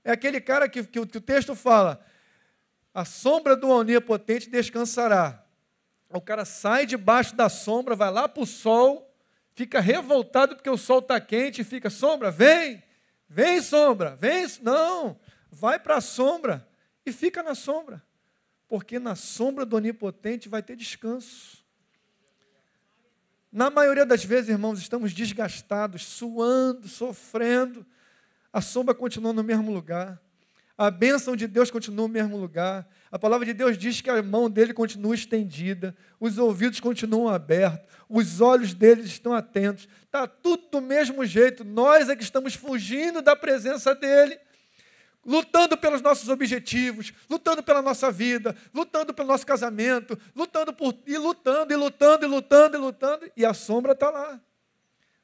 É 0.04 0.12
aquele 0.12 0.40
cara 0.40 0.68
que, 0.68 0.84
que, 0.84 1.06
que 1.06 1.18
o 1.18 1.20
texto 1.20 1.54
fala: 1.54 2.04
a 2.92 3.04
sombra 3.04 3.56
do 3.56 3.68
onipotente 3.68 4.50
descansará. 4.50 5.42
O 6.10 6.20
cara 6.20 6.44
sai 6.44 6.86
debaixo 6.86 7.34
da 7.34 7.48
sombra, 7.48 7.96
vai 7.96 8.10
lá 8.10 8.28
para 8.28 8.42
o 8.42 8.46
sol, 8.46 9.12
fica 9.54 9.80
revoltado 9.80 10.54
porque 10.54 10.70
o 10.70 10.76
sol 10.76 10.98
está 10.98 11.18
quente 11.18 11.62
e 11.62 11.64
fica: 11.64 11.88
sombra, 11.88 12.30
vem, 12.30 12.82
vem, 13.28 13.62
sombra, 13.62 14.14
vem. 14.14 14.46
Não, 14.60 15.18
vai 15.50 15.78
para 15.78 15.96
a 15.96 16.00
sombra 16.00 16.68
e 17.06 17.10
fica 17.10 17.42
na 17.42 17.54
sombra, 17.54 18.02
porque 18.68 18.98
na 18.98 19.16
sombra 19.16 19.64
do 19.64 19.76
onipotente 19.76 20.48
vai 20.48 20.62
ter 20.62 20.76
descanso. 20.76 21.64
Na 23.50 23.70
maioria 23.70 24.04
das 24.04 24.24
vezes, 24.24 24.50
irmãos, 24.50 24.80
estamos 24.80 25.14
desgastados, 25.14 26.04
suando, 26.04 26.88
sofrendo, 26.88 27.86
a 28.54 28.60
sombra 28.60 28.94
continua 28.94 29.32
no 29.32 29.42
mesmo 29.42 29.72
lugar. 29.72 30.22
A 30.78 30.88
bênção 30.88 31.34
de 31.34 31.48
Deus 31.48 31.72
continua 31.72 32.06
no 32.06 32.12
mesmo 32.12 32.36
lugar. 32.36 32.88
A 33.10 33.18
palavra 33.18 33.44
de 33.44 33.52
Deus 33.52 33.76
diz 33.76 34.00
que 34.00 34.08
a 34.08 34.22
mão 34.22 34.48
dele 34.48 34.72
continua 34.72 35.12
estendida, 35.12 35.92
os 36.20 36.38
ouvidos 36.38 36.78
continuam 36.78 37.28
abertos, 37.28 37.84
os 38.08 38.40
olhos 38.40 38.72
dele 38.72 39.02
estão 39.02 39.32
atentos. 39.32 39.88
Está 40.04 40.28
tudo 40.28 40.68
do 40.70 40.80
mesmo 40.80 41.26
jeito. 41.26 41.64
Nós 41.64 42.08
é 42.08 42.14
que 42.14 42.22
estamos 42.22 42.54
fugindo 42.54 43.20
da 43.20 43.34
presença 43.34 43.92
dele, 43.92 44.38
lutando 45.26 45.76
pelos 45.76 46.00
nossos 46.00 46.28
objetivos, 46.28 47.12
lutando 47.28 47.60
pela 47.60 47.82
nossa 47.82 48.12
vida, 48.12 48.54
lutando 48.72 49.12
pelo 49.12 49.26
nosso 49.26 49.44
casamento, 49.44 50.16
lutando 50.34 50.72
por 50.72 50.96
e 51.08 51.18
lutando 51.18 51.72
e 51.72 51.76
lutando 51.76 52.24
e 52.24 52.28
lutando 52.28 52.76
e 52.76 52.80
lutando, 52.80 53.32
e 53.36 53.44
a 53.44 53.52
sombra 53.52 53.92
está 53.92 54.10
lá. 54.10 54.40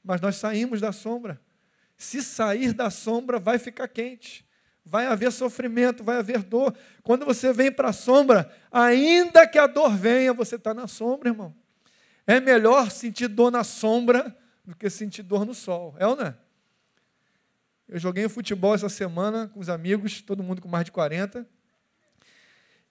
Mas 0.03 0.21
nós 0.21 0.35
saímos 0.35 0.81
da 0.81 0.91
sombra. 0.91 1.41
Se 2.01 2.23
sair 2.23 2.73
da 2.73 2.89
sombra, 2.89 3.39
vai 3.39 3.59
ficar 3.59 3.87
quente. 3.87 4.43
Vai 4.83 5.05
haver 5.05 5.31
sofrimento, 5.31 6.03
vai 6.03 6.17
haver 6.17 6.43
dor. 6.43 6.75
Quando 7.03 7.27
você 7.27 7.53
vem 7.53 7.71
para 7.71 7.91
a 7.91 7.93
sombra, 7.93 8.51
ainda 8.73 9.47
que 9.47 9.59
a 9.59 9.67
dor 9.67 9.95
venha, 9.95 10.33
você 10.33 10.57
está 10.57 10.73
na 10.73 10.87
sombra, 10.87 11.29
irmão. 11.29 11.55
É 12.27 12.41
melhor 12.41 12.91
sentir 12.91 13.29
dor 13.29 13.53
na 13.53 13.63
sombra 13.63 14.35
do 14.65 14.75
que 14.75 14.89
sentir 14.89 15.23
dor 15.23 15.45
no 15.45 15.55
sol. 15.55 15.95
É 15.99 16.07
ou 16.07 16.17
não 16.17 16.25
é? 16.25 16.35
Eu 17.87 17.99
joguei 17.99 18.27
futebol 18.31 18.75
essa 18.75 18.89
semana 18.89 19.49
com 19.49 19.61
os 19.61 19.69
amigos, 19.69 20.23
todo 20.23 20.43
mundo 20.43 20.63
com 20.63 20.69
mais 20.69 20.87
de 20.87 20.93
40. 20.93 21.47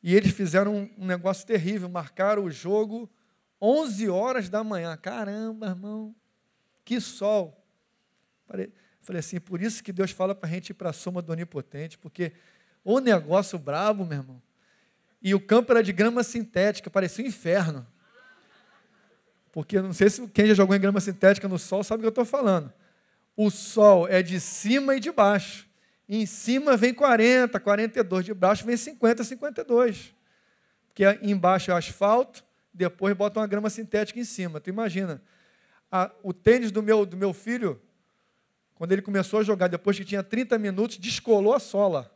E 0.03 0.15
eles 0.15 0.33
fizeram 0.33 0.87
um, 0.95 1.05
negócio 1.07 1.47
terrível, 1.47 1.89
marcaram 1.89 2.43
o 2.43 2.51
jogo 2.51 3.09
11 3.59 4.07
horas 4.07 4.49
da 4.49 4.63
manhã. 4.63 4.95
Caramba, 4.95 5.69
irmão, 5.69 6.15
que 6.85 7.01
sol. 7.01 7.59
Falei 9.09 9.21
assim, 9.21 9.39
por 9.39 9.59
isso 9.59 9.83
que 9.83 9.91
Deus 9.91 10.11
fala 10.11 10.35
para 10.35 10.47
a 10.47 10.53
gente 10.53 10.69
ir 10.69 10.75
para 10.75 10.91
a 10.91 10.93
soma 10.93 11.19
do 11.19 11.31
onipotente, 11.31 11.97
porque 11.97 12.31
o 12.83 12.99
negócio 12.99 13.57
brabo, 13.57 14.05
meu 14.05 14.19
irmão. 14.19 14.39
E 15.19 15.33
o 15.33 15.39
campo 15.39 15.71
era 15.71 15.81
de 15.81 15.91
grama 15.91 16.21
sintética, 16.21 16.91
parecia 16.91 17.25
um 17.25 17.27
inferno. 17.27 17.87
Porque 19.51 19.81
não 19.81 19.93
sei 19.93 20.11
se 20.11 20.27
quem 20.27 20.45
já 20.45 20.53
jogou 20.53 20.75
em 20.75 20.79
grama 20.79 20.99
sintética 20.99 21.47
no 21.47 21.57
sol 21.57 21.83
sabe 21.83 21.97
o 21.97 21.99
que 22.01 22.05
eu 22.05 22.09
estou 22.09 22.23
falando. 22.23 22.71
O 23.35 23.49
sol 23.49 24.07
é 24.07 24.21
de 24.21 24.39
cima 24.39 24.95
e 24.95 24.99
de 24.99 25.11
baixo. 25.11 25.67
Em 26.07 26.27
cima 26.27 26.77
vem 26.77 26.93
40, 26.93 27.59
42, 27.59 28.25
de 28.25 28.33
baixo 28.35 28.63
vem 28.63 28.77
50, 28.77 29.23
52. 29.23 30.13
Porque 30.87 31.03
embaixo 31.23 31.71
é 31.71 31.73
asfalto, 31.73 32.45
depois 32.71 33.17
bota 33.17 33.39
uma 33.39 33.47
grama 33.47 33.71
sintética 33.71 34.19
em 34.19 34.23
cima. 34.23 34.61
Tu 34.61 34.69
imagina, 34.69 35.19
a, 35.91 36.11
o 36.21 36.31
tênis 36.31 36.69
do 36.71 36.83
meu, 36.83 37.07
do 37.07 37.17
meu 37.17 37.33
filho 37.33 37.81
quando 38.79 38.93
ele 38.93 39.01
começou 39.01 39.41
a 39.41 39.43
jogar, 39.43 39.67
depois 39.67 39.97
que 39.97 40.05
tinha 40.05 40.23
30 40.23 40.57
minutos, 40.57 40.97
descolou 40.97 41.53
a 41.53 41.59
sola. 41.59 42.09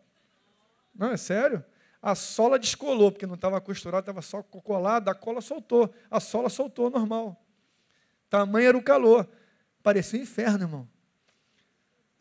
Não, 0.95 1.11
é 1.11 1.17
sério? 1.17 1.61
A 2.01 2.15
sola 2.15 2.57
descolou, 2.57 3.11
porque 3.11 3.27
não 3.27 3.35
estava 3.35 3.59
costurada, 3.59 3.99
estava 3.99 4.21
só 4.21 4.41
colada, 4.41 5.11
a 5.11 5.13
cola 5.13 5.41
soltou. 5.41 5.93
A 6.09 6.21
sola 6.21 6.47
soltou 6.47 6.89
normal. 6.89 7.45
Tamanho 8.29 8.69
era 8.69 8.77
o 8.77 8.81
calor. 8.81 9.27
Parecia 9.83 10.17
um 10.17 10.23
inferno, 10.23 10.63
irmão. 10.63 10.89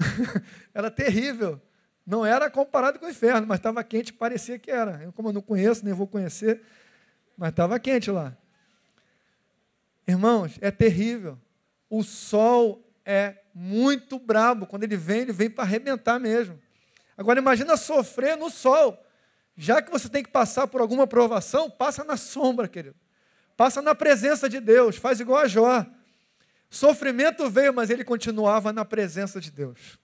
era 0.74 0.90
terrível. 0.90 1.62
Não 2.04 2.26
era 2.26 2.50
comparado 2.50 2.98
com 2.98 3.06
o 3.06 3.10
inferno, 3.10 3.46
mas 3.46 3.60
estava 3.60 3.84
quente, 3.84 4.12
parecia 4.12 4.58
que 4.58 4.72
era. 4.72 5.04
Eu, 5.04 5.12
como 5.12 5.28
eu 5.28 5.32
não 5.34 5.40
conheço, 5.40 5.84
nem 5.84 5.94
vou 5.94 6.08
conhecer, 6.08 6.62
mas 7.36 7.50
estava 7.50 7.78
quente 7.78 8.10
lá. 8.10 8.36
Irmãos, 10.04 10.58
é 10.60 10.72
terrível. 10.72 11.38
O 11.88 12.02
sol 12.02 12.84
é 13.04 13.41
muito 13.54 14.18
brabo. 14.18 14.66
Quando 14.66 14.84
ele 14.84 14.96
vem, 14.96 15.20
ele 15.20 15.32
vem 15.32 15.50
para 15.50 15.64
arrebentar 15.64 16.18
mesmo. 16.18 16.60
Agora 17.16 17.38
imagina 17.38 17.76
sofrer 17.76 18.36
no 18.36 18.50
sol. 18.50 19.04
Já 19.56 19.82
que 19.82 19.90
você 19.90 20.08
tem 20.08 20.22
que 20.22 20.30
passar 20.30 20.66
por 20.66 20.80
alguma 20.80 21.06
provação, 21.06 21.70
passa 21.70 22.04
na 22.04 22.16
sombra, 22.16 22.66
querido. 22.66 22.96
Passa 23.56 23.82
na 23.82 23.94
presença 23.94 24.48
de 24.48 24.60
Deus, 24.60 24.96
faz 24.96 25.20
igual 25.20 25.40
a 25.40 25.46
Jó. 25.46 25.86
Sofrimento 26.70 27.50
veio, 27.50 27.72
mas 27.72 27.90
ele 27.90 28.02
continuava 28.02 28.72
na 28.72 28.84
presença 28.84 29.40
de 29.40 29.50
Deus. 29.50 29.98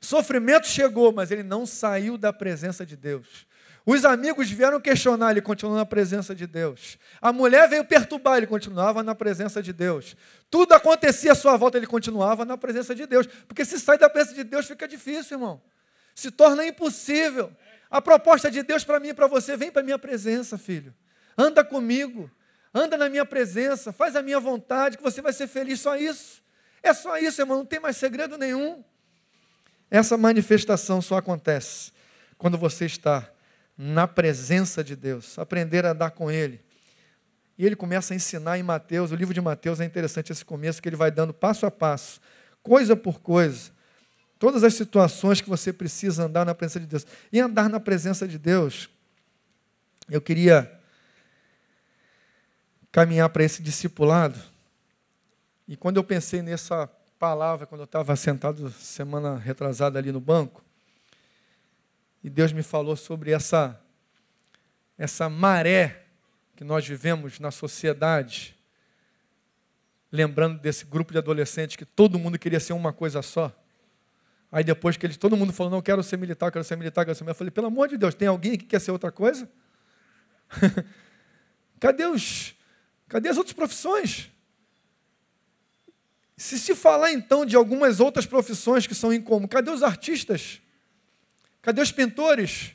Sofrimento 0.00 0.66
chegou, 0.66 1.12
mas 1.12 1.30
ele 1.30 1.42
não 1.42 1.64
saiu 1.64 2.18
da 2.18 2.32
presença 2.32 2.84
de 2.84 2.96
Deus. 2.96 3.46
Os 3.86 4.04
amigos 4.04 4.50
vieram 4.50 4.80
questionar, 4.80 5.30
ele 5.30 5.40
continuou 5.40 5.76
na 5.76 5.86
presença 5.86 6.34
de 6.34 6.46
Deus. 6.46 6.98
A 7.20 7.32
mulher 7.32 7.68
veio 7.68 7.84
perturbar, 7.84 8.36
ele 8.36 8.46
continuava 8.46 9.02
na 9.02 9.14
presença 9.14 9.62
de 9.62 9.72
Deus. 9.72 10.16
Tudo 10.50 10.72
acontecia 10.74 11.32
à 11.32 11.34
sua 11.34 11.56
volta, 11.56 11.78
ele 11.78 11.86
continuava 11.86 12.44
na 12.44 12.58
presença 12.58 12.94
de 12.94 13.06
Deus. 13.06 13.26
Porque 13.48 13.64
se 13.64 13.78
sai 13.78 13.96
da 13.96 14.08
presença 14.08 14.34
de 14.34 14.44
Deus 14.44 14.66
fica 14.66 14.86
difícil, 14.86 15.36
irmão. 15.36 15.60
Se 16.14 16.30
torna 16.30 16.66
impossível. 16.66 17.50
A 17.90 18.00
proposta 18.00 18.50
de 18.50 18.62
Deus 18.62 18.84
para 18.84 19.00
mim 19.00 19.08
e 19.08 19.14
para 19.14 19.26
você, 19.26 19.56
vem 19.56 19.70
para 19.70 19.80
a 19.80 19.84
minha 19.84 19.98
presença, 19.98 20.56
filho. 20.56 20.94
Anda 21.36 21.64
comigo. 21.64 22.30
Anda 22.72 22.96
na 22.96 23.08
minha 23.08 23.24
presença, 23.24 23.92
faz 23.92 24.14
a 24.14 24.22
minha 24.22 24.38
vontade, 24.38 24.96
que 24.96 25.02
você 25.02 25.20
vai 25.20 25.32
ser 25.32 25.48
feliz. 25.48 25.80
Só 25.80 25.96
isso. 25.96 26.40
É 26.82 26.94
só 26.94 27.18
isso, 27.18 27.40
irmão, 27.40 27.58
não 27.58 27.66
tem 27.66 27.80
mais 27.80 27.96
segredo 27.96 28.38
nenhum. 28.38 28.84
Essa 29.90 30.16
manifestação 30.16 31.02
só 31.02 31.16
acontece 31.16 31.92
quando 32.38 32.56
você 32.56 32.86
está 32.86 33.28
na 33.82 34.06
presença 34.06 34.84
de 34.84 34.94
Deus, 34.94 35.38
aprender 35.38 35.86
a 35.86 35.92
andar 35.92 36.10
com 36.10 36.30
Ele. 36.30 36.60
E 37.56 37.64
ele 37.64 37.74
começa 37.74 38.12
a 38.12 38.16
ensinar 38.16 38.58
em 38.58 38.62
Mateus, 38.62 39.10
o 39.10 39.14
livro 39.14 39.32
de 39.32 39.40
Mateus 39.40 39.80
é 39.80 39.86
interessante 39.86 40.30
esse 40.30 40.44
começo, 40.44 40.82
que 40.82 40.88
ele 40.88 40.96
vai 40.96 41.10
dando 41.10 41.32
passo 41.32 41.64
a 41.64 41.70
passo, 41.70 42.20
coisa 42.62 42.94
por 42.94 43.20
coisa, 43.20 43.70
todas 44.38 44.64
as 44.64 44.74
situações 44.74 45.40
que 45.40 45.48
você 45.48 45.72
precisa 45.72 46.24
andar 46.24 46.44
na 46.44 46.54
presença 46.54 46.78
de 46.78 46.86
Deus. 46.86 47.06
E 47.32 47.40
andar 47.40 47.70
na 47.70 47.80
presença 47.80 48.28
de 48.28 48.38
Deus, 48.38 48.90
eu 50.10 50.20
queria 50.20 50.78
caminhar 52.92 53.30
para 53.30 53.44
esse 53.44 53.62
discipulado. 53.62 54.38
E 55.66 55.74
quando 55.74 55.96
eu 55.96 56.04
pensei 56.04 56.42
nessa 56.42 56.86
palavra, 57.18 57.66
quando 57.66 57.80
eu 57.80 57.86
estava 57.86 58.14
sentado 58.14 58.70
semana 58.72 59.38
retrasada 59.38 59.98
ali 59.98 60.12
no 60.12 60.20
banco, 60.20 60.62
e 62.22 62.28
Deus 62.28 62.52
me 62.52 62.62
falou 62.62 62.96
sobre 62.96 63.30
essa, 63.30 63.80
essa 64.98 65.28
maré 65.28 66.04
que 66.54 66.62
nós 66.62 66.86
vivemos 66.86 67.40
na 67.40 67.50
sociedade, 67.50 68.54
lembrando 70.12 70.60
desse 70.60 70.84
grupo 70.84 71.12
de 71.12 71.18
adolescentes 71.18 71.76
que 71.76 71.86
todo 71.86 72.18
mundo 72.18 72.38
queria 72.38 72.60
ser 72.60 72.74
uma 72.74 72.92
coisa 72.92 73.22
só. 73.22 73.54
Aí 74.52 74.62
depois 74.62 74.96
que 74.96 75.06
eles, 75.06 75.16
todo 75.16 75.36
mundo 75.36 75.52
falou, 75.52 75.70
não, 75.70 75.80
quero 75.80 76.02
ser 76.02 76.18
militar, 76.18 76.50
quero 76.50 76.64
ser 76.64 76.76
militar, 76.76 77.04
quero 77.04 77.14
ser 77.14 77.24
militar. 77.24 77.34
Eu 77.34 77.38
falei, 77.38 77.50
pelo 77.50 77.68
amor 77.68 77.88
de 77.88 77.96
Deus, 77.96 78.14
tem 78.14 78.28
alguém 78.28 78.58
que 78.58 78.66
quer 78.66 78.80
ser 78.80 78.90
outra 78.90 79.10
coisa? 79.10 79.48
cadê 81.80 82.04
os, 82.04 82.54
cadê 83.08 83.28
as 83.28 83.38
outras 83.38 83.54
profissões? 83.54 84.30
Se 86.36 86.58
se 86.58 86.74
falar 86.74 87.12
então 87.12 87.46
de 87.46 87.54
algumas 87.54 88.00
outras 88.00 88.26
profissões 88.26 88.86
que 88.86 88.94
são 88.94 89.12
incomuns, 89.12 89.48
cadê 89.48 89.70
os 89.70 89.82
artistas? 89.82 90.60
Cadê 91.62 91.80
os 91.80 91.92
pintores? 91.92 92.74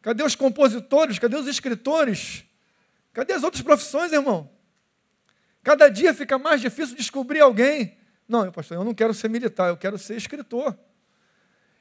Cadê 0.00 0.22
os 0.22 0.34
compositores? 0.34 1.18
Cadê 1.18 1.36
os 1.36 1.46
escritores? 1.46 2.44
Cadê 3.12 3.32
as 3.32 3.42
outras 3.42 3.62
profissões, 3.62 4.12
irmão? 4.12 4.50
Cada 5.62 5.88
dia 5.88 6.14
fica 6.14 6.38
mais 6.38 6.60
difícil 6.60 6.96
descobrir 6.96 7.40
alguém. 7.40 7.96
Não, 8.28 8.50
pastor, 8.52 8.78
eu 8.78 8.84
não 8.84 8.94
quero 8.94 9.12
ser 9.12 9.28
militar, 9.28 9.68
eu 9.68 9.76
quero 9.76 9.98
ser 9.98 10.16
escritor. 10.16 10.78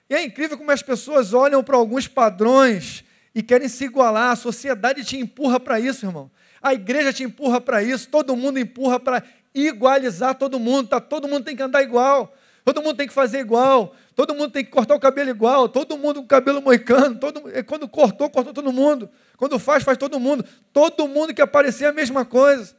E 0.09 0.15
é 0.15 0.23
incrível 0.23 0.57
como 0.57 0.71
as 0.71 0.81
pessoas 0.81 1.33
olham 1.33 1.63
para 1.63 1.75
alguns 1.75 2.07
padrões 2.07 3.03
e 3.35 3.43
querem 3.43 3.67
se 3.67 3.85
igualar. 3.85 4.31
A 4.31 4.35
sociedade 4.35 5.03
te 5.03 5.17
empurra 5.17 5.59
para 5.59 5.79
isso, 5.79 6.05
irmão. 6.05 6.31
A 6.61 6.73
igreja 6.73 7.11
te 7.11 7.23
empurra 7.23 7.59
para 7.59 7.83
isso. 7.83 8.09
Todo 8.09 8.35
mundo 8.35 8.57
empurra 8.57 8.99
para 8.99 9.23
igualizar 9.53 10.35
todo 10.35 10.59
mundo. 10.59 10.89
Tá? 10.89 11.01
Todo 11.01 11.27
mundo 11.27 11.43
tem 11.43 11.55
que 11.55 11.63
andar 11.63 11.83
igual. 11.83 12.36
Todo 12.73 12.83
mundo 12.83 12.97
tem 12.97 13.07
que 13.07 13.13
fazer 13.13 13.39
igual, 13.39 13.95
todo 14.13 14.35
mundo 14.35 14.51
tem 14.51 14.65
que 14.65 14.69
cortar 14.69 14.93
o 14.93 14.99
cabelo 14.99 15.29
igual, 15.29 15.69
todo 15.69 15.97
mundo 15.97 16.21
com 16.21 16.27
cabelo 16.27 16.61
moicano, 16.61 17.17
todo, 17.17 17.49
é, 17.49 17.63
quando 17.63 17.87
cortou, 17.87 18.29
cortou 18.29 18.53
todo 18.53 18.73
mundo, 18.73 19.09
quando 19.37 19.57
faz, 19.57 19.83
faz 19.83 19.97
todo 19.97 20.19
mundo, 20.19 20.43
todo 20.73 21.07
mundo 21.07 21.33
que 21.33 21.41
aparecer 21.41 21.85
é 21.85 21.87
a 21.87 21.93
mesma 21.93 22.25
coisa. 22.25 22.75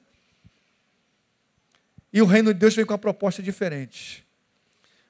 E 2.13 2.21
o 2.21 2.27
reino 2.27 2.53
de 2.53 2.61
Deus 2.61 2.75
vem 2.75 2.85
com 2.85 2.93
uma 2.93 2.99
proposta 2.99 3.43
diferente. 3.43 4.27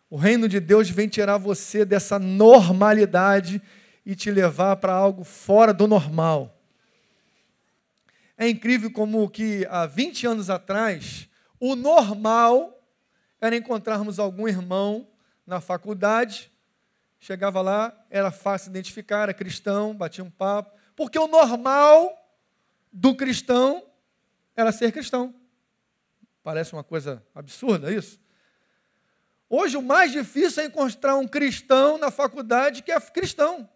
O 0.08 0.16
reino 0.16 0.48
de 0.48 0.60
Deus 0.60 0.88
vem 0.88 1.08
tirar 1.08 1.38
você 1.38 1.84
dessa 1.84 2.16
normalidade 2.16 3.60
e 4.06 4.14
te 4.14 4.30
levar 4.30 4.76
para 4.76 4.92
algo 4.92 5.24
fora 5.24 5.74
do 5.74 5.88
normal. 5.88 6.56
É 8.36 8.48
incrível 8.48 8.92
como 8.92 9.28
que 9.28 9.66
há 9.68 9.86
20 9.86 10.24
anos 10.28 10.48
atrás, 10.48 11.28
o 11.58 11.74
normal 11.74 12.77
era 13.40 13.56
encontrarmos 13.56 14.18
algum 14.18 14.48
irmão 14.48 15.08
na 15.46 15.60
faculdade, 15.60 16.52
chegava 17.18 17.60
lá, 17.60 18.06
era 18.10 18.30
fácil 18.30 18.70
identificar, 18.70 19.22
era 19.22 19.34
cristão, 19.34 19.94
batia 19.94 20.24
um 20.24 20.30
papo, 20.30 20.76
porque 20.94 21.18
o 21.18 21.26
normal 21.26 22.12
do 22.92 23.14
cristão 23.14 23.84
era 24.56 24.72
ser 24.72 24.92
cristão. 24.92 25.34
Parece 26.42 26.72
uma 26.72 26.84
coisa 26.84 27.22
absurda 27.34 27.92
isso? 27.92 28.20
Hoje 29.50 29.76
o 29.76 29.82
mais 29.82 30.12
difícil 30.12 30.62
é 30.62 30.66
encontrar 30.66 31.16
um 31.16 31.26
cristão 31.26 31.96
na 31.96 32.10
faculdade 32.10 32.82
que 32.82 32.92
é 32.92 33.00
cristão. 33.00 33.68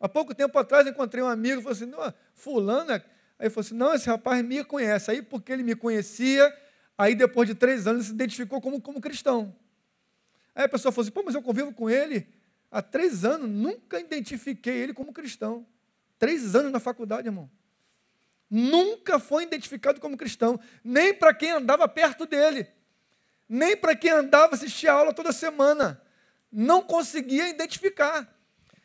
Há 0.00 0.08
pouco 0.08 0.34
tempo 0.34 0.58
atrás 0.58 0.86
encontrei 0.86 1.22
um 1.22 1.28
amigo 1.28 1.60
falou 1.60 1.72
assim: 1.72 2.14
fulano, 2.34 2.92
é... 2.92 3.04
aí 3.38 3.50
falou 3.50 3.60
assim, 3.60 3.74
não, 3.74 3.94
esse 3.94 4.08
rapaz 4.08 4.42
me 4.42 4.64
conhece. 4.64 5.10
Aí 5.10 5.22
porque 5.22 5.52
ele 5.52 5.62
me 5.62 5.76
conhecia, 5.76 6.52
aí 7.00 7.14
depois 7.14 7.48
de 7.48 7.54
três 7.54 7.86
anos 7.86 8.06
se 8.06 8.12
identificou 8.12 8.60
como, 8.60 8.80
como 8.80 9.00
cristão. 9.00 9.54
Aí 10.54 10.64
a 10.64 10.68
pessoa 10.68 10.92
falou 10.92 11.02
assim, 11.02 11.12
pô, 11.12 11.22
mas 11.24 11.34
eu 11.34 11.42
convivo 11.42 11.72
com 11.72 11.88
ele 11.88 12.28
há 12.70 12.82
três 12.82 13.24
anos, 13.24 13.48
nunca 13.48 13.98
identifiquei 13.98 14.74
ele 14.74 14.92
como 14.92 15.12
cristão. 15.12 15.66
Três 16.18 16.54
anos 16.54 16.70
na 16.70 16.78
faculdade, 16.78 17.28
irmão 17.28 17.50
nunca 18.50 19.20
foi 19.20 19.44
identificado 19.44 20.00
como 20.00 20.16
cristão, 20.16 20.58
nem 20.82 21.14
para 21.14 21.32
quem 21.32 21.52
andava 21.52 21.86
perto 21.86 22.26
dele, 22.26 22.66
nem 23.48 23.76
para 23.76 23.94
quem 23.94 24.10
andava 24.10 24.54
assistir 24.54 24.88
a 24.88 24.94
aula 24.94 25.14
toda 25.14 25.30
semana. 25.32 26.02
Não 26.50 26.82
conseguia 26.82 27.48
identificar. 27.48 28.28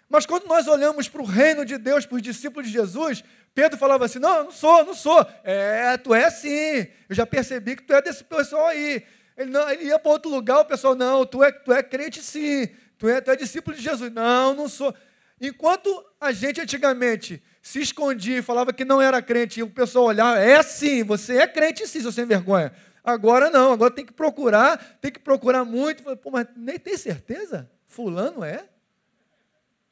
Mas 0.07 0.27
quando 0.27 0.45
nós 0.45 0.67
olhamos 0.67 1.09
para 1.09 1.21
o 1.21 1.25
reino 1.25 1.65
de 1.65 1.79
Deus, 1.79 2.05
para 2.05 2.17
os 2.17 2.21
discípulos 2.21 2.67
de 2.67 2.73
Jesus, 2.73 3.23
Pedro 3.55 3.79
falava 3.79 4.03
assim: 4.03 4.19
Não, 4.19 4.39
eu 4.39 4.43
não 4.43 4.51
sou, 4.51 4.85
não 4.85 4.93
sou. 4.93 5.25
É, 5.43 5.97
tu 5.97 6.13
é 6.13 6.29
sim. 6.29 6.85
Eu 7.07 7.15
já 7.15 7.25
percebi 7.25 7.77
que 7.77 7.83
tu 7.83 7.93
é 7.93 8.01
desse 8.01 8.23
pessoal 8.25 8.67
aí. 8.67 9.01
Ele, 9.37 9.49
não, 9.49 9.69
ele 9.69 9.85
ia 9.85 9.97
para 9.97 10.11
outro 10.11 10.29
lugar, 10.29 10.59
o 10.59 10.65
pessoal, 10.65 10.93
não, 10.93 11.25
tu 11.25 11.41
é, 11.41 11.51
tu 11.51 11.71
é 11.71 11.81
crente 11.81 12.21
sim. 12.21 12.67
Tu 12.97 13.07
é, 13.07 13.21
tu 13.21 13.31
é 13.31 13.35
discípulo 13.35 13.75
de 13.75 13.81
Jesus. 13.81 14.11
Não, 14.11 14.53
não 14.53 14.67
sou. 14.67 14.93
Enquanto 15.39 16.05
a 16.19 16.33
gente 16.33 16.59
antigamente 16.59 17.41
se 17.61 17.79
escondia 17.81 18.37
e 18.37 18.41
falava 18.41 18.73
que 18.73 18.85
não 18.85 19.01
era 19.01 19.21
crente, 19.21 19.59
e 19.59 19.63
o 19.63 19.69
pessoal 19.69 20.05
olhava, 20.05 20.39
é 20.39 20.61
sim, 20.61 21.03
você 21.03 21.37
é 21.37 21.47
crente 21.47 21.87
sim, 21.87 22.01
seu 22.01 22.11
sem 22.11 22.25
vergonha. 22.25 22.73
Agora 23.03 23.49
não, 23.49 23.71
agora 23.71 23.91
tem 23.91 24.05
que 24.05 24.13
procurar, 24.13 24.97
tem 24.99 25.11
que 25.11 25.19
procurar 25.19 25.63
muito. 25.63 26.03
Pô, 26.17 26.29
mas 26.29 26.47
nem 26.55 26.77
tem 26.77 26.97
certeza? 26.97 27.69
Fulano 27.87 28.43
é? 28.43 28.65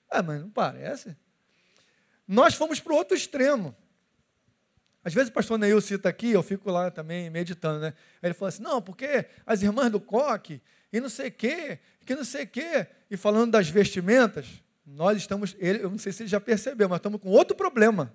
Ah, 0.09 0.21
mas 0.21 0.41
não 0.41 0.49
parece. 0.49 1.15
Nós 2.33 2.55
fomos 2.55 2.79
para 2.79 2.91
o 2.91 2.95
outro 2.95 3.15
extremo. 3.15 3.75
Às 5.03 5.13
vezes 5.13 5.29
o 5.29 5.33
pastor 5.33 5.59
Neil 5.59 5.79
cita 5.79 6.09
aqui, 6.09 6.31
eu 6.31 6.41
fico 6.41 6.71
lá 6.71 6.89
também 6.89 7.29
meditando, 7.29 7.79
né? 7.79 7.93
Ele 8.23 8.33
fala 8.33 8.49
assim, 8.49 8.63
não, 8.63 8.81
porque 8.81 9.27
as 9.45 9.61
irmãs 9.61 9.91
do 9.91 9.99
coque, 9.99 10.59
e 10.91 10.99
não 10.99 11.09
sei 11.09 11.27
o 11.27 11.31
quê, 11.31 11.79
que 12.03 12.15
não 12.15 12.23
sei 12.23 12.45
o 12.45 12.47
quê, 12.47 12.87
e 13.11 13.15
falando 13.15 13.51
das 13.51 13.69
vestimentas, 13.69 14.47
nós 14.83 15.15
estamos, 15.17 15.55
ele, 15.59 15.83
eu 15.83 15.91
não 15.91 15.97
sei 15.99 16.11
se 16.11 16.23
ele 16.23 16.29
já 16.29 16.41
percebeu, 16.41 16.89
mas 16.89 16.97
estamos 16.97 17.21
com 17.21 17.29
outro 17.29 17.55
problema. 17.55 18.11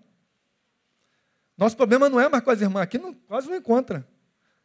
Nosso 1.56 1.76
problema 1.76 2.08
não 2.08 2.18
é 2.18 2.28
mais 2.28 2.42
com 2.42 2.50
as 2.50 2.60
irmãs, 2.60 2.82
aqui 2.82 2.98
não, 2.98 3.14
quase 3.14 3.48
não 3.48 3.54
encontra. 3.54 4.04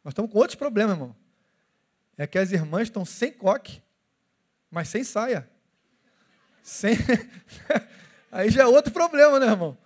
Nós 0.02 0.10
estamos 0.12 0.32
com 0.32 0.38
outros 0.38 0.56
problemas, 0.56 0.96
irmão. 0.96 1.14
É 2.16 2.26
que 2.26 2.38
as 2.38 2.50
irmãs 2.50 2.88
estão 2.88 3.04
sem 3.04 3.30
coque, 3.30 3.80
mas 4.68 4.88
sem 4.88 5.04
saia. 5.04 5.48
Sem... 6.60 6.96
Aí 8.34 8.50
já 8.50 8.62
é 8.62 8.66
outro 8.66 8.92
problema, 8.92 9.38
né, 9.38 9.46
irmão? 9.46 9.78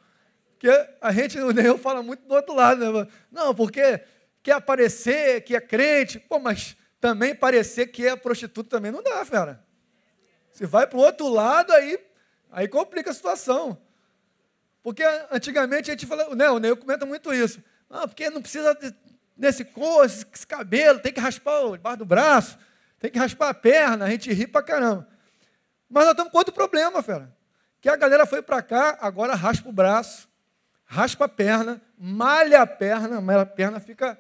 Porque 0.53 0.69
a 1.01 1.13
gente, 1.13 1.39
o 1.39 1.53
Neil 1.53 1.79
fala 1.79 2.03
muito 2.03 2.27
do 2.27 2.35
outro 2.35 2.55
lado, 2.55 2.93
né? 2.93 3.09
Não, 3.31 3.55
porque 3.55 4.01
quer 4.43 4.53
aparecer 4.53 5.43
que 5.43 5.55
é 5.55 5.61
crente, 5.61 6.19
pô, 6.19 6.39
mas 6.39 6.77
também 7.01 7.35
parecer 7.35 7.87
que 7.89 8.07
é 8.07 8.17
prostituta 8.17 8.71
também 8.71 8.91
não 8.91 9.03
dá, 9.03 9.25
fera. 9.25 9.65
Se 10.51 10.67
vai 10.67 10.87
para 10.87 10.99
o 10.99 11.03
outro 11.03 11.29
lado, 11.29 11.73
aí 11.73 12.09
Aí 12.51 12.67
complica 12.69 13.11
a 13.11 13.15
situação. 13.15 13.79
Porque 14.83 15.03
antigamente 15.31 15.91
a 15.91 15.95
gente 15.95 16.07
fala, 16.07 16.35
né, 16.35 16.51
o 16.51 16.59
Neo 16.59 16.77
comenta 16.77 17.05
muito 17.05 17.33
isso. 17.33 17.63
Ah, 17.91 18.07
porque 18.07 18.31
não 18.31 18.41
precisa 18.41 18.77
desse 19.37 19.65
cor, 19.65 20.05
esse 20.05 20.25
cabelo, 20.47 20.99
tem 20.99 21.13
que 21.13 21.21
raspar 21.21 21.61
o 21.61 21.77
debaixo 21.77 21.99
do 21.99 22.07
braço, 22.07 22.59
tem 22.99 23.11
que 23.11 23.19
raspar 23.19 23.51
a 23.51 23.55
perna, 23.55 24.07
a 24.07 24.11
gente 24.11 24.33
ri 24.33 24.47
pra 24.47 24.63
caramba. 24.63 25.07
Mas 25.89 26.05
nós 26.05 26.13
estamos 26.13 26.33
com 26.33 26.39
outro 26.39 26.55
problema, 26.55 27.03
fera. 27.03 27.35
Que 27.81 27.89
a 27.89 27.97
galera 27.97 28.27
foi 28.27 28.43
para 28.43 28.61
cá, 28.63 28.99
agora 29.01 29.35
raspa 29.35 29.69
o 29.69 29.73
braço, 29.73 30.29
raspa 30.85 31.27
a 31.27 31.29
perna, 31.29 31.81
malha 31.97 32.63
a 32.63 32.67
perna, 32.67 33.21
mas 33.21 33.37
a 33.37 33.47
perna 33.47 33.79
fica 33.79 34.19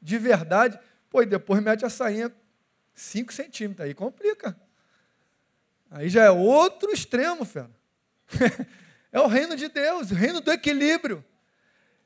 de 0.00 0.18
verdade. 0.18 0.78
Pô, 1.10 1.22
e 1.22 1.26
depois 1.26 1.62
mete 1.62 1.84
a 1.84 1.90
sainha 1.90 2.34
5 2.94 3.32
centímetros, 3.32 3.86
aí 3.86 3.94
complica. 3.94 4.56
Aí 5.90 6.08
já 6.08 6.24
é 6.24 6.30
outro 6.30 6.90
extremo, 6.90 7.44
fera. 7.44 7.70
é 9.12 9.20
o 9.20 9.26
reino 9.26 9.54
de 9.54 9.68
Deus, 9.68 10.10
o 10.10 10.14
reino 10.14 10.40
do 10.40 10.50
equilíbrio. 10.50 11.24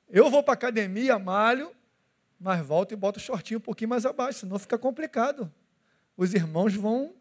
Eu 0.08 0.30
vou 0.30 0.42
para 0.42 0.52
a 0.52 0.54
academia, 0.54 1.18
malho, 1.18 1.70
mas 2.40 2.64
volto 2.64 2.92
e 2.92 2.96
boto 2.96 3.18
o 3.18 3.22
shortinho 3.22 3.58
um 3.58 3.62
pouquinho 3.62 3.90
mais 3.90 4.04
abaixo, 4.04 4.40
senão 4.40 4.58
fica 4.58 4.78
complicado. 4.78 5.52
Os 6.16 6.34
irmãos 6.34 6.74
vão 6.74 7.14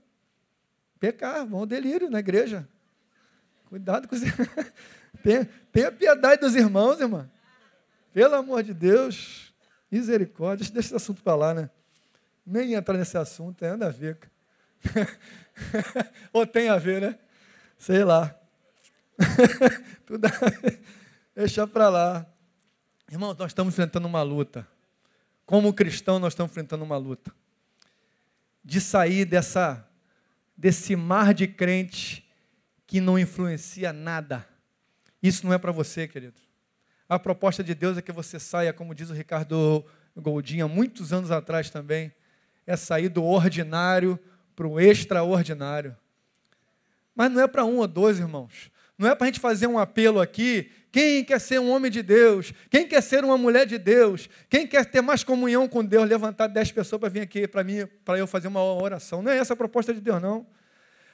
pecar, 1.00 1.46
vão 1.46 1.60
ao 1.60 1.66
delírio 1.66 2.10
na 2.10 2.20
igreja. 2.20 2.68
Cuidado 3.70 4.08
com 4.08 4.16
os 4.16 4.22
tenha, 5.22 5.46
tenha 5.74 5.92
piedade 5.92 6.40
dos 6.40 6.56
irmãos, 6.56 7.00
irmã. 7.02 7.30
Pelo 8.14 8.36
amor 8.36 8.64
de 8.64 8.74
Deus, 8.74 9.54
misericórdia. 9.92 10.66
Deixa 10.72 10.88
esse 10.88 10.96
assunto 10.96 11.22
para 11.22 11.36
lá, 11.36 11.54
né? 11.54 11.70
Nem 12.46 12.74
entrar 12.74 12.98
nesse 12.98 13.18
assunto, 13.18 13.58
tem 13.58 13.70
nada 13.70 13.88
a 13.88 13.90
ver. 13.90 14.18
Ou 16.32 16.48
tem 16.48 16.70
a 16.70 16.78
ver, 16.78 17.02
né? 17.02 17.20
Sei 17.78 18.06
lá. 18.06 18.34
Tudo 20.06 20.28
Deixa 21.36 21.68
para 21.68 21.90
lá. 21.90 22.26
Irmão, 23.12 23.36
nós 23.38 23.52
estamos 23.52 23.74
enfrentando 23.74 24.08
uma 24.08 24.22
luta. 24.24 24.66
Como 25.46 25.74
cristão, 25.74 26.20
nós 26.20 26.34
estamos 26.34 26.52
enfrentando 26.52 26.86
uma 26.86 26.98
luta. 26.98 27.34
De 28.64 28.80
sair 28.80 29.26
dessa, 29.26 29.86
desse 30.56 30.96
mar 30.96 31.34
de 31.34 31.48
crente 31.48 32.27
que 32.88 33.02
não 33.02 33.20
influencia 33.20 33.92
nada. 33.92 34.48
Isso 35.22 35.46
não 35.46 35.54
é 35.54 35.58
para 35.58 35.74
você, 35.74 36.08
querido. 36.08 36.42
A 37.10 37.20
proposta 37.20 37.64
de 37.64 37.76
Deus 37.76 37.98
é 37.98 38.02
que 38.02 38.12
você 38.12 38.40
saia, 38.40 38.72
como 38.72 38.96
diz 38.96 39.10
o 39.10 39.14
Ricardo 39.14 39.86
Goldinha, 40.16 40.68
muitos 40.68 41.12
anos 41.12 41.30
atrás 41.30 41.70
também, 41.70 42.12
é 42.66 42.76
sair 42.76 43.10
do 43.10 43.24
ordinário 43.24 44.18
para 44.56 44.68
o 44.68 44.80
extraordinário. 44.80 45.96
Mas 47.14 47.32
não 47.32 47.42
é 47.42 47.48
para 47.48 47.66
um 47.66 47.78
ou 47.78 47.88
dois, 47.88 48.20
irmãos. 48.20 48.72
Não 48.98 49.08
é 49.08 49.14
para 49.14 49.26
a 49.26 49.28
gente 49.28 49.40
fazer 49.40 49.68
um 49.68 49.78
apelo 49.78 50.20
aqui. 50.20 50.72
Quem 50.92 51.24
quer 51.24 51.40
ser 51.40 51.60
um 51.60 51.70
homem 51.70 51.92
de 51.92 52.02
Deus? 52.02 52.54
Quem 52.70 52.88
quer 52.88 53.02
ser 53.02 53.24
uma 53.24 53.38
mulher 53.38 53.66
de 53.66 53.78
Deus? 53.78 54.30
Quem 54.50 54.66
quer 54.66 54.86
ter 54.86 55.02
mais 55.02 55.24
comunhão 55.24 55.68
com 55.68 55.84
Deus? 55.84 56.08
Levantar 56.08 56.48
dez 56.48 56.72
pessoas 56.72 57.00
para 57.00 57.10
vir 57.10 57.22
aqui 57.22 57.48
para 57.48 57.64
mim, 57.64 57.86
para 58.04 58.18
eu 58.18 58.26
fazer 58.26 58.48
uma 58.48 58.64
oração. 58.64 59.22
Não 59.22 59.32
é 59.32 59.38
essa 59.38 59.54
a 59.54 59.58
proposta 59.58 59.94
de 59.94 60.02
Deus, 60.02 60.22
não. 60.22 60.48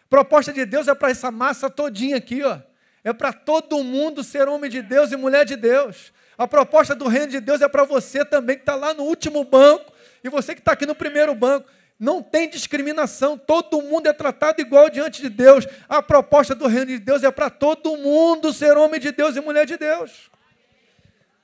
Proposta 0.09 0.53
de 0.53 0.65
Deus 0.65 0.87
é 0.87 0.95
para 0.95 1.09
essa 1.09 1.31
massa 1.31 1.69
todinha 1.69 2.17
aqui, 2.17 2.43
ó. 2.43 2.59
É 3.03 3.11
para 3.11 3.33
todo 3.33 3.83
mundo 3.83 4.23
ser 4.23 4.47
homem 4.47 4.69
de 4.69 4.81
Deus 4.81 5.11
e 5.11 5.15
mulher 5.15 5.45
de 5.45 5.55
Deus. 5.55 6.13
A 6.37 6.47
proposta 6.47 6.95
do 6.95 7.07
reino 7.07 7.27
de 7.27 7.39
Deus 7.39 7.61
é 7.61 7.67
para 7.67 7.83
você 7.83 8.23
também 8.23 8.55
que 8.55 8.61
está 8.61 8.75
lá 8.75 8.93
no 8.93 9.03
último 9.03 9.43
banco 9.43 9.91
e 10.23 10.29
você 10.29 10.55
que 10.55 10.61
está 10.61 10.71
aqui 10.71 10.85
no 10.85 10.95
primeiro 10.95 11.35
banco. 11.35 11.69
Não 11.99 12.23
tem 12.23 12.49
discriminação, 12.49 13.37
todo 13.37 13.81
mundo 13.81 14.07
é 14.07 14.13
tratado 14.13 14.61
igual 14.61 14.89
diante 14.89 15.21
de 15.21 15.29
Deus. 15.29 15.65
A 15.87 16.01
proposta 16.01 16.55
do 16.55 16.67
reino 16.67 16.87
de 16.87 16.99
Deus 16.99 17.23
é 17.23 17.31
para 17.31 17.49
todo 17.49 17.95
mundo 17.97 18.51
ser 18.51 18.77
homem 18.77 18.99
de 18.99 19.11
Deus 19.11 19.35
e 19.35 19.41
mulher 19.41 19.65
de 19.65 19.77
Deus. 19.77 20.31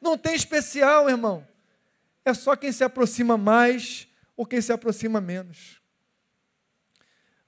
Não 0.02 0.18
tem 0.18 0.34
especial, 0.34 1.10
irmão. 1.10 1.46
É 2.26 2.34
só 2.34 2.56
quem 2.56 2.72
se 2.72 2.84
aproxima 2.84 3.38
mais 3.38 4.08
ou 4.36 4.46
quem 4.46 4.62
se 4.62 4.72
aproxima 4.72 5.22
menos. 5.22 5.79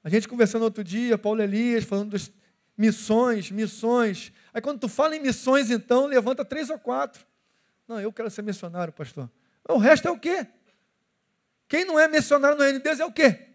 A 0.04 0.10
gente 0.10 0.28
conversando 0.28 0.64
outro 0.64 0.84
dia, 0.84 1.18
Paulo 1.18 1.42
Elias, 1.42 1.84
falando 1.84 2.12
das 2.12 2.32
missões, 2.78 3.52
missões. 3.52 4.34
Aí 4.54 4.62
quando 4.62 4.80
tu 4.80 4.90
fala 4.90 5.16
em 5.16 5.20
missões, 5.20 5.70
então, 5.70 6.06
levanta 6.06 6.44
três 6.44 6.70
ou 6.70 6.80
quatro. 6.80 7.26
Não, 7.88 8.00
eu 8.00 8.12
quero 8.12 8.30
ser 8.30 8.42
missionário, 8.42 8.92
pastor. 8.94 9.30
O 9.68 9.78
resto 9.78 10.08
é 10.08 10.12
o 10.12 10.18
quê? 10.18 10.48
Quem 11.68 11.86
não 11.86 12.00
é 12.00 12.08
missionário 12.08 12.58
no 12.58 12.64
reino 12.64 12.80
de 12.80 12.84
Deus 12.84 13.00
é 13.00 13.06
o 13.06 13.12
quê? 13.12 13.48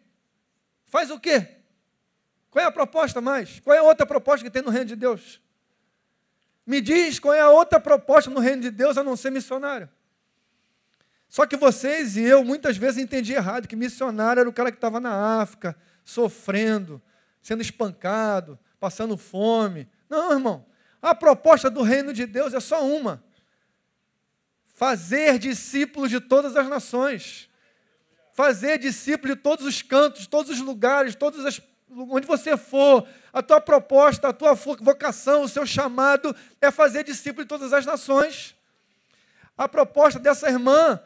Faz 0.84 1.10
o 1.10 1.18
quê? 1.18 1.56
Qual 2.50 2.64
é 2.64 2.68
a 2.68 2.72
proposta 2.72 3.20
mais? 3.20 3.60
Qual 3.60 3.74
é 3.74 3.78
a 3.78 3.82
outra 3.82 4.06
proposta 4.06 4.44
que 4.44 4.50
tem 4.50 4.62
no 4.62 4.70
reino 4.70 4.86
de 4.86 4.96
Deus? 4.96 5.40
Me 6.64 6.80
diz 6.80 7.18
qual 7.18 7.34
é 7.34 7.40
a 7.40 7.50
outra 7.50 7.78
proposta 7.78 8.30
no 8.30 8.40
reino 8.40 8.62
de 8.62 8.70
Deus 8.70 8.96
a 8.96 9.04
não 9.04 9.16
ser 9.16 9.30
missionário. 9.30 9.88
Só 11.28 11.44
que 11.44 11.56
vocês 11.56 12.16
e 12.16 12.22
eu 12.22 12.44
muitas 12.44 12.76
vezes 12.76 13.02
entendi 13.02 13.32
errado 13.32 13.68
que 13.68 13.76
missionário 13.76 14.40
era 14.40 14.48
o 14.48 14.52
cara 14.52 14.70
que 14.70 14.78
estava 14.78 14.98
na 14.98 15.40
África, 15.40 15.76
sofrendo, 16.06 17.02
sendo 17.42 17.60
espancado, 17.60 18.58
passando 18.80 19.18
fome. 19.18 19.86
Não, 20.08 20.32
irmão. 20.32 20.64
A 21.02 21.14
proposta 21.14 21.68
do 21.68 21.82
reino 21.82 22.12
de 22.12 22.24
Deus 22.24 22.54
é 22.54 22.60
só 22.60 22.86
uma: 22.86 23.22
fazer 24.72 25.38
discípulos 25.38 26.08
de 26.08 26.20
todas 26.20 26.56
as 26.56 26.68
nações. 26.68 27.50
Fazer 28.32 28.78
discípulos 28.78 29.34
de 29.34 29.42
todos 29.42 29.66
os 29.66 29.82
cantos, 29.82 30.26
todos 30.26 30.50
os 30.52 30.60
lugares, 30.60 31.14
todas 31.14 31.44
as 31.44 31.60
onde 31.88 32.26
você 32.26 32.56
for, 32.56 33.06
a 33.32 33.40
tua 33.40 33.60
proposta, 33.60 34.28
a 34.28 34.32
tua 34.32 34.54
vocação, 34.54 35.42
o 35.42 35.48
seu 35.48 35.64
chamado 35.64 36.34
é 36.60 36.70
fazer 36.70 37.04
discípulo 37.04 37.44
de 37.44 37.48
todas 37.48 37.72
as 37.72 37.86
nações. 37.86 38.56
A 39.56 39.68
proposta 39.68 40.18
dessa 40.18 40.48
irmã 40.48 41.00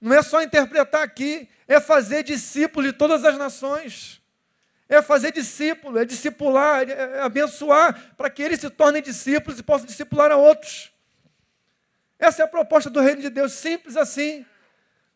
não 0.00 0.14
é 0.14 0.22
só 0.22 0.42
interpretar 0.42 1.02
aqui, 1.02 1.48
é 1.66 1.80
fazer 1.80 2.22
discípulo 2.22 2.86
de 2.86 2.92
todas 2.92 3.24
as 3.24 3.38
nações. 3.38 4.20
É 4.88 5.02
fazer 5.02 5.32
discípulo, 5.32 5.98
é 5.98 6.04
discipular, 6.04 6.88
é 6.88 7.20
abençoar, 7.20 8.14
para 8.16 8.30
que 8.30 8.42
eles 8.42 8.60
se 8.60 8.70
tornem 8.70 9.02
discípulos 9.02 9.58
e 9.58 9.62
possam 9.62 9.86
discipular 9.86 10.30
a 10.30 10.36
outros. 10.36 10.92
Essa 12.18 12.42
é 12.42 12.44
a 12.44 12.48
proposta 12.48 12.88
do 12.88 13.00
reino 13.00 13.20
de 13.20 13.28
Deus, 13.28 13.52
simples 13.52 13.96
assim. 13.96 14.46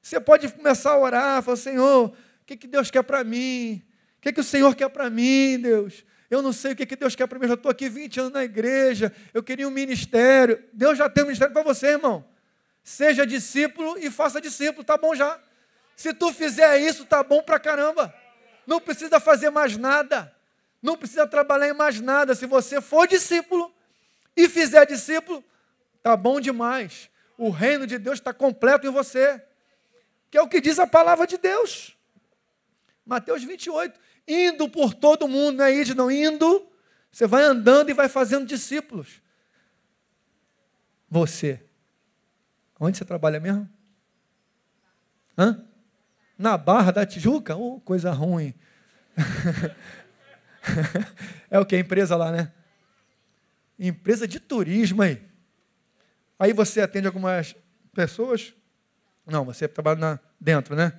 Você 0.03 0.19
pode 0.19 0.49
começar 0.49 0.91
a 0.91 0.99
orar, 0.99 1.43
falar, 1.43 1.57
Senhor, 1.57 2.09
o 2.09 2.15
que, 2.45 2.57
que 2.57 2.67
Deus 2.67 2.91
quer 2.91 3.03
para 3.03 3.23
mim? 3.23 3.83
O 4.19 4.21
que, 4.21 4.33
que 4.33 4.41
o 4.41 4.45
Senhor 4.45 4.75
quer 4.75 4.89
para 4.89 5.09
mim, 5.09 5.59
Deus? 5.61 6.05
Eu 6.31 6.43
não 6.43 6.53
sei 6.53 6.73
o 6.73 6.77
que, 6.77 6.87
que 6.87 6.97
Deus 6.97 7.17
quer 7.17 7.27
para 7.27 7.39
mim, 7.39 7.45
eu 7.45 7.51
já 7.51 7.55
estou 7.55 7.71
aqui 7.71 7.89
20 7.89 8.21
anos 8.21 8.33
na 8.33 8.45
igreja, 8.45 9.13
eu 9.35 9.43
queria 9.43 9.67
um 9.67 9.71
ministério. 9.71 10.63
Deus 10.73 10.97
já 10.97 11.09
tem 11.09 11.25
um 11.25 11.27
ministério 11.27 11.53
para 11.53 11.63
você, 11.63 11.89
irmão. 11.89 12.25
Seja 12.83 13.27
discípulo 13.27 13.99
e 13.99 14.11
faça 14.11 14.41
discípulo, 14.41 14.85
tá 14.85 14.97
bom 14.97 15.15
já. 15.15 15.39
Se 15.97 16.15
tu 16.15 16.33
fizer 16.33 16.79
isso, 16.79 17.05
tá 17.05 17.23
bom 17.23 17.43
pra 17.43 17.59
caramba. 17.59 18.15
Não 18.67 18.81
precisa 18.81 19.21
fazer 19.21 19.51
mais 19.51 19.77
nada. 19.77 20.35
Não 20.83 20.97
precisa 20.97 21.27
trabalhar 21.27 21.69
em 21.69 21.73
mais 21.73 22.01
nada. 22.01 22.35
Se 22.35 22.47
você 22.47 22.81
for 22.81 23.07
discípulo 23.07 23.73
e 24.37 24.49
fizer 24.49 24.87
discípulo, 24.87 25.45
tá 26.03 26.17
bom 26.17 26.41
demais. 26.41 27.11
O 27.37 27.51
reino 27.51 27.87
de 27.87 27.99
Deus 27.99 28.19
está 28.19 28.33
completo 28.33 28.87
em 28.87 28.91
você. 28.91 29.43
Que 30.31 30.39
é 30.39 30.43
o 30.43 30.49
que 30.49 30.61
diz 30.61 30.79
a 30.79 30.87
palavra 30.87 31.27
de 31.27 31.37
Deus. 31.37 31.97
Mateus 33.05 33.43
28. 33.43 33.99
Indo 34.29 34.69
por 34.69 34.95
todo 34.95 35.27
mundo, 35.27 35.59
não 35.59 35.65
é 35.65 35.75
ir, 35.75 35.95
não 35.95 36.11
indo. 36.11 36.69
Você 37.11 37.27
vai 37.27 37.43
andando 37.43 37.91
e 37.91 37.95
vai 37.95 38.09
fazendo 38.09 38.47
discípulos. 38.47 39.21
Você 41.09 41.65
Onde 42.81 42.97
você 42.97 43.05
trabalha 43.05 43.39
mesmo? 43.39 43.69
Hã? 45.37 45.63
Na 46.41 46.57
Barra 46.57 46.91
da 46.91 47.05
Tijuca? 47.05 47.55
Oh, 47.55 47.83
coisa 47.83 48.11
ruim. 48.13 48.55
é 51.51 51.61
o 51.61 51.67
que? 51.67 51.77
Empresa 51.77 52.17
lá, 52.17 52.33
né? 52.33 52.51
Empresa 53.79 54.27
de 54.27 54.41
turismo 54.41 55.03
aí. 55.03 55.23
Aí 56.39 56.55
você 56.55 56.81
atende 56.81 57.07
algumas 57.07 57.55
pessoas? 57.93 58.55
Não, 59.27 59.45
você 59.45 59.69
trabalha 59.69 60.01
na, 60.01 60.21
dentro, 60.41 60.75
né? 60.75 60.99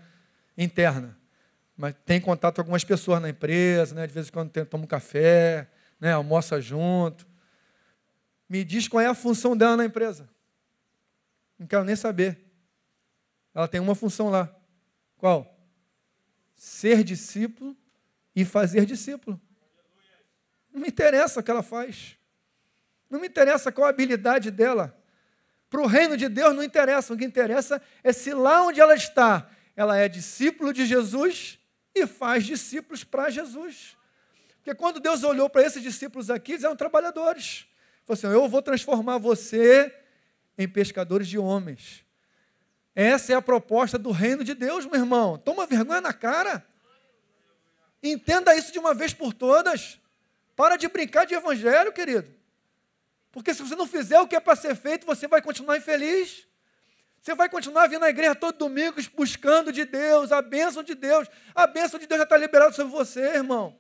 Interna. 0.56 1.18
Mas 1.76 1.96
tem 2.06 2.22
contato 2.22 2.58
com 2.58 2.62
algumas 2.62 2.84
pessoas 2.84 3.20
na 3.20 3.30
empresa, 3.30 3.96
né? 3.96 4.06
De 4.06 4.14
vez 4.14 4.28
em 4.28 4.32
quando 4.32 4.52
tem, 4.52 4.64
toma 4.64 4.84
um 4.84 4.88
café, 4.88 5.68
né? 6.00 6.14
almoça 6.14 6.62
junto. 6.62 7.26
Me 8.48 8.64
diz 8.64 8.88
qual 8.88 9.02
é 9.02 9.08
a 9.08 9.16
função 9.16 9.58
dela 9.58 9.76
na 9.76 9.86
empresa. 9.86 10.30
Não 11.58 11.66
quero 11.66 11.84
nem 11.84 11.96
saber. 11.96 12.38
Ela 13.56 13.68
tem 13.68 13.82
uma 13.82 13.96
função 13.96 14.30
lá. 14.30 14.56
Qual? 15.22 15.56
Ser 16.56 17.04
discípulo 17.04 17.78
e 18.36 18.44
fazer 18.44 18.88
discípulo. 18.88 19.40
Não 20.74 20.82
me 20.82 20.88
interessa 20.88 21.40
o 21.40 21.44
que 21.44 21.52
ela 21.52 21.62
faz. 21.62 22.18
Não 23.08 23.20
me 23.20 23.28
interessa 23.28 23.72
qual 23.72 23.86
a 23.86 23.92
habilidade 23.92 24.50
dela. 24.50 25.00
Para 25.70 25.80
o 25.80 25.86
reino 25.86 26.18
de 26.18 26.28
Deus 26.28 26.56
não 26.56 26.64
interessa. 26.64 27.14
O 27.14 27.18
que 27.18 27.24
interessa 27.24 27.80
é 28.04 28.12
se 28.12 28.34
lá 28.34 28.64
onde 28.64 28.82
ela 28.82 28.96
está, 28.96 29.48
ela 29.76 29.96
é 29.96 30.10
discípulo 30.10 30.74
de 30.74 30.88
Jesus 30.88 31.60
e 31.94 32.08
faz 32.08 32.44
discípulos 32.44 33.04
para 33.04 33.30
Jesus. 33.30 33.96
Porque 34.56 34.74
quando 34.74 35.00
Deus 35.00 35.24
olhou 35.24 35.48
para 35.52 35.62
esses 35.62 35.84
discípulos 35.84 36.32
aqui, 36.32 36.54
eles 36.54 36.64
eram 36.64 36.76
trabalhadores. 36.76 37.68
Falou 38.06 38.18
assim: 38.18 38.26
Eu 38.26 38.50
vou 38.50 38.64
transformar 38.64 39.20
você 39.20 39.96
em 40.58 40.68
pescadores 40.68 41.28
de 41.28 41.38
homens. 41.38 42.04
Essa 42.96 43.34
é 43.34 43.36
a 43.36 43.42
proposta 43.42 43.98
do 43.98 44.12
reino 44.12 44.44
de 44.44 44.54
Deus, 44.54 44.86
meu 44.86 44.96
irmão. 44.96 45.38
Toma 45.38 45.66
vergonha 45.66 46.02
na 46.02 46.14
cara. 46.14 46.66
Entenda 48.04 48.56
isso 48.56 48.72
de 48.72 48.80
uma 48.80 48.94
vez 48.94 49.14
por 49.14 49.34
todas. 49.34 50.00
Para 50.56 50.76
de 50.76 50.88
brincar 50.88 51.26
de 51.26 51.34
evangelho, 51.34 51.94
querido. 51.94 52.28
Porque 53.32 53.54
se 53.54 53.64
você 53.64 53.76
não 53.76 53.88
fizer 53.88 54.20
o 54.20 54.28
que 54.28 54.36
é 54.36 54.40
para 54.40 54.56
ser 54.56 54.76
feito, 54.76 55.06
você 55.06 55.28
vai 55.28 55.42
continuar 55.42 55.78
infeliz. 55.78 56.46
Você 57.22 57.36
vai 57.36 57.48
continuar 57.48 57.88
vindo 57.88 58.04
à 58.04 58.10
igreja 58.10 58.34
todo 58.36 58.58
domingo 58.58 58.98
buscando 59.16 59.72
de 59.72 59.86
Deus, 59.86 60.32
a 60.32 60.42
bênção 60.42 60.84
de 60.84 60.96
Deus. 60.96 61.28
A 61.54 61.68
bênção 61.68 62.00
de 62.00 62.08
Deus 62.08 62.18
já 62.18 62.24
está 62.24 62.36
liberada 62.36 62.74
sobre 62.74 62.92
você, 62.92 63.22
irmão. 63.36 63.80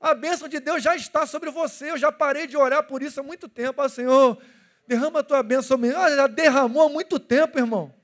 A 0.00 0.14
bênção 0.14 0.48
de 0.48 0.58
Deus 0.58 0.82
já 0.82 0.96
está 0.96 1.26
sobre 1.26 1.50
você. 1.50 1.90
Eu 1.90 1.98
já 1.98 2.10
parei 2.10 2.46
de 2.46 2.56
orar 2.56 2.82
por 2.84 3.02
isso 3.02 3.20
há 3.20 3.22
muito 3.22 3.48
tempo. 3.48 3.82
Ah, 3.82 3.88
Senhor, 3.88 4.40
derrama 4.86 5.20
a 5.20 5.22
tua 5.22 5.42
bênção. 5.42 5.78
Ah, 5.96 6.16
já 6.16 6.26
derramou 6.26 6.82
há 6.82 6.88
muito 6.88 7.20
tempo, 7.20 7.58
irmão. 7.58 7.97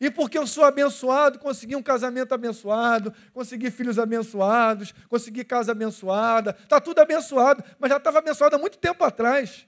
E 0.00 0.10
porque 0.10 0.38
eu 0.38 0.46
sou 0.46 0.64
abençoado, 0.64 1.38
consegui 1.38 1.76
um 1.76 1.82
casamento 1.82 2.32
abençoado, 2.32 3.12
consegui 3.34 3.70
filhos 3.70 3.98
abençoados, 3.98 4.94
consegui 5.10 5.44
casa 5.44 5.72
abençoada, 5.72 6.56
está 6.62 6.80
tudo 6.80 7.00
abençoado, 7.00 7.62
mas 7.78 7.90
já 7.90 7.98
estava 7.98 8.18
abençoado 8.18 8.56
há 8.56 8.58
muito 8.58 8.78
tempo 8.78 9.04
atrás. 9.04 9.66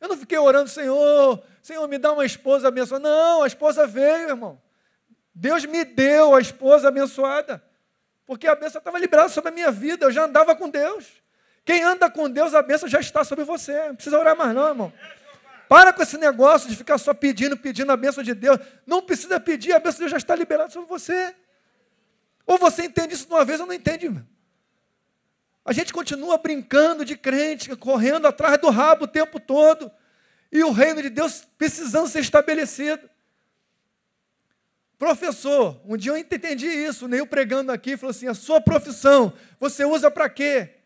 Eu 0.00 0.08
não 0.08 0.16
fiquei 0.16 0.38
orando, 0.38 0.68
Senhor, 0.68 1.40
Senhor, 1.62 1.86
me 1.86 1.98
dá 1.98 2.12
uma 2.12 2.24
esposa 2.24 2.66
abençoada. 2.66 3.08
Não, 3.08 3.42
a 3.44 3.46
esposa 3.46 3.86
veio, 3.86 4.30
irmão. 4.30 4.60
Deus 5.32 5.64
me 5.64 5.84
deu 5.84 6.34
a 6.34 6.40
esposa 6.40 6.88
abençoada, 6.88 7.62
porque 8.26 8.48
a 8.48 8.56
bênção 8.56 8.80
estava 8.80 8.98
liberada 8.98 9.28
sobre 9.28 9.50
a 9.50 9.54
minha 9.54 9.70
vida, 9.70 10.06
eu 10.06 10.10
já 10.10 10.24
andava 10.24 10.56
com 10.56 10.68
Deus. 10.68 11.06
Quem 11.64 11.84
anda 11.84 12.10
com 12.10 12.28
Deus, 12.28 12.54
a 12.54 12.62
bênção 12.62 12.88
já 12.88 12.98
está 12.98 13.22
sobre 13.22 13.44
você. 13.44 13.88
Não 13.88 13.94
precisa 13.94 14.18
orar 14.18 14.36
mais, 14.36 14.52
não, 14.52 14.66
irmão. 14.66 14.92
Para 15.70 15.92
com 15.92 16.02
esse 16.02 16.18
negócio 16.18 16.68
de 16.68 16.74
ficar 16.74 16.98
só 16.98 17.14
pedindo, 17.14 17.56
pedindo 17.56 17.92
a 17.92 17.96
bênção 17.96 18.24
de 18.24 18.34
Deus. 18.34 18.58
Não 18.84 19.00
precisa 19.00 19.38
pedir, 19.38 19.72
a 19.72 19.78
bênção 19.78 19.98
de 19.98 20.00
Deus 20.00 20.10
já 20.10 20.16
está 20.16 20.34
liberada 20.34 20.68
sobre 20.68 20.88
você. 20.88 21.32
Ou 22.44 22.58
você 22.58 22.86
entende 22.86 23.14
isso 23.14 23.28
de 23.28 23.32
uma 23.32 23.44
vez 23.44 23.60
ou 23.60 23.66
não 23.66 23.72
entende. 23.72 24.12
A 25.64 25.72
gente 25.72 25.92
continua 25.92 26.36
brincando 26.38 27.04
de 27.04 27.16
crente, 27.16 27.76
correndo 27.76 28.26
atrás 28.26 28.58
do 28.58 28.68
rabo 28.68 29.04
o 29.04 29.06
tempo 29.06 29.38
todo. 29.38 29.92
E 30.50 30.64
o 30.64 30.72
reino 30.72 31.00
de 31.02 31.08
Deus 31.08 31.46
precisando 31.56 32.08
ser 32.08 32.18
estabelecido. 32.18 33.08
Professor, 34.98 35.80
um 35.84 35.96
dia 35.96 36.10
eu 36.10 36.16
entendi 36.16 36.66
isso, 36.66 37.06
nem 37.06 37.20
eu 37.20 37.26
pregando 37.28 37.70
aqui, 37.70 37.96
falou 37.96 38.10
assim: 38.10 38.26
a 38.26 38.34
sua 38.34 38.60
profissão, 38.60 39.32
você 39.60 39.84
usa 39.84 40.10
para 40.10 40.28
quê? 40.28 40.78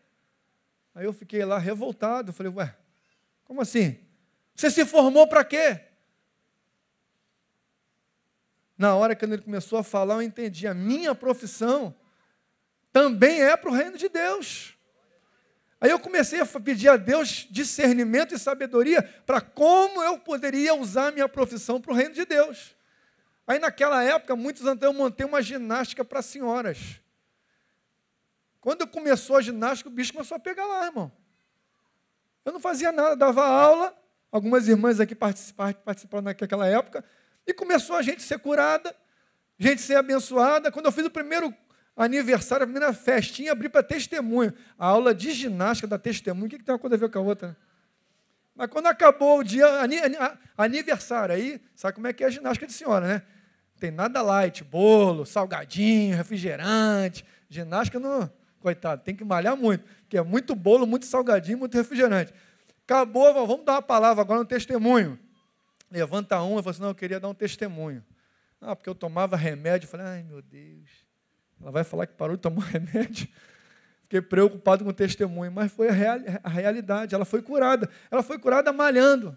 Aí 0.93 1.05
eu 1.05 1.11
fiquei 1.11 1.43
lá 1.43 1.57
revoltado, 1.57 2.31
falei, 2.31 2.53
ué, 2.53 2.75
como 3.45 3.61
assim? 3.61 4.04
Você 4.55 4.71
se 4.71 4.85
formou 4.85 5.27
para 5.27 5.43
quê? 5.43 5.81
Na 8.77 8.95
hora 8.95 9.15
que 9.15 9.25
ele 9.25 9.37
começou 9.37 9.79
a 9.79 9.83
falar, 9.83 10.15
eu 10.15 10.21
entendi. 10.21 10.65
A 10.67 10.73
minha 10.73 11.13
profissão 11.13 11.95
também 12.91 13.41
é 13.41 13.55
para 13.57 13.69
o 13.69 13.73
reino 13.73 13.97
de 13.97 14.07
Deus. 14.07 14.73
Aí 15.79 15.91
eu 15.91 15.99
comecei 15.99 16.39
a 16.39 16.45
pedir 16.45 16.87
a 16.87 16.95
Deus 16.95 17.47
discernimento 17.49 18.33
e 18.33 18.39
sabedoria 18.39 19.03
para 19.25 19.41
como 19.41 20.01
eu 20.01 20.17
poderia 20.17 20.73
usar 20.73 21.09
a 21.09 21.11
minha 21.11 21.27
profissão 21.27 21.79
para 21.81 21.91
o 21.91 21.95
reino 21.95 22.15
de 22.15 22.25
Deus. 22.25 22.75
Aí 23.45 23.59
naquela 23.59 24.03
época, 24.03 24.35
muitos 24.35 24.65
anos 24.65 24.81
eu 24.81 24.93
montei 24.93 25.25
uma 25.25 25.41
ginástica 25.41 26.03
para 26.03 26.21
senhoras. 26.21 27.01
Quando 28.61 28.87
começou 28.87 29.35
a 29.35 29.41
ginástica, 29.41 29.89
o 29.89 29.93
bicho 29.93 30.13
começou 30.13 30.37
a 30.37 30.39
pegar 30.39 30.65
lá, 30.65 30.85
irmão. 30.85 31.11
Eu 32.43 32.53
não 32.53 32.59
fazia 32.59 32.91
nada, 32.91 33.15
dava 33.15 33.45
aula, 33.45 33.95
algumas 34.35 34.67
irmãs 34.67 34.99
aqui 34.99 35.15
participaram, 35.15 35.73
participaram 35.85 36.25
naquela 36.25 36.67
época, 36.67 37.05
e 37.47 37.53
começou 37.53 37.95
a 37.95 38.01
gente 38.01 38.21
ser 38.21 38.37
curada, 38.37 38.93
gente 39.57 39.81
ser 39.81 39.95
abençoada. 39.95 40.69
Quando 40.69 40.87
eu 40.87 40.91
fiz 40.91 41.05
o 41.05 41.09
primeiro 41.09 41.55
aniversário, 41.95 42.65
a 42.65 42.67
primeira 42.67 42.91
festinha, 42.91 43.53
abri 43.53 43.69
para 43.69 43.81
testemunho. 43.81 44.53
A 44.77 44.87
aula 44.87 45.15
de 45.15 45.31
ginástica 45.31 45.87
da 45.87 45.97
testemunho, 45.97 46.47
o 46.47 46.49
que, 46.49 46.61
tem 46.61 46.73
uma 46.73 46.79
coisa 46.79 46.97
a 46.97 46.99
ver 46.99 47.09
com 47.09 47.19
a 47.19 47.21
outra? 47.21 47.55
Mas 48.53 48.67
quando 48.69 48.87
acabou 48.87 49.39
o 49.39 49.43
dia, 49.43 49.67
aniversário, 50.57 51.33
aí, 51.33 51.61
sabe 51.73 51.93
como 51.93 52.07
é 52.07 52.11
que 52.11 52.21
é 52.21 52.27
a 52.27 52.29
ginástica 52.29 52.67
de 52.67 52.73
senhora, 52.73 53.07
né? 53.07 53.21
Tem 53.79 53.89
nada 53.89 54.21
light, 54.21 54.65
bolo, 54.65 55.25
salgadinho, 55.25 56.15
refrigerante. 56.15 57.25
Ginástica 57.49 57.99
no, 57.99 58.29
coitado, 58.59 59.01
tem 59.01 59.15
que 59.15 59.23
malhar 59.23 59.55
muito, 59.55 59.85
porque 60.01 60.17
é 60.17 60.23
muito 60.23 60.55
bolo, 60.55 60.85
muito 60.85 61.05
salgadinho, 61.05 61.59
muito 61.59 61.77
refrigerante. 61.77 62.33
Acabou, 62.85 63.33
vamos 63.33 63.65
dar 63.65 63.73
uma 63.73 63.81
palavra 63.81 64.21
agora 64.21 64.39
no 64.39 64.45
testemunho. 64.45 65.19
Levanta 65.89 66.39
um, 66.43 66.57
eu 66.57 66.63
falo 66.63 66.69
assim, 66.69 66.81
não, 66.81 66.89
eu 66.89 66.95
queria 66.95 67.19
dar 67.19 67.27
um 67.27 67.33
testemunho. 67.33 68.05
Ah, 68.61 68.75
porque 68.75 68.87
eu 68.87 68.93
tomava 68.93 69.35
remédio. 69.35 69.87
Eu 69.87 69.89
falei, 69.89 70.05
ai 70.05 70.23
meu 70.23 70.39
Deus, 70.39 70.89
ela 71.59 71.71
vai 71.71 71.83
falar 71.83 72.05
que 72.05 72.13
parou 72.13 72.35
de 72.35 72.43
tomar 72.43 72.65
remédio. 72.69 73.27
Fiquei 74.03 74.21
preocupado 74.21 74.83
com 74.83 74.91
o 74.91 74.93
testemunho, 74.93 75.51
mas 75.51 75.71
foi 75.71 75.89
a, 75.89 75.91
real, 75.91 76.19
a 76.43 76.49
realidade. 76.49 77.15
Ela 77.15 77.25
foi 77.25 77.41
curada. 77.41 77.89
Ela 78.11 78.21
foi 78.21 78.37
curada 78.37 78.71
malhando, 78.71 79.35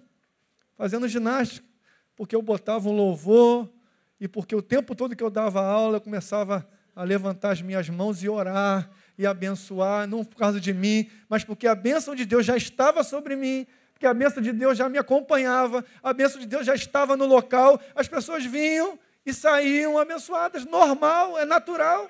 fazendo 0.77 1.09
ginástica, 1.09 1.67
porque 2.15 2.37
eu 2.37 2.43
botava 2.43 2.87
um 2.87 2.93
louvor 2.93 3.73
e 4.21 4.29
porque 4.29 4.55
o 4.55 4.61
tempo 4.61 4.95
todo 4.95 5.17
que 5.17 5.23
eu 5.23 5.31
dava 5.31 5.63
aula 5.63 5.97
eu 5.97 6.01
começava 6.03 6.69
a 6.95 7.03
levantar 7.03 7.53
as 7.53 7.63
minhas 7.63 7.89
mãos 7.89 8.23
e 8.23 8.29
orar 8.29 8.91
e 9.19 9.27
abençoar, 9.27 10.07
não 10.07 10.25
por 10.25 10.37
causa 10.37 10.61
de 10.61 10.73
mim, 10.73 11.11
mas 11.29 11.43
porque 11.43 11.67
a 11.67 11.75
bênção 11.75 12.15
de 12.15 12.25
Deus 12.25 12.47
já 12.47 12.57
estava 12.57 13.03
sobre 13.03 13.35
mim, 13.35 13.67
porque 13.93 14.07
a 14.07 14.15
bênção 14.15 14.41
de 14.41 14.53
Deus 14.53 14.79
já 14.79 14.89
me 14.89 14.97
acompanhava, 14.97 15.85
a 16.01 16.13
bênção 16.13 16.41
de 16.41 16.47
Deus 16.47 16.65
já 16.65 16.75
estava 16.75 17.17
no 17.17 17.27
local, 17.27 17.81
as 17.97 18.07
pessoas 18.07 18.45
vinham 18.45 18.97
e 19.27 19.35
saíam 19.35 19.99
abençoadas, 19.99 20.65
normal, 20.65 21.37
é 21.37 21.45
natural. 21.45 22.09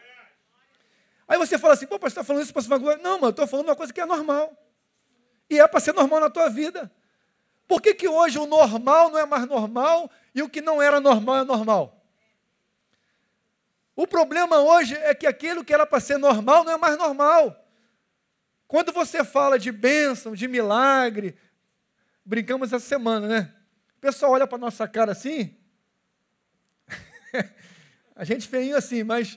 Aí 1.27 1.39
você 1.39 1.59
fala 1.59 1.73
assim, 1.73 1.87
pô, 1.87 1.99
você 1.99 2.09
está 2.09 2.23
falando 2.23 2.43
isso 2.43 2.53
para 2.53 2.63
se 2.63 2.69
vangloriar? 2.69 3.03
Não, 3.03 3.19
mano, 3.19 3.31
estou 3.31 3.47
falando 3.47 3.67
uma 3.69 3.77
coisa 3.77 3.93
que 3.93 4.01
é 4.01 4.07
normal. 4.07 4.53
E 5.49 5.59
é 5.59 5.67
para 5.67 5.81
ser 5.81 5.95
normal 5.95 6.21
na 6.21 6.31
tua 6.31 6.51
vida. 6.51 6.93
Por 7.67 7.81
que, 7.81 7.95
que 7.95 8.07
hoje 8.09 8.39
o 8.39 8.47
normal 8.47 9.11
não 9.11 9.19
é 9.19 9.27
mais 9.27 9.47
normal 9.47 10.11
e 10.35 10.43
o 10.43 10.49
que 10.49 10.61
não 10.61 10.81
era 10.81 11.01
normal 11.01 11.39
é 11.39 11.45
normal? 11.45 11.98
O 13.99 14.07
problema 14.07 14.61
hoje 14.61 14.95
é 14.95 15.13
que 15.13 15.27
aquilo 15.27 15.65
que 15.65 15.75
era 15.75 15.85
para 15.85 15.99
ser 15.99 16.19
normal 16.19 16.63
não 16.63 16.71
é 16.71 16.77
mais 16.77 16.97
normal. 16.97 17.69
Quando 18.69 18.93
você 18.93 19.25
fala 19.25 19.59
de 19.59 19.73
bênção, 19.73 20.37
de 20.37 20.47
milagre, 20.47 21.37
brincamos 22.25 22.73
essa 22.73 22.87
semana, 22.87 23.27
né? 23.27 23.53
O 23.97 24.01
pessoal 24.01 24.31
olha 24.31 24.47
para 24.47 24.55
a 24.55 24.61
nossa 24.61 24.87
cara 24.87 25.11
assim, 25.11 25.59
a 28.15 28.23
gente 28.23 28.47
feinho 28.47 28.77
assim, 28.77 29.03
mas 29.03 29.37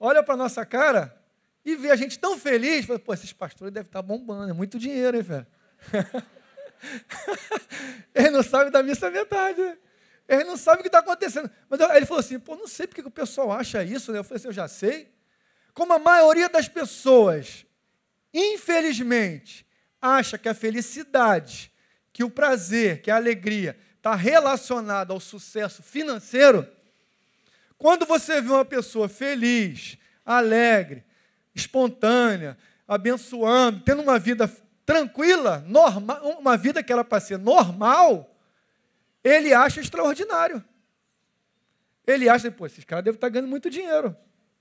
olha 0.00 0.22
para 0.22 0.32
a 0.32 0.38
nossa 0.38 0.64
cara 0.64 1.14
e 1.62 1.76
vê 1.76 1.90
a 1.90 1.96
gente 1.96 2.18
tão 2.18 2.38
feliz, 2.38 2.86
fala, 2.86 2.98
pô, 2.98 3.12
esses 3.12 3.34
pastores 3.34 3.74
devem 3.74 3.88
estar 3.88 4.00
tá 4.00 4.08
bombando, 4.08 4.48
é 4.48 4.54
muito 4.54 4.78
dinheiro, 4.78 5.18
hein, 5.18 5.22
velho? 5.22 5.46
Ele 8.14 8.30
não 8.30 8.42
sabe 8.42 8.70
da 8.70 8.82
missa 8.82 9.10
metade, 9.10 9.60
né? 9.60 9.76
Ele 10.28 10.44
não 10.44 10.58
sabe 10.58 10.80
o 10.80 10.82
que 10.82 10.88
está 10.88 10.98
acontecendo. 10.98 11.50
Mas 11.70 11.80
ele 11.80 12.04
falou 12.04 12.20
assim: 12.20 12.38
pô, 12.38 12.54
não 12.54 12.68
sei 12.68 12.86
porque 12.86 13.00
o 13.00 13.10
pessoal 13.10 13.50
acha 13.50 13.82
isso. 13.82 14.12
Né? 14.12 14.18
Eu 14.18 14.24
falei 14.24 14.36
assim: 14.36 14.48
eu 14.48 14.52
já 14.52 14.68
sei. 14.68 15.10
Como 15.72 15.92
a 15.92 15.98
maioria 15.98 16.48
das 16.48 16.68
pessoas, 16.68 17.64
infelizmente, 18.34 19.66
acha 20.02 20.36
que 20.36 20.48
a 20.48 20.54
felicidade, 20.54 21.72
que 22.12 22.22
o 22.22 22.30
prazer, 22.30 23.00
que 23.00 23.10
a 23.10 23.16
alegria 23.16 23.78
está 23.96 24.14
relacionado 24.14 25.12
ao 25.12 25.20
sucesso 25.20 25.82
financeiro, 25.82 26.68
quando 27.78 28.04
você 28.04 28.40
vê 28.40 28.50
uma 28.50 28.64
pessoa 28.64 29.08
feliz, 29.08 29.96
alegre, 30.26 31.04
espontânea, 31.54 32.58
abençoando, 32.86 33.80
tendo 33.80 34.02
uma 34.02 34.18
vida 34.18 34.50
tranquila, 34.84 35.64
normal, 35.66 36.38
uma 36.38 36.56
vida 36.56 36.82
que 36.82 36.92
era 36.92 37.04
para 37.04 37.20
ser 37.20 37.38
normal, 37.38 38.34
ele 39.22 39.52
acha 39.52 39.80
extraordinário. 39.80 40.64
Ele 42.06 42.28
acha, 42.28 42.50
pô, 42.50 42.66
esses 42.66 42.84
caras 42.84 43.04
devem 43.04 43.16
estar 43.16 43.28
ganhando 43.28 43.48
muito 43.48 43.68
dinheiro. 43.68 44.16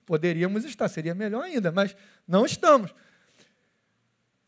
Poderíamos 0.05 0.65
estar, 0.65 0.87
seria 0.87 1.15
melhor 1.15 1.43
ainda, 1.43 1.71
mas 1.71 1.95
não 2.27 2.45
estamos. 2.45 2.93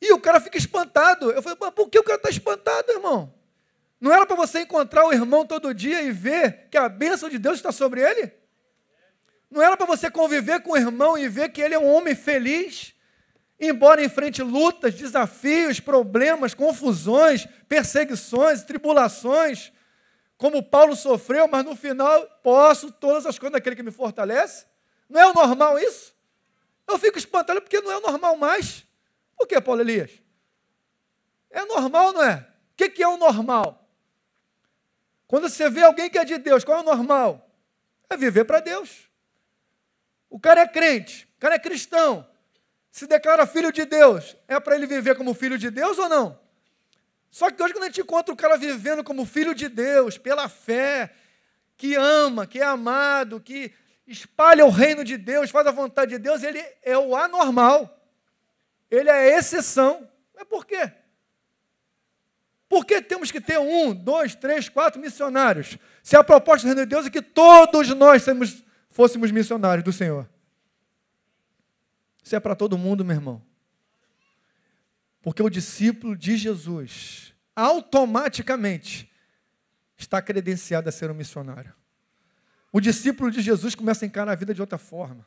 E 0.01 0.13
o 0.13 0.19
cara 0.19 0.39
fica 0.39 0.57
espantado. 0.57 1.31
Eu 1.31 1.41
falei, 1.41 1.57
por 1.71 1.89
que 1.89 1.99
o 1.99 2.03
cara 2.03 2.17
está 2.17 2.29
espantado, 2.29 2.91
irmão? 2.91 3.33
Não 3.99 4.13
era 4.13 4.25
para 4.25 4.35
você 4.35 4.61
encontrar 4.61 5.05
o 5.05 5.11
irmão 5.11 5.45
todo 5.45 5.73
dia 5.73 6.01
e 6.01 6.11
ver 6.11 6.67
que 6.71 6.77
a 6.77 6.87
bênção 6.87 7.29
de 7.29 7.37
Deus 7.37 7.57
está 7.57 7.71
sobre 7.71 8.01
ele? 8.01 8.31
Não 9.51 9.61
era 9.61 9.75
para 9.75 9.85
você 9.85 10.09
conviver 10.09 10.61
com 10.61 10.71
o 10.71 10.77
irmão 10.77 11.17
e 11.17 11.27
ver 11.27 11.49
que 11.49 11.61
ele 11.61 11.73
é 11.73 11.79
um 11.79 11.91
homem 11.91 12.15
feliz, 12.15 12.93
embora 13.59 14.03
enfrente 14.03 14.41
lutas, 14.41 14.93
desafios, 14.93 15.79
problemas, 15.79 16.53
confusões, 16.53 17.47
perseguições, 17.67 18.63
tribulações, 18.63 19.73
como 20.39 20.63
Paulo 20.63 20.95
sofreu, 20.95 21.49
mas 21.49 21.65
no 21.65 21.75
final 21.75 22.25
posso 22.41 22.93
todas 22.93 23.25
as 23.25 23.37
coisas 23.37 23.51
daquele 23.51 23.75
que 23.75 23.83
me 23.83 23.91
fortalece. 23.91 24.65
Não 25.09 25.19
é 25.19 25.27
o 25.27 25.33
normal 25.33 25.77
isso? 25.77 26.15
Eu 26.87 26.97
fico 26.97 27.17
espantado 27.17 27.61
porque 27.61 27.81
não 27.81 27.91
é 27.91 27.97
o 27.97 28.01
normal 28.01 28.37
mais. 28.37 28.87
Por 29.37 29.45
que, 29.45 29.59
Paulo 29.59 29.81
Elias? 29.81 30.11
É 31.49 31.65
normal, 31.65 32.13
não 32.13 32.23
é? 32.23 32.47
O 32.71 32.75
que 32.89 33.03
é 33.03 33.07
o 33.07 33.17
normal? 33.17 33.85
Quando 35.27 35.49
você 35.49 35.69
vê 35.69 35.83
alguém 35.83 36.09
que 36.09 36.17
é 36.17 36.23
de 36.23 36.37
Deus, 36.37 36.63
qual 36.63 36.77
é 36.77 36.81
o 36.81 36.85
normal? 36.85 37.53
É 38.09 38.15
viver 38.15 38.45
para 38.45 38.61
Deus. 38.61 39.09
O 40.29 40.39
cara 40.39 40.61
é 40.61 40.67
crente, 40.67 41.27
o 41.35 41.39
cara 41.41 41.55
é 41.55 41.59
cristão, 41.59 42.25
se 42.89 43.05
declara 43.05 43.45
filho 43.45 43.73
de 43.73 43.83
Deus, 43.83 44.37
é 44.47 44.57
para 44.57 44.75
ele 44.75 44.87
viver 44.87 45.17
como 45.17 45.33
filho 45.33 45.57
de 45.57 45.69
Deus 45.69 45.97
ou 45.97 46.07
não? 46.07 46.39
Só 47.31 47.51
que 47.51 47.61
hoje, 47.61 47.73
quando 47.73 47.83
a 47.83 47.87
gente 47.87 48.01
encontra 48.01 48.33
o 48.33 48.37
cara 48.37 48.57
vivendo 48.57 49.03
como 49.03 49.25
filho 49.25 49.53
de 49.53 49.69
Deus, 49.69 50.17
pela 50.17 50.49
fé, 50.49 51.13
que 51.77 51.95
ama, 51.95 52.47
que 52.47 52.59
é 52.59 52.65
amado, 52.65 53.39
que 53.39 53.71
espalha 54.07 54.65
o 54.65 54.69
reino 54.69 55.03
de 55.03 55.17
Deus, 55.17 55.51
faz 55.51 55.67
a 55.67 55.71
vontade 55.71 56.11
de 56.11 56.17
Deus, 56.17 56.41
ele 56.43 56.63
é 56.81 56.97
o 56.97 57.15
anormal. 57.15 57.95
Ele 58.89 59.09
é 59.09 59.13
a 59.13 59.37
exceção. 59.37 60.09
Mas 60.35 60.45
por 60.45 60.65
quê? 60.65 60.91
Por 62.67 62.85
que 62.85 63.01
temos 63.01 63.31
que 63.31 63.41
ter 63.41 63.59
um, 63.59 63.93
dois, 63.93 64.35
três, 64.35 64.69
quatro 64.69 64.99
missionários? 64.99 65.77
Se 66.03 66.15
a 66.15 66.23
proposta 66.23 66.65
do 66.65 66.67
reino 66.67 66.81
de 66.81 66.89
Deus 66.89 67.05
é 67.05 67.09
que 67.09 67.21
todos 67.21 67.89
nós 67.89 68.23
fôssemos 68.89 69.31
missionários 69.31 69.83
do 69.83 69.93
Senhor. 69.93 70.27
Isso 72.23 72.35
é 72.35 72.39
para 72.39 72.55
todo 72.55 72.77
mundo, 72.77 73.03
meu 73.03 73.15
irmão. 73.15 73.48
Porque 75.21 75.43
o 75.43 75.49
discípulo 75.49 76.15
de 76.15 76.37
Jesus 76.37 77.33
automaticamente 77.55 79.11
está 79.97 80.21
credenciado 80.21 80.87
a 80.87 80.91
ser 80.91 81.11
um 81.11 81.13
missionário. 81.13 81.73
O 82.71 82.79
discípulo 82.79 83.29
de 83.29 83.41
Jesus 83.41 83.75
começa 83.75 84.05
a 84.05 84.07
encarar 84.07 84.31
a 84.31 84.35
vida 84.35 84.53
de 84.53 84.61
outra 84.61 84.77
forma. 84.77 85.25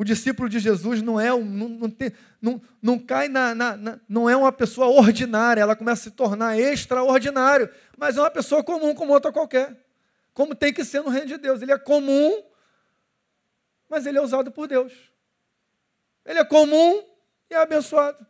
O 0.00 0.04
discípulo 0.04 0.48
de 0.48 0.58
Jesus 0.58 1.02
não 1.02 1.20
é 1.20 1.32
um, 1.32 1.44
não, 1.44 1.68
não, 1.68 1.90
tem, 1.90 2.12
não, 2.40 2.62
não 2.80 2.98
cai 2.98 3.28
na, 3.28 3.54
na, 3.54 3.76
na, 3.76 4.00
não 4.08 4.30
é 4.30 4.36
uma 4.36 4.50
pessoa 4.50 4.86
ordinária, 4.86 5.60
ela 5.60 5.76
começa 5.76 6.00
a 6.00 6.04
se 6.04 6.10
tornar 6.12 6.58
extraordinário, 6.58 7.68
mas 7.98 8.16
é 8.16 8.20
uma 8.20 8.30
pessoa 8.30 8.64
comum 8.64 8.94
como 8.94 9.12
outra 9.12 9.30
qualquer. 9.30 9.76
Como 10.32 10.54
tem 10.54 10.72
que 10.72 10.84
ser 10.84 11.02
no 11.02 11.10
reino 11.10 11.26
de 11.26 11.36
Deus. 11.36 11.60
Ele 11.60 11.72
é 11.72 11.78
comum, 11.78 12.42
mas 13.90 14.06
ele 14.06 14.16
é 14.16 14.22
usado 14.22 14.50
por 14.50 14.66
Deus. 14.66 14.92
Ele 16.24 16.38
é 16.38 16.44
comum 16.44 17.04
e 17.50 17.54
é 17.54 17.58
abençoado. 17.58 18.26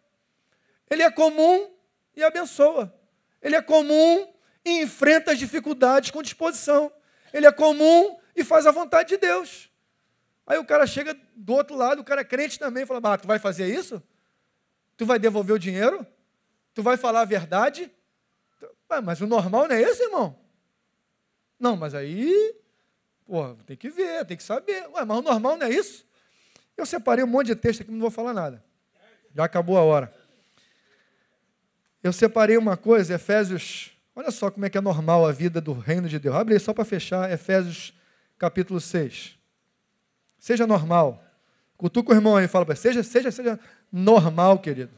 Ele 0.91 1.03
é 1.03 1.11
comum 1.11 1.71
e 2.17 2.23
abençoa. 2.23 2.93
Ele 3.41 3.55
é 3.55 3.63
comum 3.63 4.31
e 4.65 4.83
enfrenta 4.83 5.33
as 5.33 5.39
dificuldades 5.39 6.11
com 6.11 6.23
disposição. 6.23 6.93
Ele 7.33 7.47
é 7.47 7.53
comum 7.53 8.19
e 8.35 8.45
faz 8.45 8.67
a 8.67 8.73
vontade 8.73 9.11
de 9.11 9.17
Deus. 9.17 9.71
Aí 10.47 10.59
o 10.59 10.65
cara 10.65 10.87
chega 10.87 11.17
do 11.35 11.55
outro 11.55 11.77
lado, 11.77 12.01
o 12.01 12.05
cara 12.05 12.23
é 12.23 12.25
crente 12.25 12.59
também, 12.59 12.85
fala: 12.85 13.01
ah, 13.15 13.17
tu 13.17 13.29
vai 13.29 13.39
fazer 13.39 13.73
isso? 13.73 14.03
Tu 14.97 15.07
vai 15.07 15.19
devolver 15.19 15.55
o 15.55 15.59
dinheiro? 15.59 16.05
Tu 16.75 16.83
vai 16.83 16.97
falar 16.97 17.21
a 17.21 17.25
verdade? 17.25 17.91
mas 19.05 19.21
o 19.21 19.27
normal 19.27 19.69
não 19.69 19.77
é 19.77 19.81
esse, 19.81 20.03
irmão? 20.03 20.37
Não, 21.59 21.77
mas 21.77 21.95
aí, 21.95 22.57
pô, 23.25 23.55
tem 23.67 23.77
que 23.77 23.89
ver, 23.89 24.25
tem 24.25 24.37
que 24.37 24.43
saber. 24.43 24.89
Ué, 24.89 25.05
mas 25.05 25.19
o 25.19 25.23
normal 25.23 25.57
não 25.57 25.67
é 25.67 25.71
isso? 25.71 26.05
Eu 26.77 26.85
separei 26.85 27.25
um 27.25 27.29
monte 27.29 27.49
de 27.49 27.57
texto 27.57 27.83
aqui, 27.83 27.91
não 27.93 28.01
vou 28.01 28.11
falar 28.11 28.33
nada. 28.33 28.65
Já 29.35 29.45
acabou 29.45 29.79
a 29.79 29.83
hora. 29.83 30.13
Eu 32.03 32.13
separei 32.13 32.57
uma 32.57 32.77
coisa, 32.77 33.15
Efésios. 33.15 33.93
Olha 34.15 34.31
só 34.31 34.51
como 34.51 34.65
é 34.65 34.71
que 34.71 34.79
é 34.79 34.81
normal 34.81 35.27
a 35.27 35.33
vida 35.33 35.61
do 35.61 35.73
reino 35.73 36.09
de 36.09 36.19
Deus. 36.19 36.35
Abre 36.35 36.55
aí 36.55 36.61
só 36.61 36.73
para 36.73 36.85
fechar, 36.85 37.31
Efésios 37.31 37.93
capítulo 38.39 38.81
6. 38.81 39.39
Seja 40.39 40.67
normal. 40.67 41.23
Cutuca 41.77 42.13
o 42.13 42.15
irmão 42.15 42.37
aí 42.37 42.47
e 42.47 42.49
fala 42.49 42.65
para 42.65 42.75
ele, 42.75 42.81
seja, 42.81 43.03
seja, 43.03 43.31
seja 43.31 43.61
normal, 43.93 44.59
querido. 44.59 44.91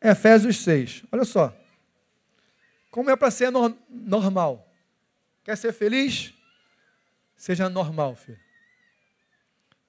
Efésios 0.00 0.62
6. 0.62 1.04
Olha 1.10 1.24
só. 1.24 1.56
Como 2.90 3.10
é 3.10 3.16
para 3.16 3.30
ser 3.30 3.50
no 3.50 3.76
normal? 3.88 4.72
Quer 5.42 5.56
ser 5.56 5.72
feliz? 5.72 6.35
Seja 7.36 7.68
normal, 7.68 8.16
filho. 8.16 8.38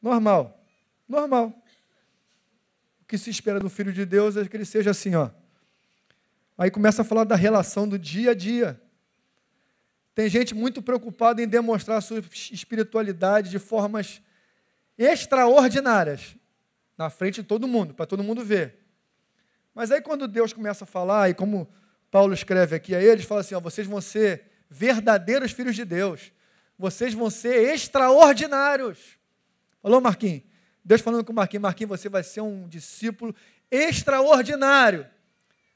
Normal. 0.02 0.64
Normal. 1.08 1.54
O 3.02 3.06
que 3.06 3.18
se 3.18 3.30
espera 3.30 3.60
do 3.60 3.70
filho 3.70 3.94
de 3.94 4.06
Deus 4.06 4.36
é 4.36 4.46
que 4.46 4.56
ele 4.56 4.66
seja 4.66 4.92
assim, 4.92 5.16
ó. 5.16 5.30
Aí 6.58 6.72
começa 6.72 7.04
a 7.04 7.06
falar 7.06 7.24
da 7.24 7.36
relação 7.36 7.88
do 7.88 7.98
dia 7.98 8.32
a 8.32 8.34
dia. 8.34 8.82
Tem 10.14 10.28
gente 10.28 10.56
muito 10.56 10.82
preocupada 10.82 11.42
em 11.42 11.48
demonstrar 11.48 12.02
sua 12.02 12.20
espiritualidade 12.52 13.52
de 13.52 13.60
formas 13.60 14.22
extraordinárias, 14.98 16.36
na 16.98 17.10
frente 17.10 17.42
de 17.42 17.48
todo 17.48 17.68
mundo, 17.68 17.94
para 17.94 18.08
todo 18.08 18.24
mundo 18.24 18.44
ver. 18.44 18.80
Mas 19.76 19.92
aí 19.92 20.02
quando 20.02 20.28
Deus 20.28 20.52
começa 20.52 20.86
a 20.86 20.88
falar, 20.88 21.30
e 21.30 21.36
como 21.36 21.70
Paulo 22.10 22.34
escreve 22.34 22.76
aqui 22.76 22.96
a 22.96 23.02
eles, 23.02 23.26
fala 23.26 23.42
assim: 23.42 23.54
ó, 23.54 23.60
vocês 23.60 23.86
vão 23.86 24.02
ser 24.02 24.46
verdadeiros 24.68 25.52
filhos 25.52 25.76
de 25.76 25.86
Deus, 25.86 26.32
vocês 26.78 27.14
vão 27.14 27.30
ser 27.30 27.74
extraordinários. 27.74 29.18
Falou, 29.82 30.00
Marquinhos? 30.00 30.44
Deus 30.84 31.02
falando 31.02 31.26
com 31.26 31.32
o 31.32 31.36
Marquinhos, 31.36 31.64
Marquinhos, 31.64 31.90
você 31.90 32.08
vai 32.08 32.24
ser 32.24 32.42
um 32.42 32.68
discípulo 32.68 33.36
extraordinário. 33.70 35.06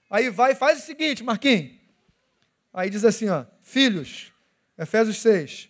Aí 0.09 0.29
vai 0.29 0.51
e 0.51 0.55
faz 0.55 0.79
o 0.79 0.85
seguinte, 0.85 1.23
Marquinhos. 1.23 1.79
Aí 2.73 2.89
diz 2.89 3.03
assim, 3.03 3.27
ó, 3.27 3.45
filhos, 3.61 4.31
Efésios 4.77 5.17
6, 5.17 5.69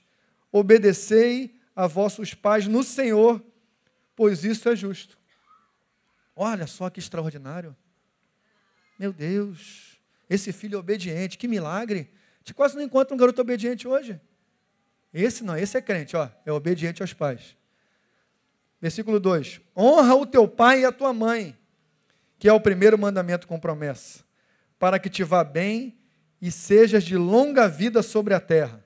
obedecei 0.51 1.59
a 1.75 1.87
vossos 1.87 2.33
pais 2.33 2.67
no 2.67 2.83
Senhor, 2.83 3.43
pois 4.15 4.43
isso 4.43 4.69
é 4.69 4.75
justo. 4.75 5.17
Olha 6.35 6.67
só 6.67 6.89
que 6.89 6.99
extraordinário. 6.99 7.75
Meu 8.99 9.11
Deus, 9.11 9.97
esse 10.29 10.53
filho 10.53 10.77
obediente, 10.77 11.37
que 11.37 11.47
milagre. 11.47 12.11
A 12.35 12.37
gente 12.39 12.53
quase 12.53 12.75
não 12.75 12.83
encontra 12.83 13.13
um 13.13 13.17
garoto 13.17 13.41
obediente 13.41 13.87
hoje. 13.87 14.19
Esse 15.13 15.43
não, 15.43 15.57
esse 15.57 15.77
é 15.77 15.81
crente, 15.81 16.15
ó, 16.15 16.29
é 16.45 16.51
obediente 16.51 17.01
aos 17.01 17.13
pais. 17.13 17.57
Versículo 18.79 19.19
2: 19.19 19.61
Honra 19.75 20.15
o 20.15 20.25
teu 20.25 20.47
pai 20.47 20.81
e 20.81 20.85
a 20.85 20.91
tua 20.91 21.13
mãe, 21.13 21.57
que 22.39 22.47
é 22.47 22.53
o 22.53 22.61
primeiro 22.61 22.97
mandamento 22.97 23.47
com 23.47 23.59
promessa, 23.59 24.23
para 24.79 24.97
que 24.97 25.09
te 25.09 25.23
vá 25.23 25.43
bem 25.43 25.99
e 26.41 26.51
sejas 26.51 27.03
de 27.03 27.15
longa 27.15 27.67
vida 27.67 28.01
sobre 28.01 28.33
a 28.33 28.39
terra. 28.39 28.83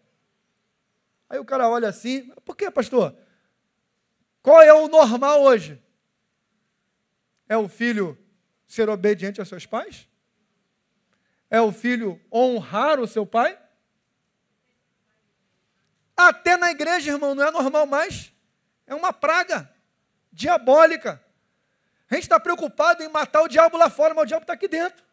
Aí 1.30 1.40
o 1.40 1.46
cara 1.46 1.70
olha 1.70 1.88
assim, 1.88 2.30
por 2.44 2.56
que, 2.56 2.70
pastor? 2.70 3.16
Qual 4.42 4.62
é 4.62 4.74
o 4.74 4.88
normal 4.88 5.42
hoje? 5.42 5.82
É 7.48 7.58
o 7.58 7.68
filho 7.68 8.18
ser 8.68 8.90
obediente 8.90 9.40
aos 9.40 9.50
seus 9.50 9.66
pais? 9.66 10.08
É 11.50 11.62
o 11.62 11.72
filho 11.72 12.20
honrar 12.32 13.00
o 13.00 13.08
seu 13.08 13.26
pai? 13.26 13.58
Até 16.16 16.56
na 16.58 16.72
igreja, 16.72 17.12
irmão, 17.12 17.36
não 17.36 17.46
é 17.46 17.52
normal 17.52 17.86
mais. 17.86 18.32
É 18.88 18.96
uma 18.96 19.12
praga 19.12 19.70
diabólica. 20.32 21.22
A 22.10 22.16
gente 22.16 22.24
está 22.24 22.40
preocupado 22.40 23.04
em 23.04 23.10
matar 23.10 23.42
o 23.42 23.48
diabo 23.48 23.78
lá 23.78 23.90
fora, 23.90 24.14
mas 24.14 24.24
o 24.24 24.28
diabo 24.28 24.44
está 24.44 24.54
aqui 24.54 24.68
dentro. 24.68 25.04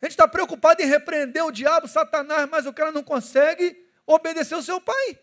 A 0.00 0.06
gente 0.06 0.12
está 0.12 0.26
preocupado 0.26 0.80
em 0.80 0.86
repreender 0.86 1.44
o 1.44 1.50
diabo, 1.50 1.86
Satanás, 1.86 2.48
mas 2.48 2.64
o 2.66 2.72
cara 2.72 2.90
não 2.90 3.02
consegue 3.02 3.86
obedecer 4.06 4.54
o 4.54 4.62
seu 4.62 4.80
pai. 4.80 5.18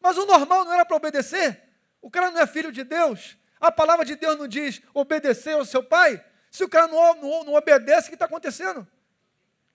Mas 0.00 0.18
o 0.18 0.26
normal 0.26 0.64
não 0.64 0.72
era 0.72 0.84
para 0.84 0.96
obedecer? 0.96 1.62
O 2.00 2.10
cara 2.10 2.30
não 2.32 2.40
é 2.40 2.46
filho 2.46 2.72
de 2.72 2.82
Deus? 2.82 3.36
A 3.60 3.70
palavra 3.70 4.04
de 4.04 4.16
Deus 4.16 4.36
não 4.36 4.48
diz 4.48 4.82
obedecer 4.92 5.54
ao 5.54 5.64
seu 5.64 5.84
pai? 5.84 6.24
Se 6.50 6.64
o 6.64 6.68
cara 6.68 6.88
não, 6.88 7.14
não, 7.14 7.44
não 7.44 7.54
obedece, 7.54 8.08
o 8.08 8.10
que 8.10 8.16
está 8.16 8.24
acontecendo? 8.24 8.86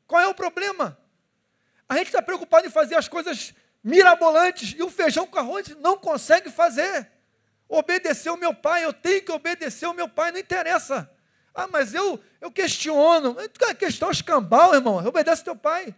Qual 0.05 0.21
é 0.21 0.27
o 0.27 0.35
problema? 0.35 0.97
A 1.87 1.97
gente 1.97 2.07
está 2.07 2.21
preocupado 2.21 2.67
em 2.67 2.69
fazer 2.69 2.95
as 2.95 3.07
coisas 3.07 3.53
mirabolantes 3.83 4.75
e 4.77 4.83
o 4.83 4.89
feijão 4.89 5.25
com 5.25 5.39
arroz 5.39 5.69
não 5.79 5.97
consegue 5.97 6.49
fazer. 6.49 7.09
Obedecer 7.69 8.29
o 8.29 8.37
meu 8.37 8.53
pai, 8.53 8.85
eu 8.85 8.93
tenho 8.93 9.23
que 9.23 9.31
obedecer 9.31 9.85
o 9.87 9.93
meu 9.93 10.07
pai, 10.07 10.31
não 10.31 10.39
interessa. 10.39 11.09
Ah, 11.53 11.67
mas 11.67 11.93
eu, 11.93 12.19
eu 12.39 12.51
questiono. 12.51 13.35
É 13.39 13.73
questão 13.73 14.11
escambau, 14.11 14.73
irmão. 14.73 14.97
Obedece 15.05 15.43
teu 15.43 15.55
pai. 15.55 15.95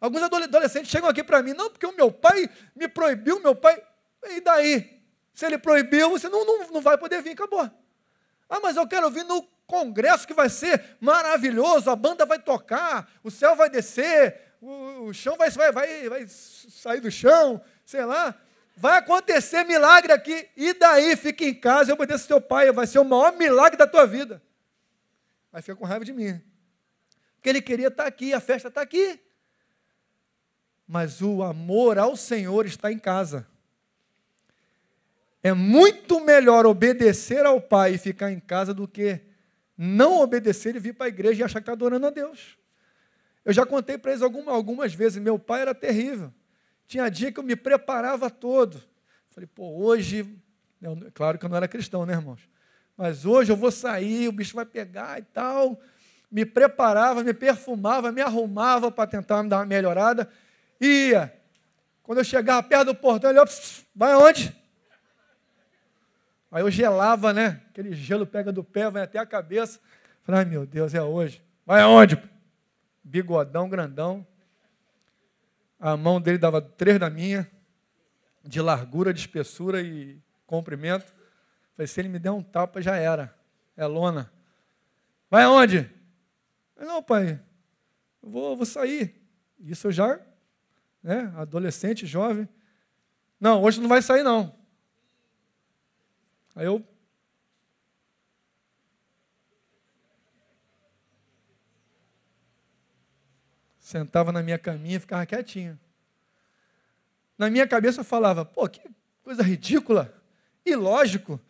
Alguns 0.00 0.22
adolescentes 0.22 0.90
chegam 0.90 1.08
aqui 1.08 1.22
para 1.22 1.42
mim, 1.42 1.54
não, 1.54 1.70
porque 1.70 1.86
o 1.86 1.96
meu 1.96 2.10
pai 2.10 2.50
me 2.74 2.88
proibiu, 2.88 3.40
meu 3.40 3.54
pai. 3.54 3.82
E 4.24 4.40
daí? 4.40 5.02
Se 5.32 5.46
ele 5.46 5.58
proibiu, 5.58 6.10
você 6.10 6.28
não, 6.28 6.44
não, 6.44 6.70
não 6.70 6.80
vai 6.80 6.98
poder 6.98 7.22
vir, 7.22 7.32
acabou. 7.32 7.70
Ah, 8.48 8.60
mas 8.60 8.76
eu 8.76 8.86
quero 8.86 9.10
vir 9.10 9.24
no 9.24 9.42
congresso 9.66 10.26
que 10.26 10.34
vai 10.34 10.48
ser 10.48 10.96
maravilhoso, 11.00 11.90
a 11.90 11.96
banda 11.96 12.24
vai 12.24 12.38
tocar, 12.38 13.10
o 13.22 13.30
céu 13.30 13.56
vai 13.56 13.68
descer, 13.68 14.45
o, 14.60 15.06
o 15.06 15.14
chão 15.14 15.36
vai, 15.36 15.50
vai, 15.50 15.72
vai, 15.72 16.08
vai 16.08 16.26
sair 16.28 17.00
do 17.00 17.10
chão, 17.10 17.60
sei 17.84 18.04
lá. 18.04 18.34
Vai 18.76 18.98
acontecer 18.98 19.64
milagre 19.64 20.12
aqui, 20.12 20.48
e 20.56 20.74
daí 20.74 21.16
fica 21.16 21.44
em 21.44 21.54
casa 21.54 21.90
e 21.90 21.94
obedeça 21.94 22.28
teu 22.28 22.40
pai, 22.40 22.70
vai 22.72 22.86
ser 22.86 22.98
o 22.98 23.04
maior 23.04 23.36
milagre 23.36 23.78
da 23.78 23.86
tua 23.86 24.06
vida. 24.06 24.42
Aí 25.52 25.62
fica 25.62 25.76
com 25.76 25.86
raiva 25.86 26.04
de 26.04 26.12
mim. 26.12 26.40
Porque 27.36 27.48
ele 27.48 27.62
queria 27.62 27.88
estar 27.88 28.06
aqui, 28.06 28.34
a 28.34 28.40
festa 28.40 28.68
está 28.68 28.82
aqui. 28.82 29.18
Mas 30.86 31.22
o 31.22 31.42
amor 31.42 31.98
ao 31.98 32.14
Senhor 32.16 32.66
está 32.66 32.92
em 32.92 32.98
casa. 32.98 33.46
É 35.42 35.52
muito 35.52 36.20
melhor 36.20 36.66
obedecer 36.66 37.46
ao 37.46 37.60
pai 37.60 37.94
e 37.94 37.98
ficar 37.98 38.30
em 38.30 38.40
casa 38.40 38.74
do 38.74 38.86
que 38.86 39.20
não 39.78 40.20
obedecer 40.20 40.74
e 40.76 40.78
vir 40.78 40.94
para 40.94 41.06
a 41.06 41.08
igreja 41.08 41.40
e 41.40 41.44
achar 41.44 41.60
que 41.60 41.62
está 41.62 41.72
adorando 41.72 42.06
a 42.06 42.10
Deus. 42.10 42.55
Eu 43.46 43.52
já 43.52 43.64
contei 43.64 43.96
para 43.96 44.10
eles 44.10 44.24
algumas, 44.24 44.52
algumas 44.52 44.92
vezes, 44.92 45.22
meu 45.22 45.38
pai 45.38 45.60
era 45.60 45.72
terrível. 45.72 46.34
Tinha 46.88 47.08
dia 47.08 47.30
que 47.30 47.38
eu 47.38 47.44
me 47.44 47.54
preparava 47.54 48.28
todo. 48.28 48.82
Falei, 49.28 49.46
pô, 49.46 49.84
hoje. 49.84 50.36
Claro 51.14 51.38
que 51.38 51.44
eu 51.44 51.48
não 51.48 51.56
era 51.56 51.68
cristão, 51.68 52.04
né, 52.04 52.14
irmãos? 52.14 52.40
Mas 52.96 53.24
hoje 53.24 53.52
eu 53.52 53.56
vou 53.56 53.70
sair, 53.70 54.26
o 54.26 54.32
bicho 54.32 54.56
vai 54.56 54.66
pegar 54.66 55.20
e 55.20 55.22
tal. 55.22 55.80
Me 56.28 56.44
preparava, 56.44 57.22
me 57.22 57.32
perfumava, 57.32 58.10
me 58.10 58.20
arrumava 58.20 58.90
para 58.90 59.06
tentar 59.06 59.44
me 59.44 59.48
dar 59.48 59.58
uma 59.58 59.66
melhorada. 59.66 60.28
Ia. 60.80 61.32
Quando 62.02 62.18
eu 62.18 62.24
chegava 62.24 62.60
perto 62.64 62.86
do 62.86 62.94
portão, 62.96 63.30
ele, 63.30 63.38
vai 63.94 64.10
aonde? 64.10 64.56
Aí 66.50 66.64
eu 66.64 66.70
gelava, 66.70 67.32
né? 67.32 67.60
Aquele 67.70 67.92
gelo 67.94 68.26
pega 68.26 68.50
do 68.50 68.64
pé, 68.64 68.90
vai 68.90 69.02
até 69.02 69.20
a 69.20 69.26
cabeça. 69.26 69.78
Falei, 70.22 70.40
ai 70.40 70.44
meu 70.44 70.66
Deus, 70.66 70.94
é 70.94 71.02
hoje. 71.02 71.40
Vai 71.64 71.80
aonde? 71.80 72.20
Bigodão, 73.06 73.68
grandão. 73.68 74.26
A 75.78 75.96
mão 75.96 76.20
dele 76.20 76.38
dava 76.38 76.60
três 76.60 76.98
da 76.98 77.08
minha, 77.08 77.48
de 78.42 78.60
largura, 78.60 79.14
de 79.14 79.20
espessura 79.20 79.80
e 79.80 80.20
comprimento. 80.44 81.14
Falei, 81.74 81.86
se 81.86 82.00
ele 82.00 82.08
me 82.08 82.18
der 82.18 82.32
um 82.32 82.42
tapa, 82.42 82.82
já 82.82 82.96
era. 82.96 83.32
É 83.76 83.86
lona. 83.86 84.32
Vai 85.30 85.44
aonde? 85.44 85.88
Não, 86.76 87.00
pai, 87.00 87.40
eu 88.20 88.28
vou, 88.28 88.56
vou 88.56 88.66
sair. 88.66 89.14
Isso 89.60 89.86
eu 89.86 89.92
já, 89.92 90.20
né, 91.00 91.32
adolescente, 91.36 92.06
jovem. 92.06 92.48
Não, 93.38 93.62
hoje 93.62 93.80
não 93.80 93.88
vai 93.88 94.02
sair, 94.02 94.24
não. 94.24 94.52
Aí 96.56 96.66
eu 96.66 96.84
Sentava 103.86 104.32
na 104.32 104.42
minha 104.42 104.58
caminha 104.58 104.96
e 104.96 104.98
ficava 104.98 105.24
quietinho. 105.24 105.78
Na 107.38 107.48
minha 107.48 107.68
cabeça 107.68 108.00
eu 108.00 108.04
falava, 108.04 108.44
pô, 108.44 108.68
que 108.68 108.82
coisa 109.22 109.44
ridícula, 109.44 110.12
ilógico. 110.64 111.40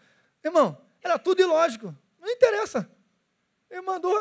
Irmão, 0.44 0.78
era 1.02 1.18
tudo 1.18 1.40
ilógico. 1.40 1.96
Não 2.20 2.28
interessa. 2.28 2.90
Ele 3.70 3.80
mandou, 3.80 4.12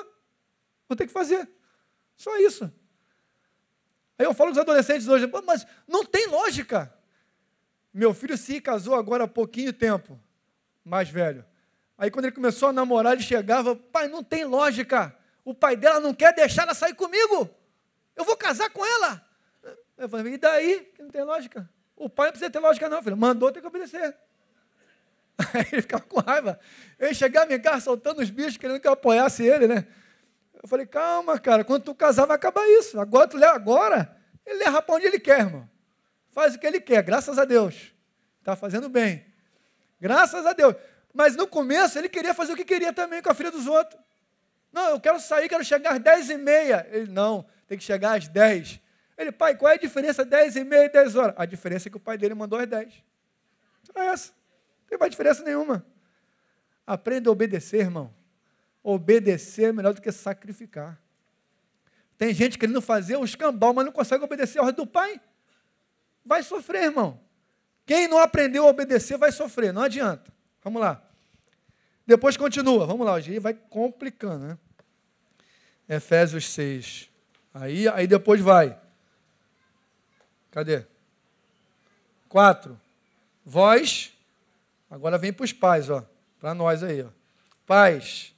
vou 0.87 0.95
ter 0.95 1.07
que 1.07 1.11
fazer. 1.11 1.45
Só 2.15 2.37
isso. 2.37 2.71
Aí 4.17 4.25
eu 4.25 4.33
falo 4.33 4.51
com 4.51 4.53
os 4.53 4.59
adolescentes 4.59 5.09
hoje, 5.09 5.29
mas 5.45 5.67
não 5.85 6.05
tem 6.05 6.27
lógica. 6.27 6.97
Meu 7.93 8.13
filho 8.13 8.37
se 8.37 8.61
casou 8.61 8.95
agora 8.95 9.25
há 9.25 9.27
pouquinho 9.27 9.73
tempo, 9.73 10.17
mais 10.85 11.09
velho. 11.09 11.43
Aí 11.97 12.09
quando 12.09 12.27
ele 12.27 12.35
começou 12.35 12.69
a 12.69 12.73
namorar, 12.73 13.11
ele 13.11 13.23
chegava, 13.23 13.75
pai, 13.75 14.07
não 14.07 14.23
tem 14.23 14.45
lógica. 14.45 15.13
O 15.43 15.53
pai 15.53 15.75
dela 15.75 15.99
não 15.99 16.13
quer 16.13 16.33
deixar 16.33 16.61
ela 16.61 16.73
sair 16.73 16.95
comigo. 16.95 17.53
Eu 18.15 18.23
vou 18.23 18.37
casar 18.37 18.69
com 18.69 18.85
ela. 18.85 19.25
Eu 19.97 20.09
falei, 20.09 20.33
e 20.33 20.37
daí? 20.37 20.91
Que 20.95 21.01
não 21.01 21.09
tem 21.09 21.23
lógica. 21.23 21.69
O 21.95 22.09
pai 22.09 22.27
não 22.27 22.31
precisa 22.31 22.51
ter 22.51 22.59
lógica, 22.59 22.89
não, 22.89 23.01
filho. 23.01 23.15
Mandou, 23.15 23.51
tem 23.51 23.61
que 23.61 23.67
obedecer. 23.67 24.15
Aí 25.53 25.65
ele 25.71 25.81
ficava 25.81 26.03
com 26.03 26.19
raiva. 26.19 26.59
Ele 26.99 27.13
chegava 27.13 27.53
em 27.53 27.59
casa 27.59 27.81
soltando 27.81 28.21
os 28.21 28.29
bichos, 28.29 28.57
querendo 28.57 28.79
que 28.79 28.87
eu 28.87 28.93
apoiasse 28.93 29.43
ele, 29.43 29.67
né? 29.67 29.87
Eu 30.61 30.67
falei, 30.67 30.85
calma, 30.85 31.39
cara, 31.39 31.63
quando 31.63 31.83
tu 31.83 31.95
casar 31.95 32.25
vai 32.25 32.35
acabar 32.35 32.67
isso. 32.67 32.99
Agora 32.99 33.27
tu 33.27 33.37
leva 33.37 33.53
agora, 33.53 34.15
ele 34.45 34.59
leva 34.59 34.81
para 34.81 34.95
onde 34.95 35.05
ele 35.05 35.19
quer, 35.19 35.39
irmão. 35.39 35.69
Faz 36.31 36.55
o 36.55 36.59
que 36.59 36.67
ele 36.67 36.81
quer, 36.81 37.01
graças 37.03 37.37
a 37.37 37.45
Deus. 37.45 37.93
Está 38.39 38.55
fazendo 38.55 38.89
bem. 38.89 39.25
Graças 40.01 40.45
a 40.45 40.53
Deus. 40.53 40.75
Mas 41.13 41.35
no 41.35 41.47
começo 41.47 41.97
ele 41.97 42.09
queria 42.09 42.33
fazer 42.33 42.53
o 42.53 42.55
que 42.55 42.65
queria 42.65 42.91
também 42.91 43.21
com 43.21 43.31
a 43.31 43.33
filha 43.33 43.51
dos 43.51 43.67
outros. 43.67 43.99
Não, 44.71 44.89
eu 44.89 44.99
quero 44.99 45.19
sair, 45.19 45.47
quero 45.47 45.63
chegar 45.63 45.93
às 45.93 45.99
dez 45.99 46.29
e 46.29 46.37
meia. 46.37 46.85
Ele, 46.91 47.09
não, 47.09 47.45
tem 47.67 47.77
que 47.77 47.83
chegar 47.83 48.17
às 48.17 48.27
10. 48.27 48.79
Ele, 49.17 49.31
pai, 49.31 49.55
qual 49.55 49.71
é 49.71 49.75
a 49.75 49.77
diferença 49.79 50.25
10 50.25 50.55
e 50.57 50.63
meia 50.63 50.85
e 50.85 50.89
10 50.89 51.15
horas? 51.15 51.35
A 51.37 51.45
diferença 51.45 51.87
é 51.87 51.89
que 51.89 51.97
o 51.97 51.99
pai 51.99 52.17
dele 52.17 52.33
mandou 52.33 52.59
às 52.59 52.67
10. 52.67 52.93
Só 53.83 54.01
essa. 54.01 54.31
Não 54.31 54.89
tem 54.89 54.97
mais 54.97 55.11
diferença 55.11 55.43
nenhuma. 55.43 55.85
Aprenda 56.85 57.29
a 57.29 57.31
obedecer, 57.31 57.81
irmão. 57.81 58.13
Obedecer 58.83 59.69
é 59.69 59.71
melhor 59.71 59.93
do 59.93 60.01
que 60.01 60.11
sacrificar. 60.11 60.99
Tem 62.17 62.33
gente 62.33 62.57
querendo 62.57 62.81
fazer 62.81 63.17
o 63.17 63.25
escambau, 63.25 63.73
mas 63.73 63.85
não 63.85 63.91
consegue 63.91 64.23
obedecer 64.23 64.59
a 64.59 64.63
ordem 64.63 64.85
do 64.85 64.89
pai. 64.89 65.19
Vai 66.23 66.43
sofrer, 66.43 66.83
irmão. 66.83 67.19
Quem 67.85 68.07
não 68.07 68.19
aprendeu 68.19 68.65
a 68.65 68.69
obedecer 68.69 69.17
vai 69.17 69.31
sofrer, 69.31 69.73
não 69.73 69.81
adianta. 69.81 70.33
Vamos 70.63 70.81
lá. 70.81 71.03
Depois 72.05 72.37
continua, 72.37 72.85
vamos 72.85 73.05
lá, 73.05 73.13
hoje 73.13 73.39
vai 73.39 73.53
complicando, 73.53 74.47
né? 74.47 74.57
Efésios 75.89 76.49
6. 76.49 77.09
Aí, 77.55 77.87
aí 77.87 78.05
depois 78.05 78.41
vai. 78.41 78.77
Cadê? 80.51 80.85
4. 82.27 82.77
Vós, 83.45 84.13
agora 84.91 85.17
vem 85.17 85.31
para 85.31 85.45
os 85.45 85.53
pais, 85.53 85.89
ó. 85.89 86.05
Para 86.37 86.53
nós 86.53 86.83
aí, 86.83 87.01
ó. 87.01 87.07
Pais, 87.65 88.35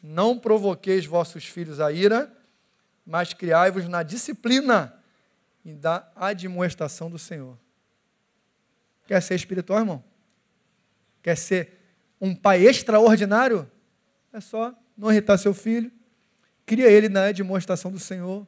não 0.00 0.38
provoqueis 0.38 1.04
vossos 1.04 1.44
filhos 1.44 1.80
a 1.80 1.90
ira, 1.90 2.32
mas 3.04 3.34
criai-vos 3.34 3.88
na 3.88 4.04
disciplina 4.04 4.94
e 5.64 5.72
da 5.72 6.08
admoestação 6.14 7.10
do 7.10 7.18
Senhor. 7.18 7.58
Quer 9.04 9.20
ser 9.20 9.34
espiritual, 9.34 9.80
irmão? 9.80 10.04
Quer 11.24 11.36
ser 11.36 11.76
um 12.20 12.36
pai 12.36 12.64
extraordinário? 12.64 13.68
É 14.32 14.40
só 14.40 14.72
não 14.96 15.10
irritar 15.10 15.38
seu 15.38 15.52
filho, 15.52 15.90
cria 16.64 16.88
ele 16.88 17.08
na 17.08 17.24
admoestação 17.24 17.90
do 17.90 17.98
Senhor, 17.98 18.46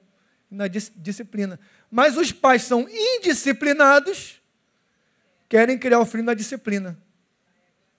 na 0.52 0.68
disciplina. 0.68 1.58
Mas 1.90 2.16
os 2.16 2.30
pais 2.30 2.62
são 2.62 2.86
indisciplinados, 2.88 4.40
querem 5.48 5.78
criar 5.78 5.98
o 6.00 6.06
filho 6.06 6.22
na 6.22 6.34
disciplina. 6.34 6.98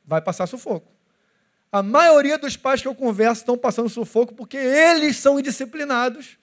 Vai 0.05 0.21
passar 0.21 0.47
sufoco. 0.47 0.91
A 1.71 1.81
maioria 1.81 2.37
dos 2.37 2.55
pais 2.55 2.81
que 2.81 2.87
eu 2.87 2.93
converso 2.93 3.41
estão 3.41 3.57
passando 3.57 3.89
sufoco 3.89 4.33
porque 4.33 4.57
eles 4.57 5.17
são 5.17 5.39
indisciplinados. 5.39 6.37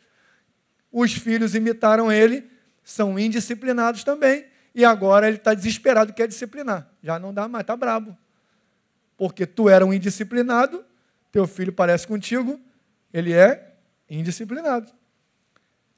Os 0.91 1.13
filhos 1.13 1.55
imitaram 1.55 2.11
ele, 2.11 2.51
são 2.83 3.17
indisciplinados 3.19 4.03
também. 4.03 4.47
E 4.75 4.85
agora 4.85 5.29
ele 5.29 5.37
está 5.37 5.55
desesperado, 5.55 6.13
quer 6.13 6.27
disciplinar. 6.27 6.89
Já 7.03 7.19
não 7.19 7.33
dá 7.33 7.47
mais, 7.47 7.63
está 7.63 7.77
brabo. 7.77 8.17
Porque 9.17 9.47
tu 9.47 9.69
era 9.69 9.87
um 9.87 9.93
indisciplinado, 9.93 10.85
teu 11.31 11.47
filho 11.47 11.73
parece 11.73 12.07
contigo, 12.07 12.59
ele 13.13 13.33
é 13.33 13.75
indisciplinado. 14.09 14.91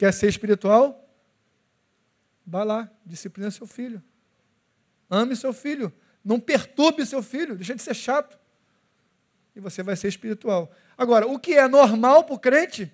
Quer 0.02 0.12
ser 0.12 0.26
espiritual? 0.26 1.08
Vá 2.44 2.64
lá, 2.64 2.90
disciplina 3.06 3.52
seu 3.52 3.68
filho. 3.68 4.02
Ame 5.08 5.36
seu 5.36 5.52
filho. 5.52 5.92
Não 6.24 6.40
perturbe 6.40 7.06
seu 7.06 7.22
filho, 7.22 7.54
deixa 7.54 7.72
de 7.72 7.80
ser 7.80 7.94
chato 7.94 8.36
e 9.54 9.60
você 9.60 9.80
vai 9.80 9.94
ser 9.94 10.08
espiritual. 10.08 10.72
Agora, 10.98 11.28
o 11.28 11.38
que 11.38 11.54
é 11.54 11.68
normal 11.68 12.24
para 12.24 12.34
o 12.34 12.38
crente, 12.40 12.92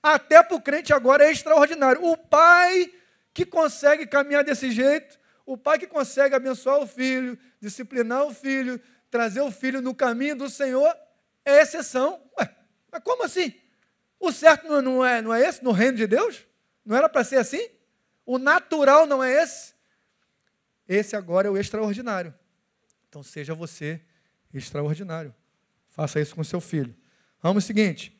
até 0.00 0.44
para 0.44 0.56
o 0.56 0.60
crente 0.60 0.92
agora 0.92 1.24
é 1.24 1.32
extraordinário. 1.32 2.04
O 2.04 2.16
pai 2.16 2.88
que 3.32 3.44
consegue 3.44 4.06
caminhar 4.06 4.44
desse 4.44 4.70
jeito, 4.70 5.18
o 5.44 5.58
pai 5.58 5.76
que 5.76 5.88
consegue 5.88 6.36
abençoar 6.36 6.78
o 6.78 6.86
filho, 6.86 7.36
disciplinar 7.58 8.26
o 8.26 8.32
filho, 8.32 8.80
trazer 9.10 9.40
o 9.40 9.50
filho 9.50 9.82
no 9.82 9.92
caminho 9.92 10.36
do 10.36 10.48
Senhor, 10.48 10.96
é 11.44 11.62
exceção. 11.62 12.22
Ué, 12.38 12.48
mas 12.92 13.02
como 13.02 13.24
assim? 13.24 13.63
O 14.18 14.32
certo 14.32 14.80
não 14.80 15.04
é, 15.04 15.20
não 15.20 15.34
é 15.34 15.46
esse 15.46 15.62
no 15.62 15.72
reino 15.72 15.96
de 15.96 16.06
Deus? 16.06 16.44
Não 16.84 16.96
era 16.96 17.08
para 17.08 17.24
ser 17.24 17.36
assim? 17.36 17.68
O 18.24 18.38
natural 18.38 19.06
não 19.06 19.22
é 19.22 19.42
esse? 19.42 19.74
Esse 20.88 21.16
agora 21.16 21.48
é 21.48 21.50
o 21.50 21.56
extraordinário. 21.56 22.34
Então 23.08 23.22
seja 23.22 23.54
você 23.54 24.00
extraordinário. 24.52 25.34
Faça 25.86 26.20
isso 26.20 26.34
com 26.34 26.42
seu 26.42 26.60
filho. 26.60 26.94
Vamos 27.40 27.64
o 27.64 27.66
seguinte. 27.66 28.18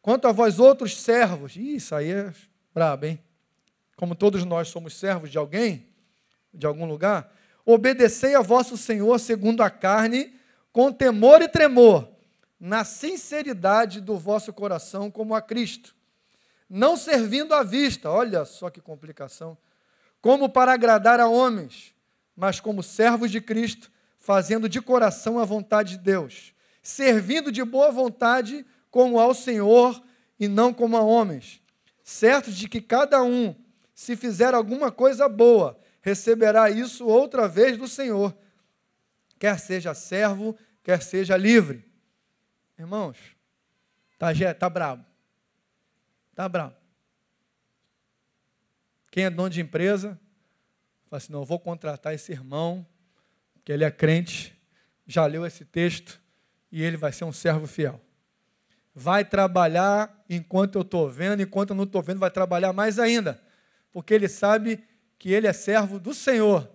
Quanto 0.00 0.26
a 0.26 0.32
vós 0.32 0.58
outros 0.58 1.00
servos, 1.00 1.54
isso 1.56 1.94
aí 1.94 2.10
é 2.10 2.32
brabo, 2.74 3.06
hein? 3.06 3.22
Como 3.96 4.14
todos 4.14 4.44
nós 4.44 4.68
somos 4.68 4.96
servos 4.96 5.30
de 5.30 5.38
alguém, 5.38 5.86
de 6.52 6.66
algum 6.66 6.84
lugar, 6.86 7.32
obedecei 7.64 8.34
a 8.34 8.40
vosso 8.40 8.76
Senhor 8.76 9.18
segundo 9.20 9.62
a 9.62 9.70
carne, 9.70 10.34
com 10.72 10.92
temor 10.92 11.40
e 11.42 11.48
tremor, 11.48 12.08
na 12.62 12.84
sinceridade 12.84 14.00
do 14.00 14.16
vosso 14.16 14.52
coração, 14.52 15.10
como 15.10 15.34
a 15.34 15.42
Cristo, 15.42 15.94
não 16.70 16.96
servindo 16.96 17.52
à 17.52 17.62
vista, 17.62 18.10
olha 18.10 18.46
só 18.46 18.70
que 18.70 18.80
complicação, 18.80 19.58
como 20.22 20.48
para 20.48 20.72
agradar 20.72 21.20
a 21.20 21.28
homens, 21.28 21.94
mas 22.34 22.60
como 22.60 22.82
servos 22.82 23.30
de 23.30 23.40
Cristo, 23.40 23.90
fazendo 24.16 24.68
de 24.68 24.80
coração 24.80 25.38
a 25.38 25.44
vontade 25.44 25.98
de 25.98 26.04
Deus 26.04 26.54
servindo 26.82 27.52
de 27.52 27.62
boa 27.64 27.92
vontade 27.92 28.66
como 28.90 29.18
ao 29.18 29.32
Senhor 29.32 30.02
e 30.38 30.48
não 30.48 30.74
como 30.74 30.96
a 30.96 31.00
homens, 31.00 31.62
certos 32.02 32.54
de 32.56 32.68
que 32.68 32.80
cada 32.80 33.22
um, 33.22 33.54
se 33.94 34.16
fizer 34.16 34.52
alguma 34.52 34.90
coisa 34.90 35.28
boa, 35.28 35.78
receberá 36.00 36.68
isso 36.68 37.06
outra 37.06 37.46
vez 37.46 37.76
do 37.78 37.86
Senhor, 37.86 38.36
quer 39.38 39.58
seja 39.58 39.94
servo, 39.94 40.56
quer 40.82 41.00
seja 41.00 41.36
livre. 41.36 41.88
Irmãos, 42.78 43.16
tá, 44.18 44.28
tá 44.58 44.68
brabo. 44.68 45.04
Tá 46.34 46.48
brabo. 46.48 46.74
Quem 49.10 49.24
é 49.24 49.30
dono 49.30 49.50
de 49.50 49.60
empresa, 49.60 50.18
fala 51.04 51.18
assim: 51.18 51.32
não, 51.32 51.40
eu 51.40 51.44
vou 51.44 51.58
contratar 51.58 52.14
esse 52.14 52.32
irmão, 52.32 52.86
que 53.64 53.70
ele 53.70 53.84
é 53.84 53.90
crente, 53.90 54.58
já 55.06 55.26
leu 55.26 55.44
esse 55.44 55.64
texto, 55.64 56.20
e 56.70 56.82
ele 56.82 56.96
vai 56.96 57.12
ser 57.12 57.24
um 57.24 57.32
servo 57.32 57.66
fiel. 57.66 58.00
Vai 58.94 59.24
trabalhar 59.24 60.24
enquanto 60.28 60.76
eu 60.76 60.82
estou 60.82 61.08
vendo, 61.08 61.42
enquanto 61.42 61.70
eu 61.70 61.76
não 61.76 61.84
estou 61.84 62.02
vendo, 62.02 62.18
vai 62.18 62.30
trabalhar 62.30 62.72
mais 62.72 62.98
ainda, 62.98 63.40
porque 63.90 64.14
ele 64.14 64.28
sabe 64.28 64.82
que 65.18 65.30
ele 65.30 65.46
é 65.46 65.52
servo 65.52 65.98
do 65.98 66.12
Senhor 66.14 66.68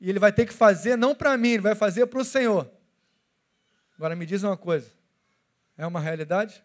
e 0.00 0.08
ele 0.08 0.18
vai 0.18 0.32
ter 0.32 0.46
que 0.46 0.52
fazer 0.52 0.96
não 0.96 1.14
para 1.14 1.36
mim, 1.36 1.50
ele 1.50 1.62
vai 1.62 1.74
fazer 1.74 2.06
para 2.06 2.20
o 2.20 2.24
Senhor. 2.24 2.68
Agora 3.94 4.16
me 4.16 4.26
diz 4.26 4.42
uma 4.42 4.56
coisa: 4.56 4.90
é 5.82 5.86
uma 5.86 6.00
realidade? 6.00 6.62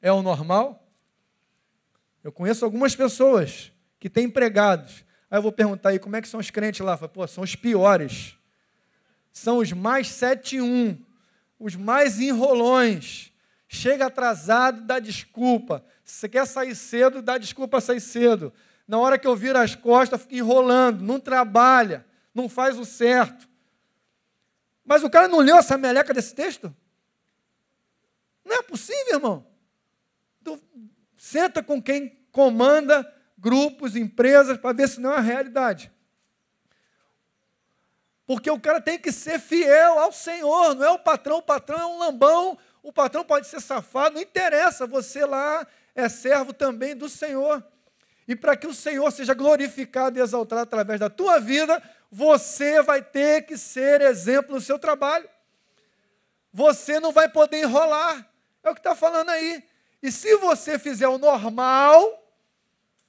É 0.00 0.12
o 0.12 0.22
normal? 0.22 0.86
Eu 2.22 2.32
conheço 2.32 2.64
algumas 2.64 2.94
pessoas 2.94 3.72
que 3.98 4.10
têm 4.10 4.24
empregados. 4.24 5.04
Aí 5.30 5.38
eu 5.38 5.42
vou 5.42 5.52
perguntar 5.52 5.90
aí 5.90 5.98
como 5.98 6.16
é 6.16 6.22
que 6.22 6.28
são 6.28 6.40
os 6.40 6.50
crentes 6.50 6.80
lá? 6.80 6.96
Falo, 6.96 7.10
Pô, 7.10 7.26
são 7.26 7.44
os 7.44 7.54
piores. 7.54 8.36
São 9.32 9.58
os 9.58 9.72
mais 9.72 10.08
7-1 10.08 10.98
os 11.58 11.74
mais 11.74 12.20
enrolões. 12.20 13.32
Chega 13.66 14.06
atrasado, 14.06 14.82
dá 14.82 14.98
desculpa. 14.98 15.84
Se 16.04 16.20
você 16.20 16.28
quer 16.28 16.46
sair 16.46 16.74
cedo, 16.74 17.20
dá 17.20 17.36
desculpa 17.36 17.80
sair 17.80 18.00
cedo. 18.00 18.52
Na 18.86 18.98
hora 18.98 19.18
que 19.18 19.26
eu 19.26 19.36
viro 19.36 19.58
as 19.58 19.74
costas, 19.74 20.22
fica 20.22 20.36
enrolando, 20.36 21.02
não 21.02 21.20
trabalha, 21.20 22.06
não 22.34 22.48
faz 22.48 22.78
o 22.78 22.84
certo. 22.84 23.48
Mas 24.84 25.02
o 25.02 25.10
cara 25.10 25.28
não 25.28 25.40
leu 25.40 25.56
essa 25.56 25.76
meleca 25.76 26.14
desse 26.14 26.34
texto? 26.34 26.74
Possível, 28.68 29.14
irmão. 29.14 29.46
Tu 30.44 30.60
senta 31.16 31.62
com 31.62 31.82
quem 31.82 32.24
comanda 32.30 33.10
grupos, 33.36 33.96
empresas, 33.96 34.58
para 34.58 34.76
ver 34.76 34.88
se 34.88 35.00
não 35.00 35.12
é 35.12 35.16
a 35.16 35.20
realidade. 35.20 35.90
Porque 38.26 38.50
o 38.50 38.60
cara 38.60 38.78
tem 38.78 38.98
que 38.98 39.10
ser 39.10 39.40
fiel 39.40 39.98
ao 39.98 40.12
Senhor, 40.12 40.74
não 40.74 40.84
é 40.84 40.90
o 40.90 40.98
patrão, 40.98 41.38
o 41.38 41.42
patrão 41.42 41.80
é 41.80 41.86
um 41.86 41.98
lambão, 41.98 42.58
o 42.82 42.92
patrão 42.92 43.24
pode 43.24 43.46
ser 43.46 43.60
safado, 43.60 44.16
não 44.16 44.22
interessa, 44.22 44.86
você 44.86 45.24
lá 45.24 45.66
é 45.94 46.10
servo 46.10 46.52
também 46.52 46.94
do 46.94 47.08
Senhor. 47.08 47.64
E 48.26 48.36
para 48.36 48.54
que 48.54 48.66
o 48.66 48.74
Senhor 48.74 49.10
seja 49.10 49.32
glorificado 49.32 50.18
e 50.18 50.22
exaltado 50.22 50.60
através 50.60 51.00
da 51.00 51.08
tua 51.08 51.40
vida, 51.40 51.82
você 52.10 52.82
vai 52.82 53.00
ter 53.00 53.46
que 53.46 53.56
ser 53.56 54.02
exemplo 54.02 54.56
no 54.56 54.60
seu 54.60 54.78
trabalho. 54.78 55.26
Você 56.52 57.00
não 57.00 57.12
vai 57.12 57.30
poder 57.30 57.62
enrolar. 57.62 58.28
É 58.62 58.70
o 58.70 58.74
que 58.74 58.80
está 58.80 58.94
falando 58.94 59.30
aí. 59.30 59.64
E 60.02 60.12
se 60.12 60.36
você 60.36 60.78
fizer 60.78 61.08
o 61.08 61.18
normal 61.18 62.24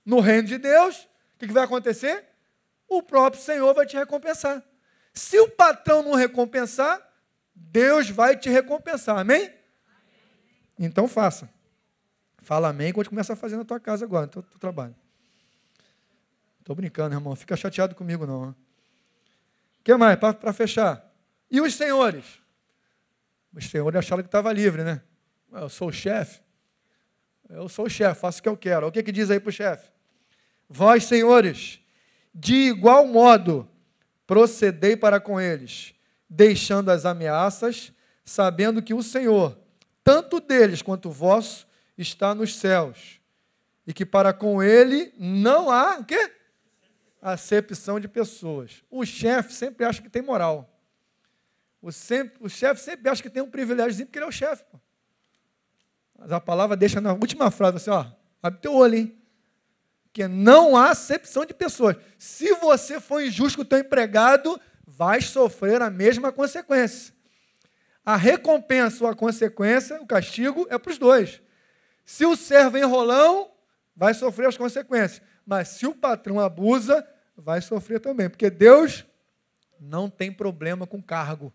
no 0.06 0.20
reino 0.20 0.48
de 0.48 0.58
Deus, 0.58 1.08
o 1.36 1.40
que, 1.40 1.48
que 1.48 1.54
vai 1.54 1.64
acontecer? 1.64 2.26
O 2.88 3.04
próprio 3.04 3.42
Senhor 3.42 3.74
vai 3.74 3.86
te 3.86 3.96
recompensar. 3.96 4.64
Se 5.14 5.40
o 5.40 5.50
patrão 5.50 6.02
não 6.02 6.14
recompensar, 6.14 7.00
Deus 7.54 8.10
vai 8.10 8.36
te 8.36 8.50
recompensar. 8.50 9.18
Amém? 9.18 9.54
Então 10.78 11.08
faça. 11.08 11.50
Fala 12.38 12.70
amém 12.70 12.92
quando 12.92 13.10
começa 13.10 13.34
a 13.34 13.36
fazer 13.36 13.58
na 13.58 13.66
tua 13.66 13.80
casa 13.80 14.06
agora, 14.06 14.26
no 14.26 14.32
teu, 14.32 14.42
teu 14.42 14.60
trabalho. 14.60 14.96
Estou 16.60 16.76
brincando, 16.76 17.16
irmão. 17.16 17.36
Fica 17.36 17.56
chateado 17.56 17.94
comigo, 17.94 18.26
não. 18.26 18.50
O 18.50 18.56
que 19.84 19.96
mais? 19.96 20.18
Para 20.18 20.54
fechar. 20.54 21.06
E 21.50 21.60
os 21.60 21.76
senhores? 21.76 22.40
Os 23.54 23.70
senhores 23.70 23.98
acharam 23.98 24.24
que 24.24 24.28
estava 24.28 24.54
livre, 24.54 24.84
né? 24.84 25.02
Eu 25.52 25.70
sou 25.70 25.90
o 25.90 25.92
chefe. 25.92 26.42
Eu 27.50 27.68
sou 27.68 27.86
o 27.86 27.90
chefe, 27.90 28.22
faço 28.22 28.40
o 28.40 28.44
que 28.44 28.50
eu 28.50 28.58
quero. 28.58 28.88
O 28.88 28.92
que, 28.92 29.02
que 29.02 29.12
diz 29.12 29.32
aí 29.32 29.40
para 29.40 29.50
o 29.50 29.54
chefe? 29.54 29.90
Vós, 30.70 31.06
senhores, 31.06 31.80
de 32.34 32.54
igual 32.54 33.08
modo, 33.08 33.68
procedei 34.28 34.96
para 34.96 35.20
com 35.20 35.42
eles, 35.42 35.96
deixando 36.30 36.90
as 36.90 37.06
ameaças, 37.06 37.92
sabendo 38.24 38.84
que 38.84 38.94
o 38.94 39.02
Senhor, 39.02 39.58
tanto 40.04 40.40
deles 40.40 40.84
quanto 40.84 41.10
vosso, 41.10 41.68
está 41.98 42.36
nos 42.36 42.56
céus, 42.56 43.20
e 43.88 43.94
que 43.94 44.06
para 44.06 44.32
com 44.32 44.62
ele 44.62 45.12
não 45.18 45.72
há 45.72 45.98
o 45.98 46.06
quê? 46.06 46.32
Acepção 47.20 48.00
de 48.00 48.08
pessoas. 48.08 48.84
O 48.90 49.04
chefe 49.04 49.52
sempre 49.52 49.84
acha 49.84 50.02
que 50.02 50.10
tem 50.10 50.22
moral. 50.22 50.80
O, 51.82 51.92
sempre, 51.92 52.38
o 52.40 52.48
chefe 52.48 52.82
sempre 52.82 53.10
acha 53.10 53.24
que 53.24 53.30
tem 53.30 53.42
um 53.42 53.50
privilégio 53.50 54.06
porque 54.06 54.20
ele 54.20 54.26
é 54.26 54.30
o 54.30 54.32
chefe. 54.32 54.64
Mas 56.20 56.32
a 56.32 56.40
palavra 56.40 56.76
deixa 56.76 57.00
na 57.00 57.14
última 57.14 57.50
frase 57.50 57.78
assim, 57.78 57.90
ó, 57.90 58.06
abre 58.44 58.60
teu 58.60 58.74
olho, 58.74 58.96
hein? 58.96 59.18
Que 60.12 60.28
não 60.28 60.76
há 60.76 60.92
acepção 60.92 61.46
de 61.46 61.54
pessoas. 61.54 61.96
Se 62.18 62.54
você 62.56 63.00
for 63.00 63.24
injusto 63.24 63.58
com 63.58 63.62
o 63.62 63.66
teu 63.66 63.80
empregado, 63.80 64.60
vai 64.86 65.22
sofrer 65.22 65.82
a 65.82 65.90
mesma 65.90 66.32
consequência. 66.32 67.14
A 68.04 68.18
recompensa 68.18 69.04
ou 69.04 69.10
a 69.10 69.16
consequência, 69.16 70.02
o 70.02 70.06
castigo, 70.06 70.68
é 70.70 70.78
para 70.78 70.92
os 70.92 70.98
dois. 70.98 71.42
Se 72.04 72.26
o 72.26 72.36
servo 72.36 72.78
é 72.78 72.82
enrolão, 72.82 73.52
vai 73.96 74.14
sofrer 74.14 74.48
as 74.48 74.58
consequências. 74.58 75.22
Mas 75.46 75.70
se 75.70 75.86
o 75.86 75.96
patrão 75.96 76.40
abusa, 76.40 77.08
vai 77.38 77.62
sofrer 77.62 78.00
também. 78.00 78.30
Porque 78.30 78.50
Deus 78.50 79.06
não 79.80 80.10
tem 80.10 80.32
problema 80.34 80.86
com 80.86 81.02
cargo. 81.02 81.54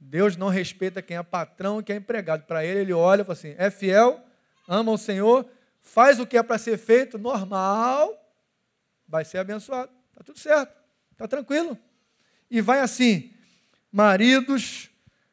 Deus 0.00 0.36
não 0.36 0.48
respeita 0.48 1.02
quem 1.02 1.16
é 1.16 1.22
patrão 1.22 1.80
e 1.80 1.82
quem 1.82 1.96
é 1.96 1.98
empregado. 1.98 2.44
Para 2.44 2.64
ele, 2.64 2.80
ele 2.80 2.92
olha 2.92 3.22
e 3.22 3.24
fala 3.24 3.32
assim: 3.32 3.54
é 3.58 3.70
fiel, 3.70 4.24
ama 4.68 4.92
o 4.92 4.98
Senhor, 4.98 5.48
faz 5.80 6.20
o 6.20 6.26
que 6.26 6.36
é 6.36 6.42
para 6.42 6.58
ser 6.58 6.78
feito, 6.78 7.18
normal, 7.18 8.14
vai 9.06 9.24
ser 9.24 9.38
abençoado. 9.38 9.90
Está 10.10 10.22
tudo 10.24 10.38
certo, 10.38 10.72
está 11.12 11.26
tranquilo. 11.26 11.76
E 12.50 12.60
vai 12.60 12.80
assim: 12.80 13.32
maridos, 13.90 14.88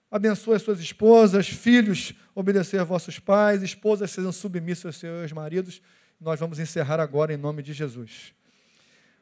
abençoe 0.09 0.55
as 0.55 0.63
suas 0.63 0.79
esposas, 0.79 1.47
filhos, 1.47 2.13
obedecer 2.33 2.83
vossos 2.83 3.19
pais, 3.19 3.61
esposas 3.61 4.11
sejam 4.11 4.31
submissas 4.31 4.85
aos 4.85 4.97
seus 4.97 5.31
maridos. 5.31 5.81
Nós 6.19 6.39
vamos 6.39 6.59
encerrar 6.59 6.99
agora 6.99 7.33
em 7.33 7.37
nome 7.37 7.61
de 7.61 7.71
Jesus. 7.71 8.33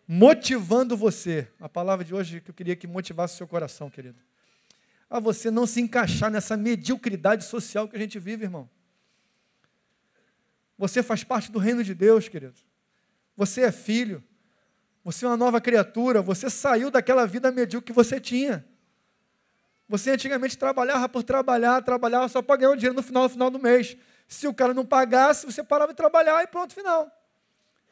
Motivando 0.08 0.96
você, 0.96 1.48
a 1.60 1.68
palavra 1.68 2.06
de 2.06 2.14
hoje 2.14 2.40
que 2.40 2.52
eu 2.52 2.54
queria 2.54 2.76
que 2.76 2.86
motivasse 2.86 3.34
o 3.36 3.38
seu 3.38 3.48
coração, 3.48 3.90
querido 3.90 4.20
a 5.14 5.20
você 5.20 5.52
não 5.52 5.68
se 5.68 5.80
encaixar 5.80 6.32
nessa 6.32 6.58
mediocridade 6.58 7.44
social 7.44 7.88
que 7.88 7.96
a 7.96 8.00
gente 8.00 8.18
vive, 8.18 8.46
irmão. 8.46 8.68
Você 10.76 11.04
faz 11.04 11.24
parte 11.24 11.52
do 11.52 11.60
reino 11.60 11.84
de 11.84 11.94
Deus, 11.94 12.28
querido. 12.28 12.56
Você 13.38 13.62
é 13.62 13.72
filho. 13.72 14.24
Você 15.04 15.24
é 15.24 15.28
uma 15.28 15.38
nova 15.38 15.62
criatura. 15.62 16.20
Você 16.20 16.50
saiu 16.50 16.90
daquela 16.90 17.28
vida 17.28 17.52
medíocre 17.52 17.86
que 17.86 17.94
você 17.94 18.20
tinha. 18.20 18.66
Você 19.88 20.10
antigamente 20.10 20.58
trabalhava 20.58 21.08
por 21.08 21.22
trabalhar, 21.22 21.84
trabalhava 21.84 22.28
só 22.28 22.42
para 22.42 22.56
ganhar 22.56 22.72
o 22.72 22.76
dinheiro 22.76 22.96
no 22.96 23.04
final, 23.04 23.24
no 23.24 23.30
final 23.30 23.52
do 23.52 23.60
mês. 23.60 23.96
Se 24.28 24.48
o 24.48 24.54
cara 24.54 24.74
não 24.74 24.84
pagasse, 24.84 25.46
você 25.46 25.64
parava 25.64 25.94
de 25.94 25.98
trabalhar 25.98 26.42
e 26.42 26.48
pronto, 26.48 26.74
final. 26.74 27.12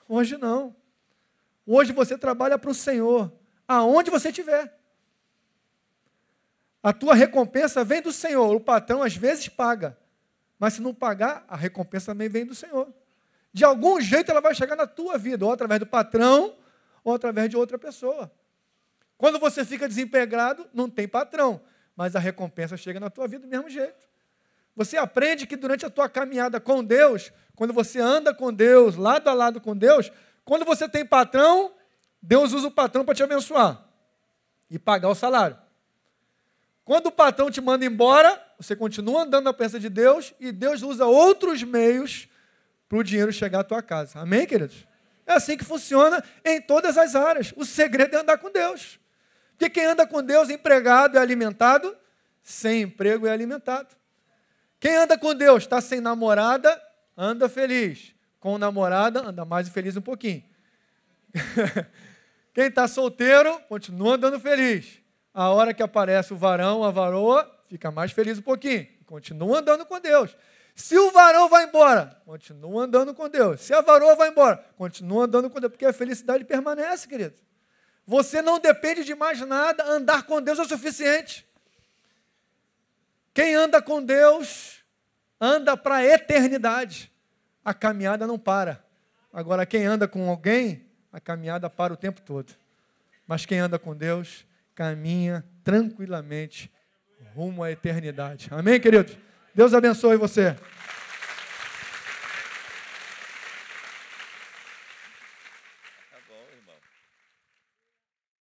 Hoje 0.10 0.40
não. 0.40 0.76
Hoje 1.68 1.94
você 1.94 2.18
trabalha 2.18 2.58
para 2.58 2.72
o 2.72 2.74
Senhor, 2.74 3.32
aonde 3.68 4.10
você 4.10 4.30
estiver. 4.30 4.81
A 6.84 6.92
tua 6.92 7.14
recompensa 7.14 7.84
vem 7.84 8.02
do 8.02 8.12
Senhor. 8.12 8.56
O 8.56 8.60
patrão 8.60 9.04
às 9.04 9.16
vezes 9.16 9.48
paga, 9.48 9.98
mas 10.58 10.74
se 10.74 10.82
não 10.82 10.94
pagar, 10.94 11.44
a 11.48 11.56
recompensa 11.56 12.08
também 12.08 12.30
vem 12.30 12.46
do 12.46 12.56
Senhor. 12.56 12.92
De 13.54 13.64
algum 13.66 14.00
jeito 14.00 14.32
ela 14.32 14.42
vai 14.42 14.56
chegar 14.56 14.76
na 14.76 14.88
tua 14.88 15.18
vida, 15.18 15.46
ou 15.46 15.52
através 15.52 15.80
do 15.80 15.86
patrão, 15.86 16.56
ou 17.04 17.14
através 17.14 17.50
de 17.50 17.58
outra 17.58 17.78
pessoa. 17.78 18.32
Quando 19.18 19.38
você 19.40 19.66
fica 19.66 19.88
desempregado, 19.88 20.68
não 20.74 20.90
tem 20.90 21.08
patrão, 21.08 21.62
mas 21.96 22.16
a 22.16 22.20
recompensa 22.20 22.78
chega 22.78 23.00
na 23.00 23.10
tua 23.10 23.28
vida 23.28 23.46
do 23.46 23.50
mesmo 23.50 23.70
jeito. 23.70 24.08
Você 24.76 24.98
aprende 24.98 25.46
que 25.46 25.56
durante 25.56 25.86
a 25.86 25.90
tua 25.90 26.08
caminhada 26.08 26.60
com 26.60 26.84
Deus, 26.84 27.32
quando 27.56 27.74
você 27.74 28.00
anda 28.00 28.34
com 28.34 28.52
Deus, 28.54 28.96
lado 28.96 29.28
a 29.28 29.34
lado 29.34 29.60
com 29.60 29.76
Deus, 29.76 30.12
quando 30.46 30.66
você 30.66 30.88
tem 30.88 31.06
patrão, 31.06 31.74
Deus 32.22 32.54
usa 32.54 32.68
o 32.68 32.72
patrão 32.72 33.04
para 33.04 33.14
te 33.14 33.24
abençoar 33.24 33.84
e 34.70 34.80
pagar 34.80 35.10
o 35.10 35.16
salário. 35.16 35.58
Quando 36.92 37.06
o 37.06 37.12
patrão 37.14 37.50
te 37.50 37.62
manda 37.62 37.86
embora, 37.86 38.38
você 38.60 38.76
continua 38.76 39.24
andando 39.24 39.46
na 39.46 39.54
presença 39.54 39.80
de 39.80 39.88
Deus 39.88 40.34
e 40.42 40.52
Deus 40.52 40.82
usa 40.82 41.06
outros 41.06 41.64
meios 41.64 42.28
para 42.90 42.98
o 42.98 43.04
dinheiro 43.04 43.32
chegar 43.32 43.62
à 43.62 43.64
tua 43.64 43.82
casa. 43.82 44.20
Amém, 44.20 44.46
queridos? 44.46 44.86
É 45.26 45.32
assim 45.32 45.56
que 45.56 45.64
funciona 45.64 46.22
em 46.44 46.60
todas 46.60 46.98
as 46.98 47.16
áreas. 47.16 47.54
O 47.56 47.64
segredo 47.64 48.18
é 48.18 48.20
andar 48.20 48.38
com 48.40 48.52
Deus. 48.52 49.00
Porque 49.52 49.70
quem 49.70 49.86
anda 49.86 50.06
com 50.06 50.22
Deus, 50.22 50.50
empregado 50.50 51.18
é 51.18 51.22
alimentado, 51.22 51.96
sem 52.44 52.82
emprego 52.82 53.26
é 53.26 53.32
alimentado. 53.32 53.96
Quem 54.78 54.98
anda 54.98 55.18
com 55.18 55.34
Deus, 55.34 55.64
está 55.64 55.80
sem 55.80 56.02
namorada, 56.02 56.78
anda 57.16 57.48
feliz. 57.48 58.14
Com 58.38 58.58
namorada, 58.58 59.30
anda 59.30 59.46
mais 59.46 59.70
feliz 59.70 59.96
um 59.96 60.02
pouquinho. 60.02 60.44
Quem 62.54 62.66
está 62.66 62.86
solteiro, 62.86 63.62
continua 63.70 64.16
andando 64.16 64.42
feliz. 64.42 65.01
A 65.34 65.50
hora 65.50 65.74
que 65.74 65.82
aparece 65.82 66.34
o 66.34 66.38
varão, 66.38 66.84
a 66.84 66.92
varoa, 66.92 67.50
fica 67.68 67.90
mais 67.90 68.12
feliz 68.12 68.38
um 68.38 68.42
pouquinho. 68.42 68.88
Continua 69.06 69.60
andando 69.60 69.86
com 69.86 70.00
Deus. 70.00 70.36
Se 70.76 70.98
o 70.98 71.12
varão 71.12 71.50
vai 71.50 71.66
embora, 71.66 72.22
continua 72.26 72.84
andando 72.84 73.14
com 73.14 73.30
Deus. 73.30 73.62
Se 73.62 73.74
a 73.74 73.82
varoa 73.82 74.16
vai 74.16 74.30
embora, 74.30 74.58
continua 74.78 75.26
andando 75.26 75.50
com 75.50 75.60
Deus, 75.60 75.72
porque 75.72 75.86
a 75.86 75.94
felicidade 75.94 76.44
permanece, 76.44 77.08
querido. 77.08 77.36
Você 78.06 78.42
não 78.42 78.60
depende 78.60 79.04
de 79.04 79.14
mais 79.14 79.40
nada, 79.42 79.86
andar 79.86 80.24
com 80.24 80.42
Deus 80.42 80.60
é 80.60 80.64
o 80.64 80.68
suficiente. 80.68 81.48
Quem 83.34 83.56
anda 83.56 83.82
com 83.82 84.04
Deus, 84.04 84.84
anda 85.40 85.78
para 85.78 85.96
a 85.96 86.06
eternidade. 86.06 87.12
A 87.64 87.74
caminhada 87.74 88.26
não 88.26 88.40
para. 88.40 88.84
Agora, 89.32 89.66
quem 89.66 89.86
anda 89.86 90.08
com 90.08 90.30
alguém, 90.30 90.90
a 91.12 91.20
caminhada 91.20 91.70
para 91.70 91.94
o 91.94 91.98
tempo 91.98 92.22
todo. 92.22 92.54
Mas 93.26 93.46
quem 93.46 93.60
anda 93.60 93.78
com 93.78 93.96
Deus, 93.96 94.46
caminha 94.76 95.44
tranquilamente 95.64 96.72
rumo 97.36 97.64
à 97.64 97.72
eternidade. 97.72 98.48
Amém, 98.52 98.80
queridos? 98.80 99.18
Deus 99.54 99.74
abençoe 99.74 100.18
você. 100.18 100.56